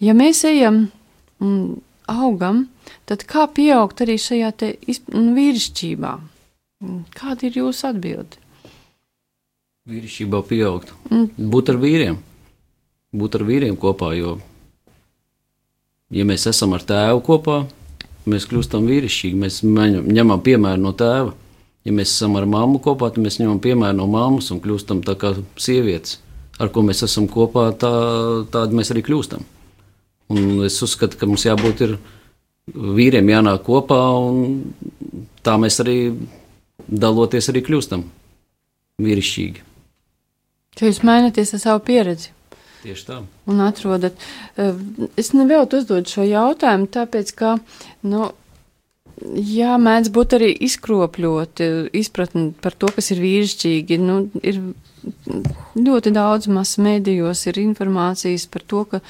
Ja 0.03 0.17
mēs 0.19 0.43
ejam 0.51 0.89
un 1.39 1.79
augam, 2.11 2.65
tad 3.07 3.23
kā 3.29 3.47
pieaugt 3.55 4.03
arī 4.03 4.19
šajā 4.19 4.51
te 4.59 4.73
nu, 5.15 5.31
vīrišķībā? 5.39 6.13
Kāda 7.15 7.47
ir 7.47 7.63
jūsu 7.63 7.87
atbilde? 7.93 8.38
Vīrišķībā 9.89 10.43
pieaugt. 10.45 10.91
Mm. 11.09 11.49
Būt 11.49 11.71
ar 11.73 11.79
vīriem. 11.81 12.17
Būt 13.15 13.39
ar 13.39 13.43
vīriem 13.47 13.77
kopā, 13.79 14.11
jo, 14.13 14.35
ja 16.13 16.25
mēs 16.29 16.45
esam 16.51 16.75
ar 16.77 16.83
tēvu 16.85 17.23
kopā, 17.25 17.55
mēs 18.29 18.45
kļūstam 18.51 18.85
vīrišķīgi. 18.85 19.39
Mēs 19.39 19.61
ņem- 19.65 20.05
ņemam 20.13 20.43
piemēru 20.45 20.83
no 20.83 20.93
tēva. 20.93 21.33
Ja 21.87 21.93
mēs 21.95 22.11
esam 22.13 22.35
ar 22.35 22.45
mammu 22.45 22.81
kopā, 22.85 23.09
tad 23.09 23.23
mēs 23.23 23.39
ņemam 23.39 23.61
piemēru 23.63 23.97
no 23.97 24.05
mammas 24.05 24.51
un 24.51 24.59
kļūstam 24.61 25.01
tā 25.01 25.15
kā 25.17 25.33
sievietes. 25.57 26.19
Ar 26.59 26.69
ko 26.69 26.83
mēs 26.83 27.01
esam 27.07 27.27
kopā, 27.27 27.71
tā, 27.73 27.89
tādi 28.51 28.75
mēs 28.75 28.91
arī 28.91 29.01
kļūstam. 29.01 29.41
Un 30.29 30.61
es 30.65 30.77
uzskatu, 30.83 31.17
ka 31.17 31.25
mums 31.25 31.45
jābūt 31.47 31.81
ir 31.81 31.97
vīriem 32.75 33.25
jānāk 33.31 33.63
kopā, 33.65 33.97
un 34.21 34.73
tā 35.41 35.55
mēs 35.57 35.79
arī 35.81 36.13
daloties 36.85 37.49
arī 37.49 37.63
kļūstam 37.65 38.03
vīrišķīgi. 39.01 39.68
Ka 40.79 40.87
jūs 40.87 41.01
mainaties 41.03 41.55
ar 41.57 41.63
savu 41.63 41.83
pieredzi 41.87 42.31
Tieši 42.79 43.07
tā. 43.09 43.21
un 43.51 43.63
atrodat. 43.65 44.15
Uh, 44.55 44.77
Es 45.19 45.33
nevēlu 45.35 45.67
uzdot 45.81 46.07
šo 46.07 46.23
jautājumu, 46.23 46.87
tāpēc, 46.95 47.33
ka, 47.35 47.57
nu, 48.07 48.29
Jā, 49.19 49.73
mēdz 49.81 50.11
būt 50.15 50.33
arī 50.37 50.49
izkropļoti 50.63 51.65
izpratni 51.99 52.53
par 52.63 52.75
to, 52.79 52.87
kas 52.95 53.11
ir 53.11 53.19
vīrišķīgi. 53.19 53.97
Nu, 53.99 54.21
ir 54.39 54.61
ļoti 55.75 56.13
daudz 56.15 56.47
masu 56.51 56.83
mēdījos 56.85 57.43
ir 57.51 57.59
informācijas 57.65 58.47
par 58.51 58.63
to, 58.63 58.85
ka, 58.93 59.01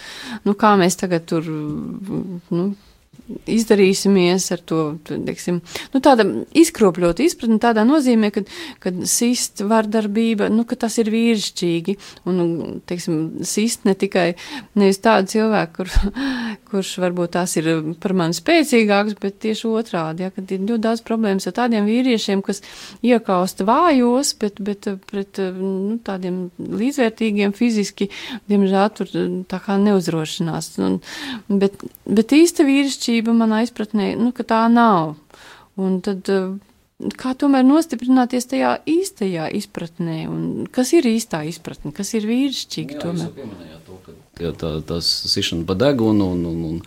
nu, 0.47 0.55
kā 0.57 0.74
mēs 0.82 0.97
tagad 1.01 1.28
tur 1.30 1.45
nu, 1.45 2.65
izdarīsimies 3.49 4.47
ar 4.55 4.63
to, 4.65 4.80
teiksim, 5.07 5.59
nu, 5.93 6.01
tāda 6.03 6.25
izkropļota 6.57 7.23
izpratne 7.25 7.59
tādā 7.61 7.86
nozīmē, 7.88 8.32
ka, 8.34 8.43
ka 8.84 8.93
sist 9.09 9.63
vardarbība, 9.65 10.49
nu, 10.53 10.65
ka 10.69 10.77
tas 10.80 10.97
ir 11.01 11.11
vīrišķīgi, 11.13 11.95
un, 12.30 12.39
nu, 12.39 12.69
teiksim, 12.89 13.19
sist 13.47 13.86
ne 13.88 13.95
tikai 13.99 14.32
nevis 14.80 15.01
tādu 15.03 15.34
cilvēku, 15.36 15.75
kur, 15.80 16.13
kurš 16.71 16.95
varbūt 17.03 17.36
tās 17.38 17.55
ir 17.59 17.69
par 18.01 18.15
mani 18.17 18.38
spēcīgāks, 18.38 19.17
bet 19.21 19.39
tieši 19.45 19.69
otrādi, 19.69 20.25
ja, 20.25 20.34
kad 20.34 20.49
ir 20.53 20.65
ļoti 20.65 20.84
daudz 20.86 21.05
problēmas 21.05 21.49
ar 21.49 21.57
tādiem 21.61 21.88
vīriešiem, 21.89 22.43
kas 22.45 22.63
iekausta 23.05 23.67
vājos, 23.69 24.34
bet, 24.41 24.61
bet 24.63 24.89
pret, 25.09 25.41
nu, 25.59 25.99
tādiem 26.05 26.47
līdzvērtīgiem 26.57 27.53
fiziski, 27.57 28.09
diemžēl 28.49 28.91
tur 28.97 29.13
tā 29.49 29.61
kā 29.63 29.77
neuzrošinās, 29.82 30.73
un, 30.86 30.99
bet, 31.61 31.82
bet 32.09 32.36
īsta 32.36 32.65
vīrišķība 32.67 33.18
manā 33.28 33.63
izpratnē, 33.65 34.15
nu, 34.20 34.32
ka 34.32 34.43
tā 34.43 34.67
nav. 34.72 35.15
Un 35.80 36.01
tad, 36.01 36.28
eh, 36.30 36.57
kā 37.15 37.36
tomēr 37.36 37.63
nostiprināties 37.63 38.49
tajā 38.51 38.80
īstajā 38.86 39.51
izpratnē, 39.55 40.28
un 40.28 40.67
kas 40.72 40.93
ir 40.93 41.03
īstā 41.03 41.45
izpratne, 41.47 41.93
kas 41.95 42.13
ir 42.13 42.28
vīrišķīgi 42.28 42.97
Jā, 42.97 42.99
tomēr. 42.99 43.30
to, 43.86 43.99
ka 44.05 44.11
jā, 44.43 44.51
tā, 44.51 44.82
tas 44.84 45.05
sišana 45.05 45.65
pa 45.65 45.74
degunu 45.80 46.32
un, 46.34 46.45
un, 46.45 46.82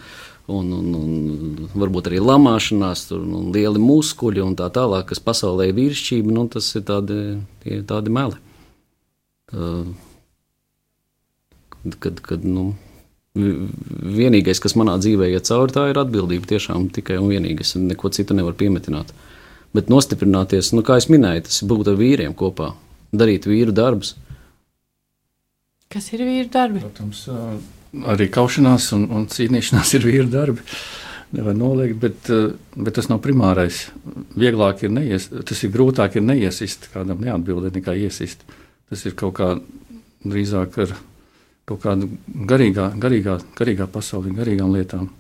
un, 0.49 0.73
un, 0.73 0.95
un, 0.95 0.95
un 0.97 1.69
varbūt 1.75 2.11
arī 2.11 2.21
lamāšanās, 2.21 3.09
tur, 3.09 3.21
un 3.23 3.53
lieli 3.53 3.81
muskuļi 3.81 4.43
un 4.45 4.57
tā 4.57 4.69
tālāk, 4.73 5.07
kas 5.13 5.21
pasaulē 5.21 5.69
ir 5.71 5.77
vīrišķība, 5.79 6.33
nu, 6.33 6.49
tas 6.49 6.75
ir 6.77 6.83
tādi, 6.89 7.19
tie 7.65 7.83
tādi 7.87 8.11
meli. 8.13 8.37
Kad, 11.99 12.21
kad, 12.23 12.45
nu, 12.45 12.75
vienīgais, 13.35 14.61
kas 14.61 14.75
manā 14.77 14.99
dzīvē 15.01 15.31
iet 15.33 15.49
cauri, 15.49 15.73
tā 15.73 15.87
ir 15.91 16.01
atbildība 16.01 16.51
tiešām 16.51 16.91
tikai 16.93 17.19
un 17.21 17.31
vienīgi. 17.33 17.65
Es 17.65 17.75
neko 17.81 18.11
citu 18.13 18.37
nevaru 18.37 18.59
piemetināt. 18.61 19.13
Bet 19.73 19.89
nostiprināties, 19.89 20.75
nu, 20.77 20.85
kā 20.85 20.99
jau 21.01 21.15
minēju, 21.15 21.47
tas 21.47 21.63
ir 21.63 21.71
būt 21.71 21.93
ar 21.95 21.97
vīriem 21.97 22.35
kopā, 22.37 22.75
darīt 23.17 23.49
vīru 23.49 23.73
darbus. 23.73 24.17
Kas 25.93 26.11
ir 26.13 26.25
vīru 26.27 26.51
darbi? 26.53 26.83
Protams, 26.85 27.23
arī 28.13 28.29
kaušanās 28.33 28.91
un, 28.97 29.07
un 29.17 29.25
cīnīšanās 29.33 29.95
ir 29.97 30.05
vīru 30.09 30.29
darbi. 30.33 30.65
Nevar 31.33 31.57
noliegt, 31.57 31.97
bet, 31.97 32.29
bet 32.77 32.99
tas 32.99 33.09
nav 33.09 33.23
primārais. 33.25 33.87
Vieglāk 34.37 34.85
ir 34.85 34.93
neies, 34.93 35.31
tas 35.33 35.63
ir 35.65 35.73
grūtāk 35.73 36.19
ir 36.21 36.27
neiesist, 36.27 36.91
kādam 36.93 37.25
neatbildēt, 37.25 37.79
nekā 37.79 37.97
iesist. 38.05 38.45
Tas 38.93 39.07
ir 39.09 39.17
kaut 39.17 39.39
kā 39.39 39.55
drīzāk 40.29 40.77
ar 40.85 40.93
kaut 41.69 41.83
kādu 41.85 42.09
garīgā, 42.49 42.91
garīgā, 43.01 43.39
garīgā 43.59 43.89
pasaulē, 43.91 44.35
garīgām 44.37 44.73
lietām 44.75 45.11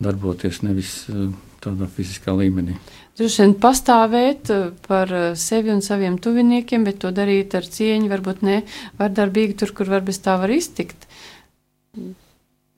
darboties, 0.00 0.62
nevis 0.64 0.94
ā, 1.12 1.28
tādā 1.64 1.88
fiziskā 1.92 2.34
līmenī. 2.36 2.76
Droši 3.18 3.42
vien 3.44 3.54
pastāvēt 3.60 4.50
eh, 4.54 4.70
par 4.86 5.12
eh, 5.12 5.28
sevi 5.36 5.72
un 5.74 5.82
saviem 5.84 6.16
tuviniekiem, 6.22 6.86
bet 6.88 7.02
to 7.04 7.12
darīt 7.14 7.56
ar 7.58 7.68
cieņu, 7.68 8.08
varbūt 8.12 8.42
ne 8.46 8.62
vardarbīgi 9.00 9.58
tur, 9.60 9.74
kur 9.76 9.92
var 9.92 10.04
bez 10.06 10.22
tā 10.24 10.38
var 10.40 10.52
iztikt. 10.54 11.08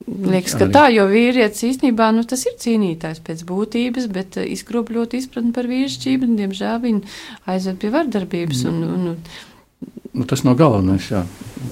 Liekas, 0.03 0.57
ka 0.59 0.65
Arī. 0.65 0.73
tā, 0.73 0.83
jo 0.91 1.05
vīrietis 1.07 1.63
īstenībā 1.63 2.09
nu, 2.11 2.25
tas 2.27 2.41
ir 2.49 2.57
cīnītājs 2.59 3.21
pēc 3.23 3.45
būtības, 3.47 4.09
bet 4.11 4.39
eh, 4.41 4.49
izkropļot 4.57 5.15
izpratni 5.19 5.55
par 5.55 5.69
vīrišķību, 5.71 6.27
un, 6.27 6.35
diemžēl 6.41 6.83
viņi 6.83 7.15
aizved 7.53 7.79
pie 7.79 7.93
vardarbības. 7.93 8.67
Un, 8.71 8.83
un, 8.89 9.09
Nu, 10.13 10.25
tas 10.29 10.43
nav 10.45 10.55
galvenais. 10.59 11.07
Jā. 11.09 11.23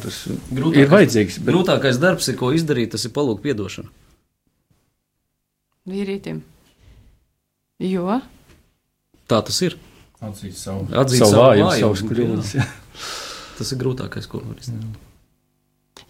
Tas 0.02 0.24
Grūtākais- 0.50 0.78
ir 0.82 0.88
vajadzīgs. 0.90 1.40
Bet, 1.46 1.54
Grūtākais 1.54 2.00
darbs, 2.02 2.28
ir, 2.32 2.36
ko 2.40 2.50
izdarīt, 2.56 2.92
tas 2.96 3.06
ir 3.06 3.12
palūgt 3.14 3.46
atdošanu. 3.54 3.90
vīrietim. 5.88 6.42
Jo 7.82 8.20
tā 9.28 9.40
tas 9.46 9.62
ir. 9.66 9.78
Atzīt 10.22 10.54
savu, 10.54 10.84
Atzīt 10.94 11.18
savu 11.24 11.32
savu 11.32 11.46
vājumu, 11.48 11.80
savus 11.80 12.02
kļūdas. 12.06 12.52
jā. 12.60 12.66
Tas 13.58 13.72
ir 13.74 13.80
grūtākais, 13.82 14.28
ko 14.30 14.42
var 14.44 14.60
izdarīt. 14.62 15.00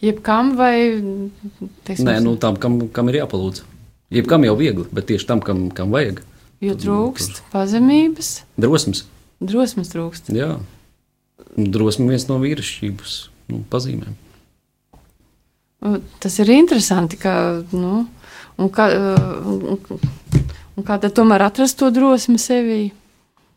Jebkam 0.01 0.49
vai 0.57 0.73
teiksim, 1.87 2.07
Nē, 2.09 2.17
nu 2.25 2.33
tam, 2.41 2.57
kam, 2.59 2.75
kam 2.91 3.07
ir 3.11 3.21
jāpalūdz. 3.21 3.61
Jebkam 4.11 4.43
jau 4.43 4.55
viegli, 4.59 4.83
bet 4.91 5.07
tieši 5.07 5.27
tam, 5.29 5.39
kam, 5.45 5.69
kam 5.71 5.91
vajag. 5.95 6.19
jo 6.61 6.75
trūkst 6.75 7.39
pazemības, 7.53 8.41
Drosmes. 8.59 9.05
drosmes 9.39 9.89
trūkst. 9.93 10.33
Jā, 10.35 10.57
drosme 11.55 12.09
viens 12.11 12.27
no 12.29 12.37
vīrišķības 12.41 13.17
nu, 13.51 13.61
pazīmēm. 13.71 14.15
Tas 16.21 16.37
ir 16.39 16.51
interesanti, 16.53 17.17
ka, 17.17 17.33
nu, 17.73 18.05
un 18.61 18.71
kā, 18.73 18.87
un, 19.49 19.79
un, 19.81 20.85
kā 20.85 20.99
tad 21.01 21.15
tomēr 21.17 21.47
atrast 21.47 21.79
to 21.79 21.89
drosmi 21.93 22.37
sevī. 22.41 22.81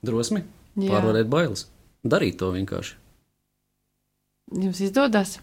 Drosmi, 0.05 0.41
Jā. 0.81 0.95
pārvarēt 0.95 1.29
bailes, 1.33 1.67
darīt 2.05 2.39
to 2.41 2.49
vienkārši. 2.55 2.97
Jums 4.65 4.81
izdodas. 4.85 5.39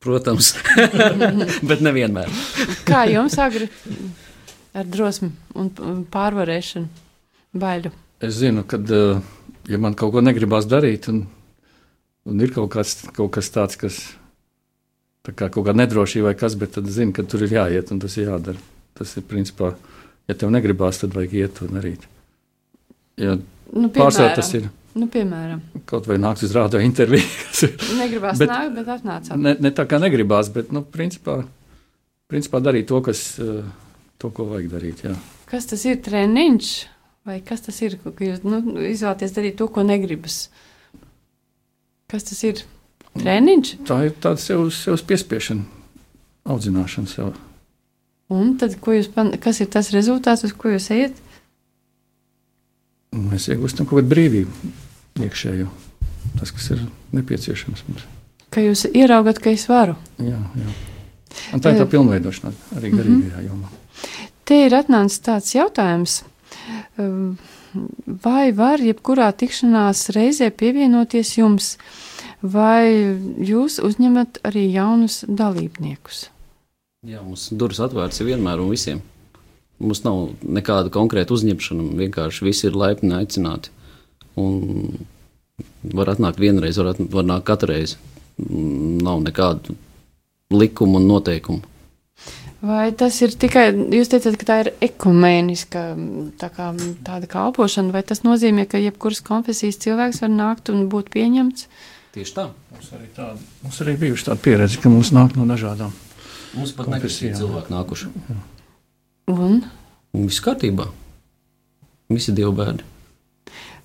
Protams, 0.00 0.54
bet 1.68 1.82
nevienmēr. 1.84 2.30
Kā 2.88 3.04
jums 3.10 3.36
agri 3.42 3.66
ar 4.72 4.86
drosmi 4.88 5.28
un 5.58 5.68
pārvarēšanu 6.10 7.58
baiļu? 7.60 7.92
Es 8.24 8.38
zinu, 8.38 8.64
ka, 8.68 8.78
ja 9.68 9.82
man 9.82 9.98
kaut 9.98 10.14
ko 10.14 10.22
negribās 10.24 10.68
darīt, 10.70 11.10
un, 11.12 11.24
un 12.28 12.40
ir 12.44 12.52
kaut, 12.54 12.70
kāds, 12.74 12.96
kaut 13.16 13.30
kas 13.36 13.48
tāds, 13.54 13.78
kas 13.80 14.00
tā 15.26 15.32
kā 15.36 15.48
kaut 15.52 15.66
kāda 15.68 15.80
nedrošība 15.82 16.30
vai 16.30 16.36
kas, 16.38 16.56
bet 16.58 16.74
tad 16.76 16.88
zinu, 16.90 17.12
ka 17.16 17.22
tur 17.28 17.44
ir 17.46 17.54
jāiet 17.56 17.92
un 17.94 18.00
tas 18.02 18.16
ir 18.20 18.28
jādara. 18.32 18.60
Tas 18.98 19.14
ir 19.16 19.24
principā, 19.28 19.74
ja 20.28 20.34
tev 20.36 20.50
negribās, 20.52 21.00
tad 21.00 21.14
vajag 21.16 21.32
iet 21.40 21.62
un 21.64 21.76
darīt. 21.78 22.04
Ja 23.20 23.38
Nu, 23.70 23.86
pārsvarā 23.94 24.34
tas 24.34 24.48
ir 24.58 24.64
Nu, 24.98 25.06
piemēram, 25.06 25.60
kaut 25.86 26.08
vai 26.10 26.16
nākt 26.18 26.40
uz 26.42 26.50
rādio 26.50 26.80
interviju, 26.82 27.22
kas 27.46 27.60
negribās 27.94 28.40
Bet- 28.40 28.50
nākt, 28.50 28.72
bet 28.74 28.88
atnācāt. 28.96 29.36
ne, 29.38 29.52
ne 29.62 29.70
tā 29.70 29.84
kā 29.86 30.00
negribās, 30.02 30.48
bet, 30.50 30.72
nu, 30.74 30.82
principā, 30.82 31.36
principā 32.26 32.58
darīt 32.58 32.88
to, 32.90 32.98
kas, 33.06 33.20
eh, 33.38 33.60
to, 34.18 34.30
ko 34.34 34.48
vajag 34.50 34.66
darīt. 34.72 35.04
Jā. 35.06 35.14
Kas 35.46 35.70
tas 35.70 35.84
ir 35.86 36.00
treniņš? 36.02 36.72
Vai 37.30 37.38
kas 37.46 37.62
tas 37.68 37.78
ir, 37.86 37.94
ka 38.02 38.10
jūs 38.26 38.42
nu, 38.42 38.58
izvēlaties 38.90 39.36
darīt 39.36 39.56
to, 39.62 39.68
ko 39.70 39.84
negribas? 39.86 40.48
Kas 42.10 42.26
tas 42.26 42.42
ir? 42.46 42.64
Treniņš. 43.18 43.72
Tā 43.88 44.00
ir 44.06 44.14
tāda 44.22 44.38
sev, 44.42 44.68
sev 44.74 44.98
piespiešana, 45.06 45.64
audzināšana 46.50 47.10
sev. 47.10 47.32
Un 48.30 48.54
tad, 48.60 48.76
jūs, 48.78 49.10
kas 49.42 49.58
ir 49.62 49.70
tas 49.72 49.90
rezultāts, 49.94 50.44
uz 50.46 50.54
ko 50.54 50.70
jūs 50.70 50.86
ejat? 50.94 51.16
Mēs 53.16 53.48
iegūstam 53.50 53.88
kaut 53.90 53.98
kādu 54.00 54.12
brīvību 54.12 55.24
iekšējo. 55.26 55.66
Tas, 56.38 56.52
kas 56.54 56.68
ir 56.76 56.84
nepieciešams 57.16 57.82
mums. 57.88 58.06
Ka 58.54 58.62
jūs 58.62 58.84
ieraugat, 58.90 59.40
ka 59.42 59.50
es 59.54 59.66
varu. 59.70 59.96
Jā, 60.22 60.38
jā. 60.38 60.74
Un 61.54 61.62
tā 61.62 61.72
ir 61.72 61.80
tā 61.80 61.86
Jā. 61.86 61.90
pilnveidošana 61.92 62.78
arī 62.78 62.90
garīgajā 62.94 63.42
jomā. 63.46 63.70
Te 64.46 64.58
ir 64.66 64.74
atnācis 64.74 65.22
tāds 65.26 65.52
jautājums. 65.54 66.20
um, 66.98 67.38
Vai 68.24 68.50
var 68.56 68.82
jebkurā 68.82 69.30
tikšanās 69.38 70.08
reizē 70.16 70.50
pievienoties 70.50 71.36
jums, 71.38 71.76
vai 72.42 72.90
jūs 73.46 73.78
uzņemat 73.84 74.42
arī 74.48 74.66
jaunus 74.72 75.22
dalībniekus? 75.28 76.28
Jā, 77.06 77.22
mums 77.24 77.48
durvis 77.56 77.80
atvērts 77.80 78.20
vienmēr 78.26 78.60
un 78.60 78.72
visiem. 78.74 79.00
Mums 79.80 80.02
nav 80.04 80.34
nekāda 80.44 80.92
konkrēta 80.92 81.32
uzņemšana. 81.32 81.86
Vienkārši 82.02 82.44
visi 82.44 82.66
ir 82.68 82.76
laipni 82.76 83.14
aicināti. 83.16 83.72
Un 84.40 85.06
var 85.96 86.12
atnākt 86.12 86.42
vienreiz, 86.42 86.76
var, 86.76 86.92
atn 86.92 87.08
var 87.12 87.24
nākt 87.24 87.46
katru 87.48 87.72
reizi. 87.72 87.96
Nav 88.36 89.22
nekādu 89.24 89.76
likumu 90.52 91.00
un 91.00 91.08
noteikumu. 91.08 91.64
Vai 92.60 92.90
tas 92.92 93.16
ir 93.24 93.32
tikai, 93.40 93.70
jūs 93.96 94.10
teicat, 94.12 94.36
ka 94.36 94.46
tā 94.48 94.56
ir 94.64 94.70
ekumēniska 94.84 95.84
tā 96.40 96.50
kā, 96.52 96.66
tāda 97.06 97.30
kalpošana, 97.30 97.94
vai 97.94 98.02
tas 98.04 98.20
nozīmē, 98.26 98.66
ka 98.68 98.80
jebkuras 98.82 99.22
konfesijas 99.24 99.80
cilvēks 99.80 100.20
var 100.20 100.32
nākt 100.34 100.68
un 100.68 100.84
būt 100.92 101.08
pieņemts? 101.14 101.66
Tieši 102.12 102.36
tā. 102.36 102.46
Mums 102.74 102.92
arī, 102.92 103.08
tāda, 103.16 103.38
mums 103.64 103.80
arī 103.80 103.96
bijuši 104.04 104.28
tāda 104.28 104.44
pieredze, 104.44 104.80
ka 104.82 104.92
mums 104.92 105.12
nāk 105.16 105.38
no 105.40 105.48
dažādām. 105.48 105.94
Mums 106.58 106.76
pat 106.76 106.90
nekristīti 106.92 107.38
cilvēki 107.40 107.72
nākuši. 107.72 108.12
Un 109.30 109.60
Un 110.10 110.26
viss 110.26 110.42
kārtībā. 110.42 110.88
Visi 112.10 112.32
divi 112.34 112.50
bērni. 112.50 112.86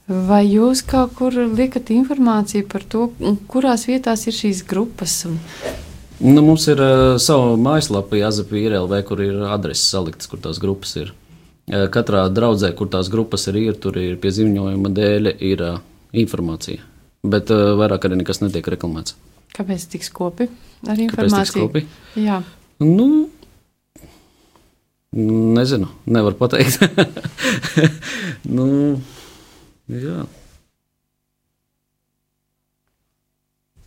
vai 0.07 0.43
jūs 0.45 0.81
kaut 0.85 1.13
kur 1.17 1.33
liekat 1.33 1.89
informāciju 1.93 2.67
par 2.69 2.83
to, 2.83 3.07
kurās 3.49 3.87
vietās 3.89 4.27
ir 4.27 4.33
šīs 4.33 4.63
grupas? 4.65 5.25
Un, 5.29 5.39
Nu, 6.19 6.41
mums 6.41 6.65
ir 6.71 6.79
uh, 6.79 7.17
sava 7.21 7.55
mājaslapa, 7.59 8.15
Jāzepī 8.19 8.65
IRLV, 8.65 8.95
kur 9.07 9.21
ir 9.25 9.41
adreses 9.51 9.89
saliktas, 9.91 10.29
kur 10.31 10.39
tās 10.43 10.61
grupas 10.63 10.95
ir. 11.01 11.11
Uh, 11.67 11.85
katrā 11.91 12.23
draudzē, 12.31 12.71
kur 12.77 12.87
tās 12.93 13.09
grupas 13.11 13.47
ir, 13.51 13.59
ir 13.59 13.79
tur 13.81 13.97
ir 13.99 14.15
pie 14.21 14.31
ziņojuma 14.37 14.91
dēļ 14.95 15.31
ir 15.35 15.63
uh, 15.65 15.79
informācija. 16.15 16.83
Bet 17.25 17.51
uh, 17.51 17.73
vairāk 17.79 18.07
arī 18.07 18.21
nekas 18.21 18.39
netiek 18.45 18.67
reklamēts. 18.75 19.17
kāpēc 19.55 19.87
tik 19.91 20.03
skopi 20.03 20.49
ar 20.87 20.99
informāciju? 20.99 21.67
skopi? 21.67 21.85
Jā, 22.19 22.41
Nu, 22.79 23.29
nezinu, 25.55 25.87
nevar 26.05 26.33
pateikt. 26.35 26.81
nu, 28.57 28.65
jā. 29.87 30.25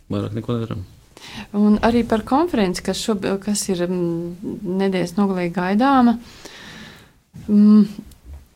Vairāk 0.09 0.33
neko 0.33 0.57
nedaram. 0.57 0.81
Un 1.57 1.79
arī 1.85 2.03
par 2.07 2.25
konferenci, 2.27 2.83
kas, 2.85 3.01
šob, 3.01 3.25
kas 3.43 3.65
ir 3.69 3.85
mm, 3.87 4.53
nedēļas 4.83 5.17
nogalē 5.17 5.49
gaidāma. 5.55 6.17
Mm, 7.47 7.87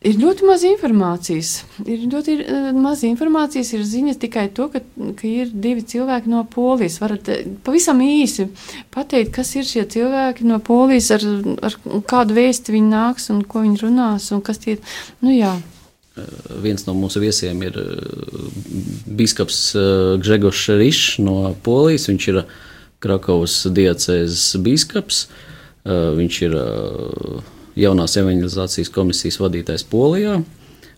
Ir 0.04 0.18
ļoti 0.20 0.44
maz 0.44 0.60
informācijas. 0.68 1.50
Ir 1.88 2.02
ļoti 2.12 2.32
ir, 2.34 2.40
eh, 2.44 2.64
maz 2.76 3.00
informācijas, 3.08 3.70
ir 3.72 3.84
ziņas 3.88 4.18
tikai 4.20 4.50
to, 4.52 4.66
ka, 4.68 4.82
ka 5.16 5.24
ir 5.24 5.48
divi 5.48 5.80
cilvēki 5.80 6.28
no 6.28 6.42
Polijas. 6.44 6.98
Varat 7.00 7.30
eh, 7.32 7.46
pavisam 7.64 8.02
īsi 8.04 8.50
pateikt, 8.92 9.32
kas 9.32 9.54
ir 9.56 9.64
šie 9.64 9.86
cilvēki 9.88 10.44
no 10.44 10.58
Polijas, 10.60 11.08
ar, 11.16 11.24
ar 11.64 11.78
kādu 12.04 12.36
vēstu 12.36 12.76
viņi 12.76 12.90
nāks 12.90 13.30
un 13.32 13.40
ko 13.48 13.64
viņi 13.64 13.80
runās 13.80 14.28
un 14.36 14.44
kas 14.44 14.60
tie 14.60 14.76
ir. 14.76 14.84
Nu, 15.24 15.32
jā. 15.32 15.54
Viens 16.62 16.84
no 16.86 16.94
mūsu 16.94 17.18
viesiem 17.22 17.64
ir 17.66 17.78
uh, 17.80 18.44
biskups 19.18 19.58
uh, 19.74 20.14
Gregors 20.22 20.68
Rišs 20.70 21.18
no 21.24 21.54
Polijas. 21.66 22.06
Viņš 22.10 22.28
ir 22.30 22.44
Krakovas 23.04 23.58
diecēzes 23.74 24.54
biskups. 24.64 25.26
Viņš 25.84 26.36
ir 26.46 26.54
jaunās 27.76 28.14
evanģelizācijas 28.16 28.88
komisijas 28.94 29.36
vadītājs 29.42 29.84
Polijā. 29.90 30.38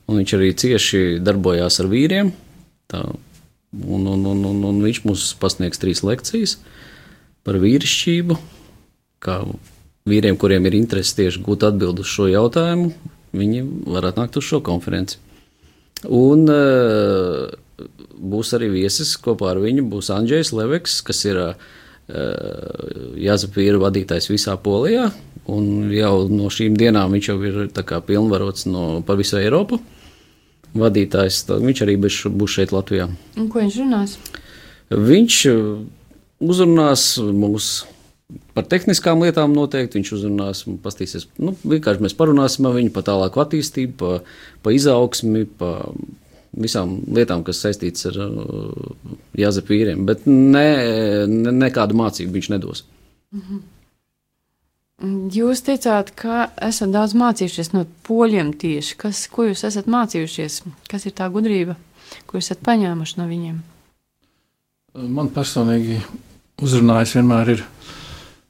Viņš 0.07 0.35
arī 0.37 0.53
cieši 0.55 1.01
darbojās 1.27 1.81
ar 1.83 1.89
vīriem. 1.91 2.31
Tā, 2.87 3.01
un, 3.83 4.07
un, 4.07 4.27
un, 4.31 4.45
un, 4.53 4.61
un 4.71 4.79
viņš 4.85 5.03
mums 5.09 5.33
pasniegs 5.43 5.83
trīs 5.83 6.05
lekcijas 6.07 6.61
par 7.47 7.59
vīrišķību, 7.63 8.37
kā 9.23 9.41
vīriem, 10.07 10.39
kuriem 10.39 10.67
ir 10.67 10.79
interese 10.79 11.17
tieši 11.19 11.43
gūt 11.47 11.67
atbildi 11.67 12.03
uz 12.03 12.11
šo 12.11 12.29
jautājumu, 12.31 12.93
viņi 13.37 13.63
var 13.93 14.11
atnākt 14.11 14.39
uz 14.41 14.47
šo 14.49 14.61
konferenci. 14.65 15.21
Un 16.13 16.45
uh, 16.53 17.47
būs 18.17 18.53
arī 18.57 18.71
viesis 18.75 19.15
kopā 19.23 19.53
ar 19.55 19.63
viņu. 19.63 19.87
Būs 19.91 20.13
Andrzejs 20.15 20.53
Leveks, 20.57 21.01
kas 21.07 21.25
ir 21.29 21.41
uh, 21.43 21.57
Jāzepīra 23.21 23.81
vadītājs 23.83 24.31
visā 24.33 24.57
Polijā. 24.61 25.11
Un 25.53 25.93
jau 25.95 26.27
no 26.31 26.51
šīm 26.51 26.77
dienām 26.79 27.15
viņš 27.15 27.29
jau 27.31 27.37
ir 27.47 27.61
pilnvarots 28.07 28.67
no 28.67 28.87
pa 29.07 29.17
visu 29.19 29.39
Eiropu. 29.39 29.81
Vadītājs, 30.77 31.45
tā, 31.49 31.57
viņš 31.63 31.83
arī 31.87 31.97
būs 32.03 32.53
šeit 32.53 32.75
Latvijā. 32.75 33.07
Un 33.39 33.47
ko 33.49 33.63
viņš 33.63 33.77
runās? 33.81 34.17
Viņš 34.93 35.39
uh, 35.51 35.61
uzrunās 36.45 37.15
mūs 37.19 37.71
par 38.57 38.67
tehniskām 38.73 39.23
lietām 39.25 39.55
noteikti. 39.57 40.01
Viņš 40.01 40.13
uzrunās, 40.17 40.65
un 40.71 40.81
pastīsies, 40.83 41.29
nu, 41.43 41.55
vienkārši 41.69 42.07
mēs 42.07 42.17
parunāsim 42.17 42.69
ar 42.69 42.77
viņu 42.79 42.95
par 42.95 43.07
tālāku 43.07 43.43
attīstību, 43.45 43.97
pa, 44.01 44.13
pa 44.65 44.75
izaugsmi, 44.75 45.45
pa 45.61 45.77
visām 46.57 46.99
lietām, 47.13 47.45
kas 47.45 47.61
saistītas 47.65 48.09
ar 48.11 48.21
uh, 48.25 48.93
jāzepīriem, 49.37 50.07
bet 50.09 50.25
ne, 50.29 50.69
ne, 51.29 51.53
nekādu 51.53 51.99
mācību 51.99 52.39
viņš 52.39 52.53
nedos. 52.55 52.85
Jūs 55.37 55.61
teicāt, 55.67 56.15
ka 56.17 56.47
esat 56.65 56.95
daudz 56.95 57.13
mācījušies 57.21 57.75
no 57.75 57.85
poļiem 58.09 58.55
tieši. 58.57 58.97
Kas, 59.03 59.27
ko 59.29 59.51
jūs 59.51 59.67
esat 59.69 59.91
mācījušies? 59.93 60.63
Kas 60.89 61.05
ir 61.05 61.13
tā 61.19 61.29
gudrība, 61.33 61.77
ko 62.25 62.41
esat 62.41 62.63
paņēmuši 62.65 63.21
no 63.21 63.27
viņiem? 63.29 63.59
Man 65.13 65.29
personīgi 65.35 66.01
uzrunājis 66.65 67.19
vienmēr 67.19 67.53
ir, 67.53 67.65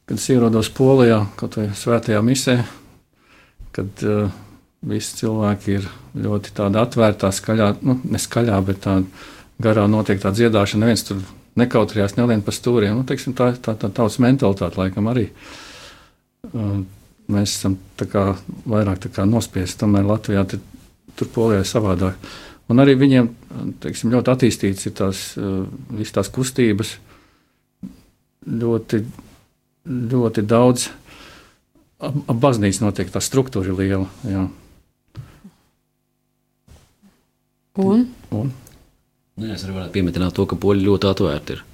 kad 0.07 0.19
es 0.19 0.27
ierodos 0.31 0.71
Polijā, 0.75 1.25
kaut 1.39 1.59
vai 1.59 1.69
svētajā 1.75 2.21
misē, 2.25 2.61
kad 3.75 4.05
uh, 4.07 4.29
visi 4.87 5.23
cilvēki 5.23 5.79
ir 5.81 5.89
ļoti 6.27 6.55
tādi 6.57 6.81
atvērtā, 6.81 7.33
skaļā, 7.35 7.73
nu, 7.87 7.99
ne 8.07 8.21
skaļā, 8.23 8.61
bet 8.67 8.85
tādā 8.87 9.27
garā 9.63 9.87
notiek 9.91 10.21
tā 10.23 10.33
dziedāšana. 10.37 10.85
Neviens 10.85 11.05
tur 11.09 11.23
nekautrējās, 11.59 12.17
nelien 12.19 12.45
pa 12.45 12.55
stūriem. 12.55 12.99
Nu, 12.99 13.07
teiksim, 13.09 13.35
tā 13.37 13.51
ir 13.55 13.61
tā, 13.65 13.75
tā 13.75 13.89
tautas 13.89 14.21
mentalitāte, 14.23 14.79
laikam 14.79 15.11
arī. 15.13 15.27
Uh, 16.53 16.85
mēs 17.33 17.57
esam 17.59 17.79
kā, 17.99 18.29
vairāk 18.69 19.09
kā 19.15 19.27
nospiesti, 19.27 19.81
tomēr 19.83 20.07
Latvijā 20.07 20.45
tur, 20.51 20.63
tur 21.19 21.33
polijā 21.35 21.65
ir 21.65 21.71
savādāk. 21.71 22.31
Un 22.71 22.83
arī 22.83 22.97
viņiem 22.99 23.29
teiksim, 23.83 24.11
ļoti 24.15 24.33
attīstīts 24.33 24.89
ir 24.89 24.95
tās, 24.99 25.27
uh, 25.41 26.07
tās 26.15 26.31
kustības, 26.35 26.97
ļoti, 28.47 29.03
ļoti 29.87 30.45
daudz. 30.47 30.91
Ap, 32.03 32.17
baznīcu 32.29 32.85
notiek 32.85 33.11
tā 33.13 33.23
struktūra 33.25 33.73
liela. 33.79 34.07
Jā. 34.29 34.47
Un? 37.81 38.07
Un? 38.33 38.53
Nu, 39.37 39.49
es 39.53 39.65
arī 39.65 39.77
varētu 39.77 39.93
pieminēt 39.97 40.37
to, 40.37 40.47
ka 40.49 40.57
poļi 40.61 40.87
ļoti 40.87 41.11
atvērti 41.11 41.57
ir. 41.57 41.65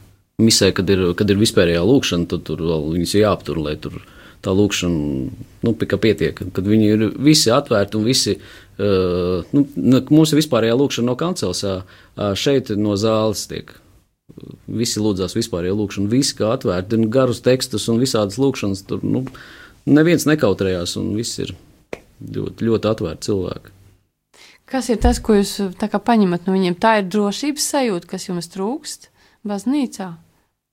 Misē, 0.42 0.72
kad 0.74 0.88
ir, 0.90 1.04
kad 1.18 1.30
ir 1.30 1.38
vispārējā 1.38 1.82
lūkšana, 1.86 2.26
tad 2.30 2.42
tur 2.48 2.62
vēl 2.64 2.88
viņus 2.96 3.14
jāaptur, 3.20 3.60
lai 3.62 3.76
tur 3.78 4.00
tā 4.42 4.54
lūkšana 4.58 5.28
nu, 5.62 5.74
pietiek. 5.78 6.34
Kad 6.38 6.66
viņi 6.66 6.88
ir 6.90 7.04
visi 7.22 7.52
atvērti 7.54 7.98
un 7.98 8.08
visi, 8.08 8.34
uh, 8.34 9.52
nu, 9.54 9.66
mums 10.10 10.32
ir 10.32 10.40
vispārējā 10.40 10.78
lūkšana 10.80 11.10
no 11.12 11.14
kanceles, 11.20 11.62
uh, 11.68 12.34
šeit 12.38 12.72
no 12.74 12.96
zāles 12.98 13.46
tiek. 13.50 13.70
Visi 14.70 15.02
lūdzās 15.02 15.36
vispārējā 15.36 15.74
lūkšana, 15.76 16.10
visi 16.12 16.36
kā 16.38 16.52
atvērti, 16.54 16.98
un 16.98 17.12
garus 17.12 17.42
tekstus 17.44 17.88
un 17.92 18.00
visādas 18.02 18.38
lūkšanas. 18.40 18.84
Tur 18.88 19.04
nu, 19.04 19.24
neviens 19.86 20.26
nekautrējās, 20.28 20.96
un 21.00 21.12
viss 21.18 21.40
ir 21.42 21.54
ļoti, 22.22 22.68
ļoti 22.68 22.92
atvērti 22.92 23.30
cilvēki. 23.30 23.78
Kas 24.72 24.88
ir 24.88 25.00
tas, 25.02 25.18
ko 25.20 25.36
jūs 25.36 25.58
paņemat 25.76 26.46
no 26.46 26.54
viņiem? 26.54 26.78
Tā 26.80 27.00
ir 27.02 27.08
drošības 27.12 27.64
sajūta, 27.74 28.08
kas 28.14 28.28
jums 28.30 28.48
trūkst 28.54 29.10
baznīcā. 29.48 30.14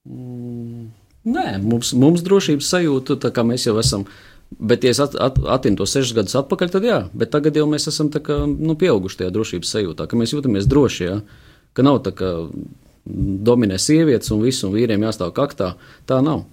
Mm, 0.07 0.85
nē, 1.27 1.47
mums, 1.65 1.91
mums 1.99 2.23
drošības 2.23 2.69
sajūta, 2.75 3.17
tā 3.25 3.33
kā 3.35 3.43
mēs 3.47 3.67
jau 3.67 3.75
esam. 3.81 4.05
Bet, 4.49 4.85
ja 4.87 4.93
es 4.95 5.01
at, 5.03 5.13
at, 5.19 5.35
attīnu 5.37 5.77
to 5.77 5.85
sešus 5.85 6.15
gadus 6.17 6.37
atpakaļ, 6.39 6.71
tad 6.73 6.87
jā, 6.87 7.01
bet 7.13 7.29
tagad 7.35 7.59
jau 7.59 7.67
mēs 7.69 7.85
esam 7.91 8.07
kā, 8.09 8.39
nu, 8.49 8.73
pieauguši 8.79 9.19
tajā 9.19 9.33
drošības 9.35 9.73
sajūtā, 9.75 10.07
ka 10.09 10.17
mēs 10.17 10.33
jūtamies 10.33 10.69
droši, 10.69 11.03
jā, 11.05 11.17
ka 11.77 11.85
nav 11.85 11.99
tā, 12.07 12.15
ka 12.17 12.31
dominē 13.09 13.79
sievietes 13.81 14.31
un 14.35 14.43
visu, 14.45 14.67
un 14.67 14.75
vīriem 14.77 15.03
jāstāv 15.07 15.33
kaktā. 15.37 15.73
Tā 16.09 16.19
nav. 16.25 16.45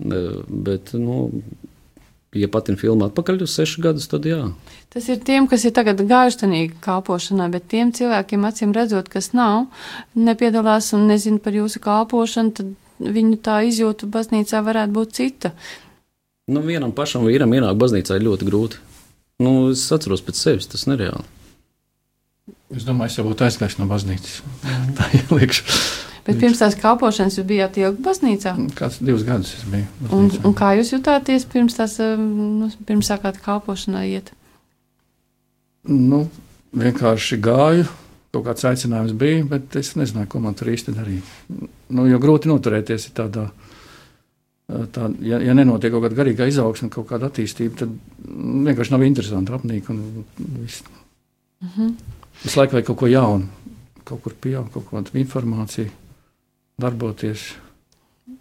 Bet, 0.00 0.92
nu, 0.96 1.30
ja 2.36 2.48
patina 2.52 2.80
filmu 2.80 3.08
atpakaļ 3.08 3.42
uz 3.44 3.54
sešus 3.56 3.82
gadus, 3.84 4.08
tad 4.10 4.28
jā. 4.28 4.42
Tas 4.90 5.08
ir 5.12 5.20
tiem, 5.26 5.48
kas 5.50 5.64
ir 5.68 5.74
tagad 5.76 6.00
tajā 6.00 6.68
kalpošanā, 6.84 7.50
bet 7.52 7.68
tiem 7.70 7.92
cilvēkiem, 7.96 8.46
acīm 8.46 8.72
redzot, 8.76 9.10
kas 9.12 9.32
nav, 9.32 9.66
nepiedalās 10.14 10.92
un 10.96 11.06
nezina 11.10 11.38
par 11.42 11.56
jūsu 11.56 11.82
kalpošanu, 11.84 12.54
tad 12.56 12.72
viņu 13.00 13.40
tā 13.44 13.60
izjūta 13.68 14.08
baznīcā 14.10 14.62
varētu 14.64 14.96
būt 14.96 15.16
cita. 15.16 15.52
Nu, 16.50 16.62
vienam 16.66 16.92
pašam 16.92 17.26
vīram 17.28 17.52
ienākt 17.54 17.78
baznīcā 17.78 18.18
ļoti 18.18 18.48
grūti. 18.48 18.80
Nu, 19.40 19.70
es 19.72 19.86
atceros 19.94 20.24
pēc 20.24 20.40
sevis, 20.40 20.68
tas 20.68 20.88
nereāli. 20.90 21.24
Es 22.70 22.86
domāju, 22.86 23.10
es 23.10 23.18
jau 23.18 23.26
būtu 23.26 23.46
aizgājis 23.46 23.80
no 23.80 23.88
baznīcas. 23.90 24.40
tā 24.98 25.08
ieliekšu. 25.18 25.64
Bet 26.26 26.36
pirms 26.38 26.60
tās 26.60 26.76
kalpošanas 26.78 27.38
jūs 27.38 27.46
bijāt 27.48 27.78
ilgi 27.80 28.04
baznīcā? 28.04 28.52
Kāds 28.78 29.00
divus 29.02 29.24
gadus 29.26 29.54
es 29.56 29.64
biju. 29.66 29.88
Baznīcā. 30.02 30.18
Un, 30.18 30.44
un 30.50 30.54
kā 30.58 30.74
jūs 30.78 30.92
jutāties 30.92 31.46
pirms 31.50 31.78
tās, 31.78 31.96
um, 32.04 32.28
nu, 32.60 32.68
pirms 32.86 33.10
sākāt 33.10 33.40
kalpošanā 33.42 34.04
iet? 34.06 34.30
Nu, 35.90 36.26
vienkārši 36.76 37.40
gāju. 37.42 37.88
Kaut 38.30 38.46
kāds 38.46 38.62
aicinājums 38.68 39.16
bija, 39.18 39.42
bet 39.50 39.74
es 39.80 39.96
nezināju, 39.98 40.28
ko 40.30 40.38
man 40.44 40.54
tur 40.54 40.70
īsti 40.70 40.94
darīt. 40.94 41.32
Nu, 41.90 42.04
jo 42.06 42.20
grūti 42.22 42.46
noturēties 42.46 43.08
tādā, 43.16 43.48
tā, 44.94 45.08
ja, 45.26 45.40
ja 45.42 45.56
nenotiek 45.58 45.90
kaut 45.90 46.04
kāda 46.04 46.20
garīga 46.20 46.46
izaugsme, 46.46 46.92
kaut 46.94 47.08
kāda 47.10 47.26
attīstība, 47.26 47.80
tad 47.80 47.96
vienkārši 48.68 48.94
nav 48.94 49.02
interesanti 49.08 49.56
apnīk 49.56 49.90
un 49.90 50.04
viss. 50.60 50.84
Mm 51.58 51.74
-hmm. 51.74 52.19
Visu 52.44 52.60
laiku 52.60 52.78
vajag 52.78 52.86
kaut 52.88 53.00
ko 53.02 53.08
jaunu, 53.10 53.48
kaut 54.08 54.22
kur 54.24 54.36
pieaugt, 54.36 54.72
kaut 54.74 54.86
kādu 54.88 55.18
informāciju 55.20 55.90
darboties. 56.80 57.50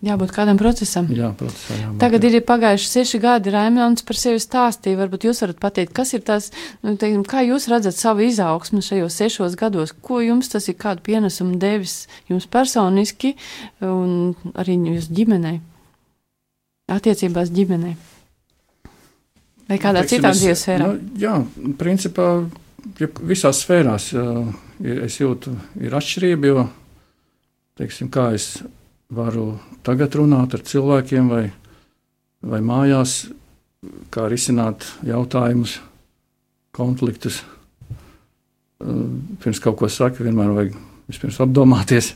Jābūt 0.06 0.32
kādam 0.32 0.60
procesam. 0.60 1.10
Jā, 1.12 1.32
procesā, 1.36 1.76
jābūt, 1.76 1.98
Tagad 2.00 2.24
jā. 2.24 2.30
ir 2.38 2.44
pagājuši 2.48 2.88
seši 2.88 3.20
gadi. 3.20 3.52
Raimons 3.52 4.06
par 4.08 4.20
sevi 4.20 4.40
stāstīja. 4.40 5.00
Varbūt 5.02 5.26
jūs 5.28 5.42
varat 5.44 5.60
pateikt, 5.60 5.92
kas 5.98 6.14
ir 6.16 6.22
tas, 6.28 6.52
nu, 6.86 6.94
teiksim, 7.00 7.26
kā 7.28 7.42
jūs 7.44 7.68
redzat 7.72 7.98
savu 7.98 8.24
izaugsmu 8.28 8.84
šajos 8.86 9.18
sešos 9.20 9.58
gados? 9.60 9.92
Ko 9.92 10.22
jums 10.24 10.52
tas 10.54 10.70
ir 10.72 10.78
kādu 10.80 11.04
pienesumu 11.10 11.58
devis 11.60 12.06
jums 12.30 12.48
personiski 12.48 13.34
un 13.84 14.38
arī 14.54 14.78
jūsu 14.78 15.18
ģimenei? 15.20 15.58
Attiecībās 16.96 17.52
ģimenei? 17.54 17.98
Vai 19.70 19.78
kādā 19.82 20.06
Teiksim, 20.06 20.24
citā 20.24 20.34
dzīves 20.38 20.64
sfērā? 20.66 20.86
Nu, 20.86 21.20
jā, 21.20 21.36
principā 21.82 22.30
ja 23.00 23.10
visās 23.28 23.64
sfērās 23.64 24.12
uh, 24.18 24.50
es 24.80 25.20
jūtu, 25.20 25.54
ir 25.82 25.96
atšķirība, 25.96 26.52
jo 26.52 26.66
teiksim, 27.80 28.10
kā 28.12 28.30
es 28.36 28.60
varu 29.10 29.54
tagad 29.86 30.16
runāt 30.20 30.54
ar 30.56 30.64
cilvēkiem 30.66 31.30
vai, 31.32 31.46
vai 32.46 32.60
mājās, 32.64 33.22
kā 34.14 34.28
risināt 34.30 34.86
jautājumus, 35.08 35.80
konfliktus. 36.76 37.42
Pirms 38.80 39.60
kaut 39.64 39.80
ko 39.80 39.90
saka, 39.92 40.24
vienmēr 40.24 40.54
vajag 40.56 40.78
vispirms 41.10 41.40
apdomāties. 41.44 42.14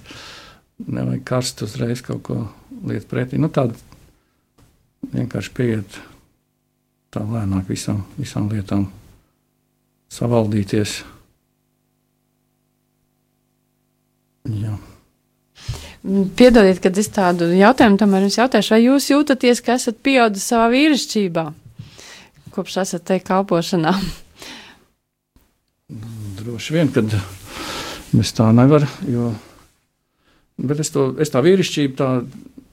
Nevajag 0.83 1.23
karst 1.27 1.63
uzreiz 1.65 2.03
kaut 2.05 2.23
ko 2.27 2.39
lietu 2.87 3.09
pretī. 3.09 3.39
Nu, 3.41 3.49
tāda 3.53 3.75
vienkārši 5.13 5.53
pieiet 5.55 5.99
tā 7.13 7.23
lēnāk 7.27 7.67
visām, 7.69 8.03
visām 8.17 8.49
lietām, 8.51 8.87
savaldīties. 10.13 11.01
Jā. 14.53 14.75
Piedodiet, 16.35 16.81
kad 16.83 16.97
es 16.99 17.07
tādu 17.15 17.47
jautājumu 17.55 17.99
tomēr 18.01 18.25
jums 18.25 18.35
jautāšu, 18.35 18.73
vai 18.75 18.81
jūs 18.83 19.07
jūtaties, 19.13 19.61
ka 19.63 19.77
esat 19.79 20.01
pieaudzis 20.03 20.49
savā 20.51 20.65
vīrišķībā, 20.73 21.45
kopš 22.51 22.81
esat 22.83 23.05
te 23.07 23.21
kalpošanā? 23.23 23.93
Droši 26.41 26.75
vien, 26.75 26.91
kad 26.91 27.15
es 28.19 28.33
tā 28.35 28.49
nevaru, 28.55 28.89
jo, 29.07 29.29
bet 30.59 30.83
es, 30.83 30.91
to, 30.91 31.13
es 31.23 31.31
tā 31.31 31.39
vīrišķību 31.45 31.97
tā 32.01 32.09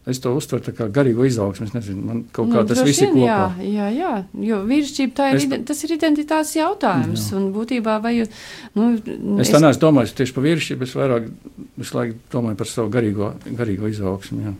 Es 0.09 0.17
to 0.25 0.33
uztveru 0.33 0.73
kā 0.73 0.87
garīgo 0.89 1.27
izaugsmu. 1.29 1.67
Es 1.69 1.75
nezinu, 1.77 2.03
man 2.09 2.21
kaut 2.33 2.49
kā 2.49 2.63
nu, 2.63 2.69
tas 2.71 2.81
viss 2.87 3.03
ir 3.05 3.11
kopā. 3.13 3.27
Jā, 3.61 3.67
jā, 3.69 3.89
jā, 3.93 4.13
jo 4.47 4.61
vīrišķība 4.69 5.27
ir, 5.35 5.37
es, 5.37 5.47
tas 5.69 5.83
ir 5.85 5.93
identitātes 5.99 6.55
jautājums. 6.57 7.27
Jā. 7.29 7.37
Un 7.37 7.51
būtībā, 7.53 7.99
vai 8.01 8.15
jūs. 8.17 8.31
Nu, 8.79 8.95
es, 8.97 9.45
es 9.45 9.53
tā 9.53 9.61
neesmu 9.61 9.83
domājis 9.83 10.15
tieši 10.17 10.37
par 10.37 10.47
vīrišķību, 10.47 10.89
es 10.89 10.95
vairāk 10.97 11.27
visu 11.83 11.99
laiku 11.99 12.17
domāju 12.33 12.61
par 12.63 12.71
savu 12.71 12.93
garīgo, 12.95 13.29
garīgo 13.59 13.91
izaugsmu. 13.93 14.47
Jā. 14.47 14.55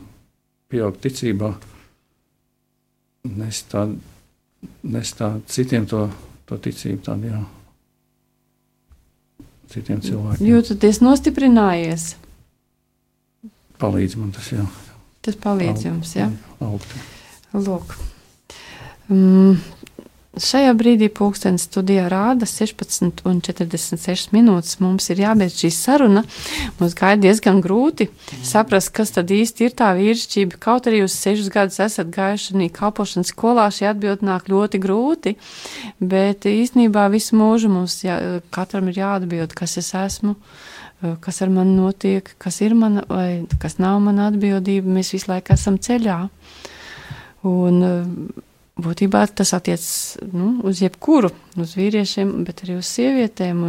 Pieaugt 0.71 1.01
ticībā, 1.07 1.55
nes 3.41 3.63
tā, 3.73 3.87
nes 4.93 5.15
tā 5.17 5.33
citiem 5.51 5.89
to, 5.89 6.05
to 6.47 6.61
ticību 6.69 7.01
tādu, 7.09 7.33
jā. 7.33 7.41
Citiem 9.73 10.05
cilvēkiem. 10.05 10.53
Jūtaties 10.53 11.01
nostiprinājies? 11.01 12.07
Palīdz 13.81 14.21
man 14.21 14.37
tas, 14.37 14.53
jā. 14.53 14.69
Tas 15.21 15.37
palīdz 15.37 15.85
jums, 15.85 16.15
ja? 16.17 16.31
Augti. 16.65 17.03
Lūk. 17.53 17.93
Mm, 19.11 19.59
šajā 20.41 20.71
brīdī 20.79 21.11
pulkstenis 21.13 21.67
studijā 21.69 22.07
rāda 22.09 22.47
16,46 22.49 24.33
minūtes. 24.33 24.79
Mums 24.81 25.11
ir 25.13 25.21
jābeidz 25.21 25.59
šī 25.61 25.71
saruna. 25.77 26.23
Mums 26.79 26.97
gaida 26.97 27.27
diezgan 27.27 27.61
grūti 27.61 28.09
saprast, 28.47 28.95
kas 28.97 29.13
tad 29.19 29.35
īsti 29.35 29.69
ir 29.69 29.77
tā 29.77 29.91
vīrišķība. 29.99 30.63
Kaut 30.63 30.89
arī 30.89 31.03
jūs 31.03 31.19
sešus 31.21 31.53
gadus 31.53 31.83
esat 31.85 32.09
gājuši 32.17 32.71
kalpošanas 32.81 33.35
skolā, 33.35 33.69
šī 33.69 33.91
atbilde 33.93 34.25
nāk 34.25 34.49
ļoti 34.49 34.81
grūti. 34.81 35.37
Bet 36.01 36.49
īstenībā 36.49 37.11
visu 37.13 37.37
mūžu 37.37 37.69
mums 37.77 38.01
jā, 38.07 38.41
katram 38.55 38.89
ir 38.89 39.03
jāatbild, 39.03 39.53
kas 39.59 39.77
es 39.83 39.93
esmu. 39.93 40.39
Eh, 40.39 40.80
kas 41.01 41.41
ar 41.43 41.51
mani 41.53 41.77
notiek, 41.79 42.27
kas 42.39 42.61
ir 42.61 42.75
mana 42.77 43.05
vai 43.09 43.47
kas 43.61 43.79
nav 43.81 44.01
mana 44.05 44.29
atbildība. 44.31 44.91
Mēs 44.99 45.15
visu 45.17 45.31
laiku 45.31 45.55
esam 45.57 45.79
ceļā. 45.81 46.19
Un 47.49 47.83
eh, 47.87 48.11
būtībā 48.81 49.25
tas 49.37 49.55
attiecas 49.57 50.19
nu, 50.33 50.59
uz 50.67 50.83
jebkuru, 50.85 51.33
uz 51.61 51.75
vīriešiem, 51.79 52.43
bet 52.45 52.65
arī 52.65 52.79
uz 52.81 52.91
sievietēm. 52.93 53.65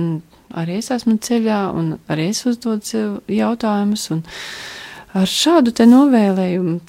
Arī 0.60 0.82
es 0.82 0.92
esmu 0.92 1.16
ceļā, 1.24 1.62
un 1.80 1.94
arī 2.12 2.28
es 2.34 2.44
uzdodu 2.50 2.84
sev 2.84 3.14
jautājumus. 3.32 4.10
Ar 5.16 5.28
šādu 5.28 5.72
te 5.76 5.88
novēlējumu 5.88 6.80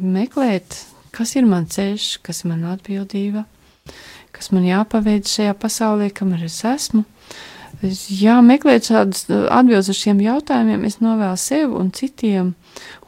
meklēt, 0.00 0.78
kas 1.12 1.36
ir 1.36 1.48
mans 1.48 1.76
ceļš, 1.76 2.08
kas 2.24 2.42
ir 2.42 2.54
mana 2.54 2.72
atbildība, 2.76 3.44
kas 4.32 4.48
man 4.52 4.64
jāpaveic 4.64 5.28
šajā 5.28 5.56
pasaulē, 5.60 6.08
kamēr 6.16 6.48
es 6.48 6.62
esmu. 6.68 7.04
Jā, 7.82 8.36
meklēt 8.44 8.86
šādas 8.90 9.24
atbildes 9.30 9.90
uz 9.90 9.98
šiem 9.98 10.20
jautājumiem, 10.22 10.84
es 10.86 11.00
novēlu 11.02 11.38
sev 11.40 11.72
un 11.78 11.90
citiem, 11.94 12.52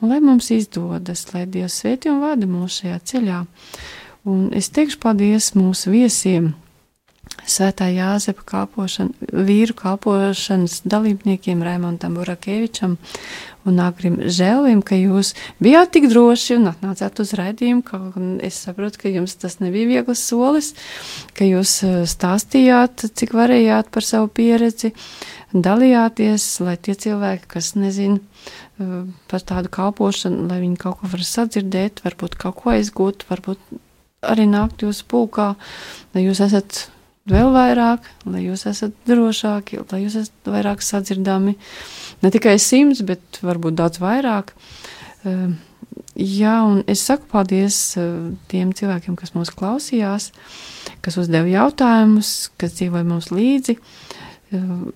un 0.00 0.10
lai 0.10 0.18
mums 0.24 0.50
izdodas, 0.54 1.26
lai 1.34 1.44
Dievs 1.46 1.78
svētī 1.82 2.10
un 2.10 2.24
vada 2.24 2.48
mūs 2.50 2.80
šajā 2.80 2.98
ceļā. 3.12 3.44
Un 4.24 4.48
es 4.56 4.72
teikšu 4.74 4.98
paldies 5.02 5.52
mūsu 5.58 5.92
viesiem, 5.94 6.54
Svētā 7.44 7.90
Jāzepa 7.92 8.44
kalpošana, 8.46 9.28
vīru 9.44 9.74
kalpošanas 9.76 10.82
dalībniekiem 10.88 11.62
Raimondam 11.64 12.14
Burakevičam 12.16 12.96
un 13.68 13.80
Agrim 13.82 14.16
Žēlim, 14.22 14.82
ka 14.84 14.96
jūs 14.98 15.32
bijāt 15.62 15.94
tik 15.96 16.08
droši 16.12 16.58
un 16.58 16.68
atnācāt 16.70 17.20
uz 17.22 17.34
raidījumu, 17.38 17.84
ka 17.86 18.00
es 18.44 18.60
saprotu, 18.66 19.00
ka 19.04 19.12
jums 19.12 19.36
tas 19.40 19.58
nebija 19.62 19.90
viegls 19.90 20.24
solis, 20.24 20.72
ka 21.36 21.48
jūs 21.48 21.76
eh, 21.86 21.96
stāstījāt, 22.08 23.06
cik 23.16 23.34
varējāt 23.36 23.90
par 23.94 24.06
savu 24.06 24.30
pieredzi, 24.32 24.94
dalījāties, 25.54 26.48
lai 26.66 26.76
tie 26.76 26.96
cilvēki, 26.98 27.48
kas 27.56 27.74
nezin 27.78 28.18
eh, 28.20 28.96
par 29.30 29.46
tādu 29.46 29.72
kalpošanu, 29.72 30.48
lai 30.50 30.60
viņi 30.64 30.80
kaut 30.84 31.00
ko 31.00 31.12
var 31.14 31.24
sadzirdēt, 31.28 32.04
varbūt 32.06 32.38
kaut 32.40 32.60
ko 32.62 32.74
aizgūt, 32.76 33.28
varbūt 33.30 33.80
arī 34.24 34.48
nākt 34.48 34.84
jūsu 34.84 35.06
pulkā, 35.10 35.52
lai 36.14 36.24
jūs 36.24 36.40
esat 36.44 36.86
vēl 37.30 37.52
vairāk, 37.54 38.08
lai 38.28 38.44
jūs 38.46 38.66
esat 38.68 38.96
drošāki, 39.08 39.80
lai 39.90 40.02
jūs 40.04 40.18
esat 40.24 40.50
vairāk 40.50 40.82
sadzirdami. 40.84 41.56
Ne 42.24 42.32
tikai 42.32 42.56
simts, 42.62 43.04
bet 43.06 43.40
varbūt 43.44 43.78
daudz 43.78 44.00
vairāk. 44.02 44.52
Ehm, 45.24 45.56
jā, 46.16 46.56
un 46.68 46.82
es 46.90 47.04
saku 47.06 47.28
paldies 47.30 47.78
ehm, 48.00 48.34
tiem 48.52 48.74
cilvēkiem, 48.76 49.16
kas 49.20 49.34
mūs 49.36 49.52
klausījās, 49.56 50.30
kas 51.04 51.16
uzdeva 51.20 51.48
jautājumus, 51.48 52.50
kas 52.60 52.76
dzīvoja 52.76 53.08
mums 53.08 53.30
līdzi. 53.32 53.78
Ehm, 54.52 54.90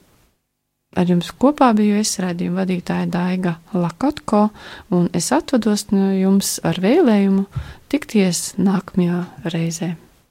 ar 0.99 1.09
jums 1.09 1.31
kopā 1.41 1.70
biju 1.76 2.01
es 2.01 2.16
redzējumu 2.20 2.61
vadītāja 2.61 3.09
Daiga 3.12 3.57
Lakotko, 3.76 4.49
un 4.93 5.09
es 5.16 5.31
atvados 5.37 5.89
no 5.95 6.11
jums 6.16 6.59
ar 6.66 6.81
vēlējumu 6.85 7.47
tikties 7.93 8.53
nākamajā 8.61 9.22
reizē. 9.55 9.95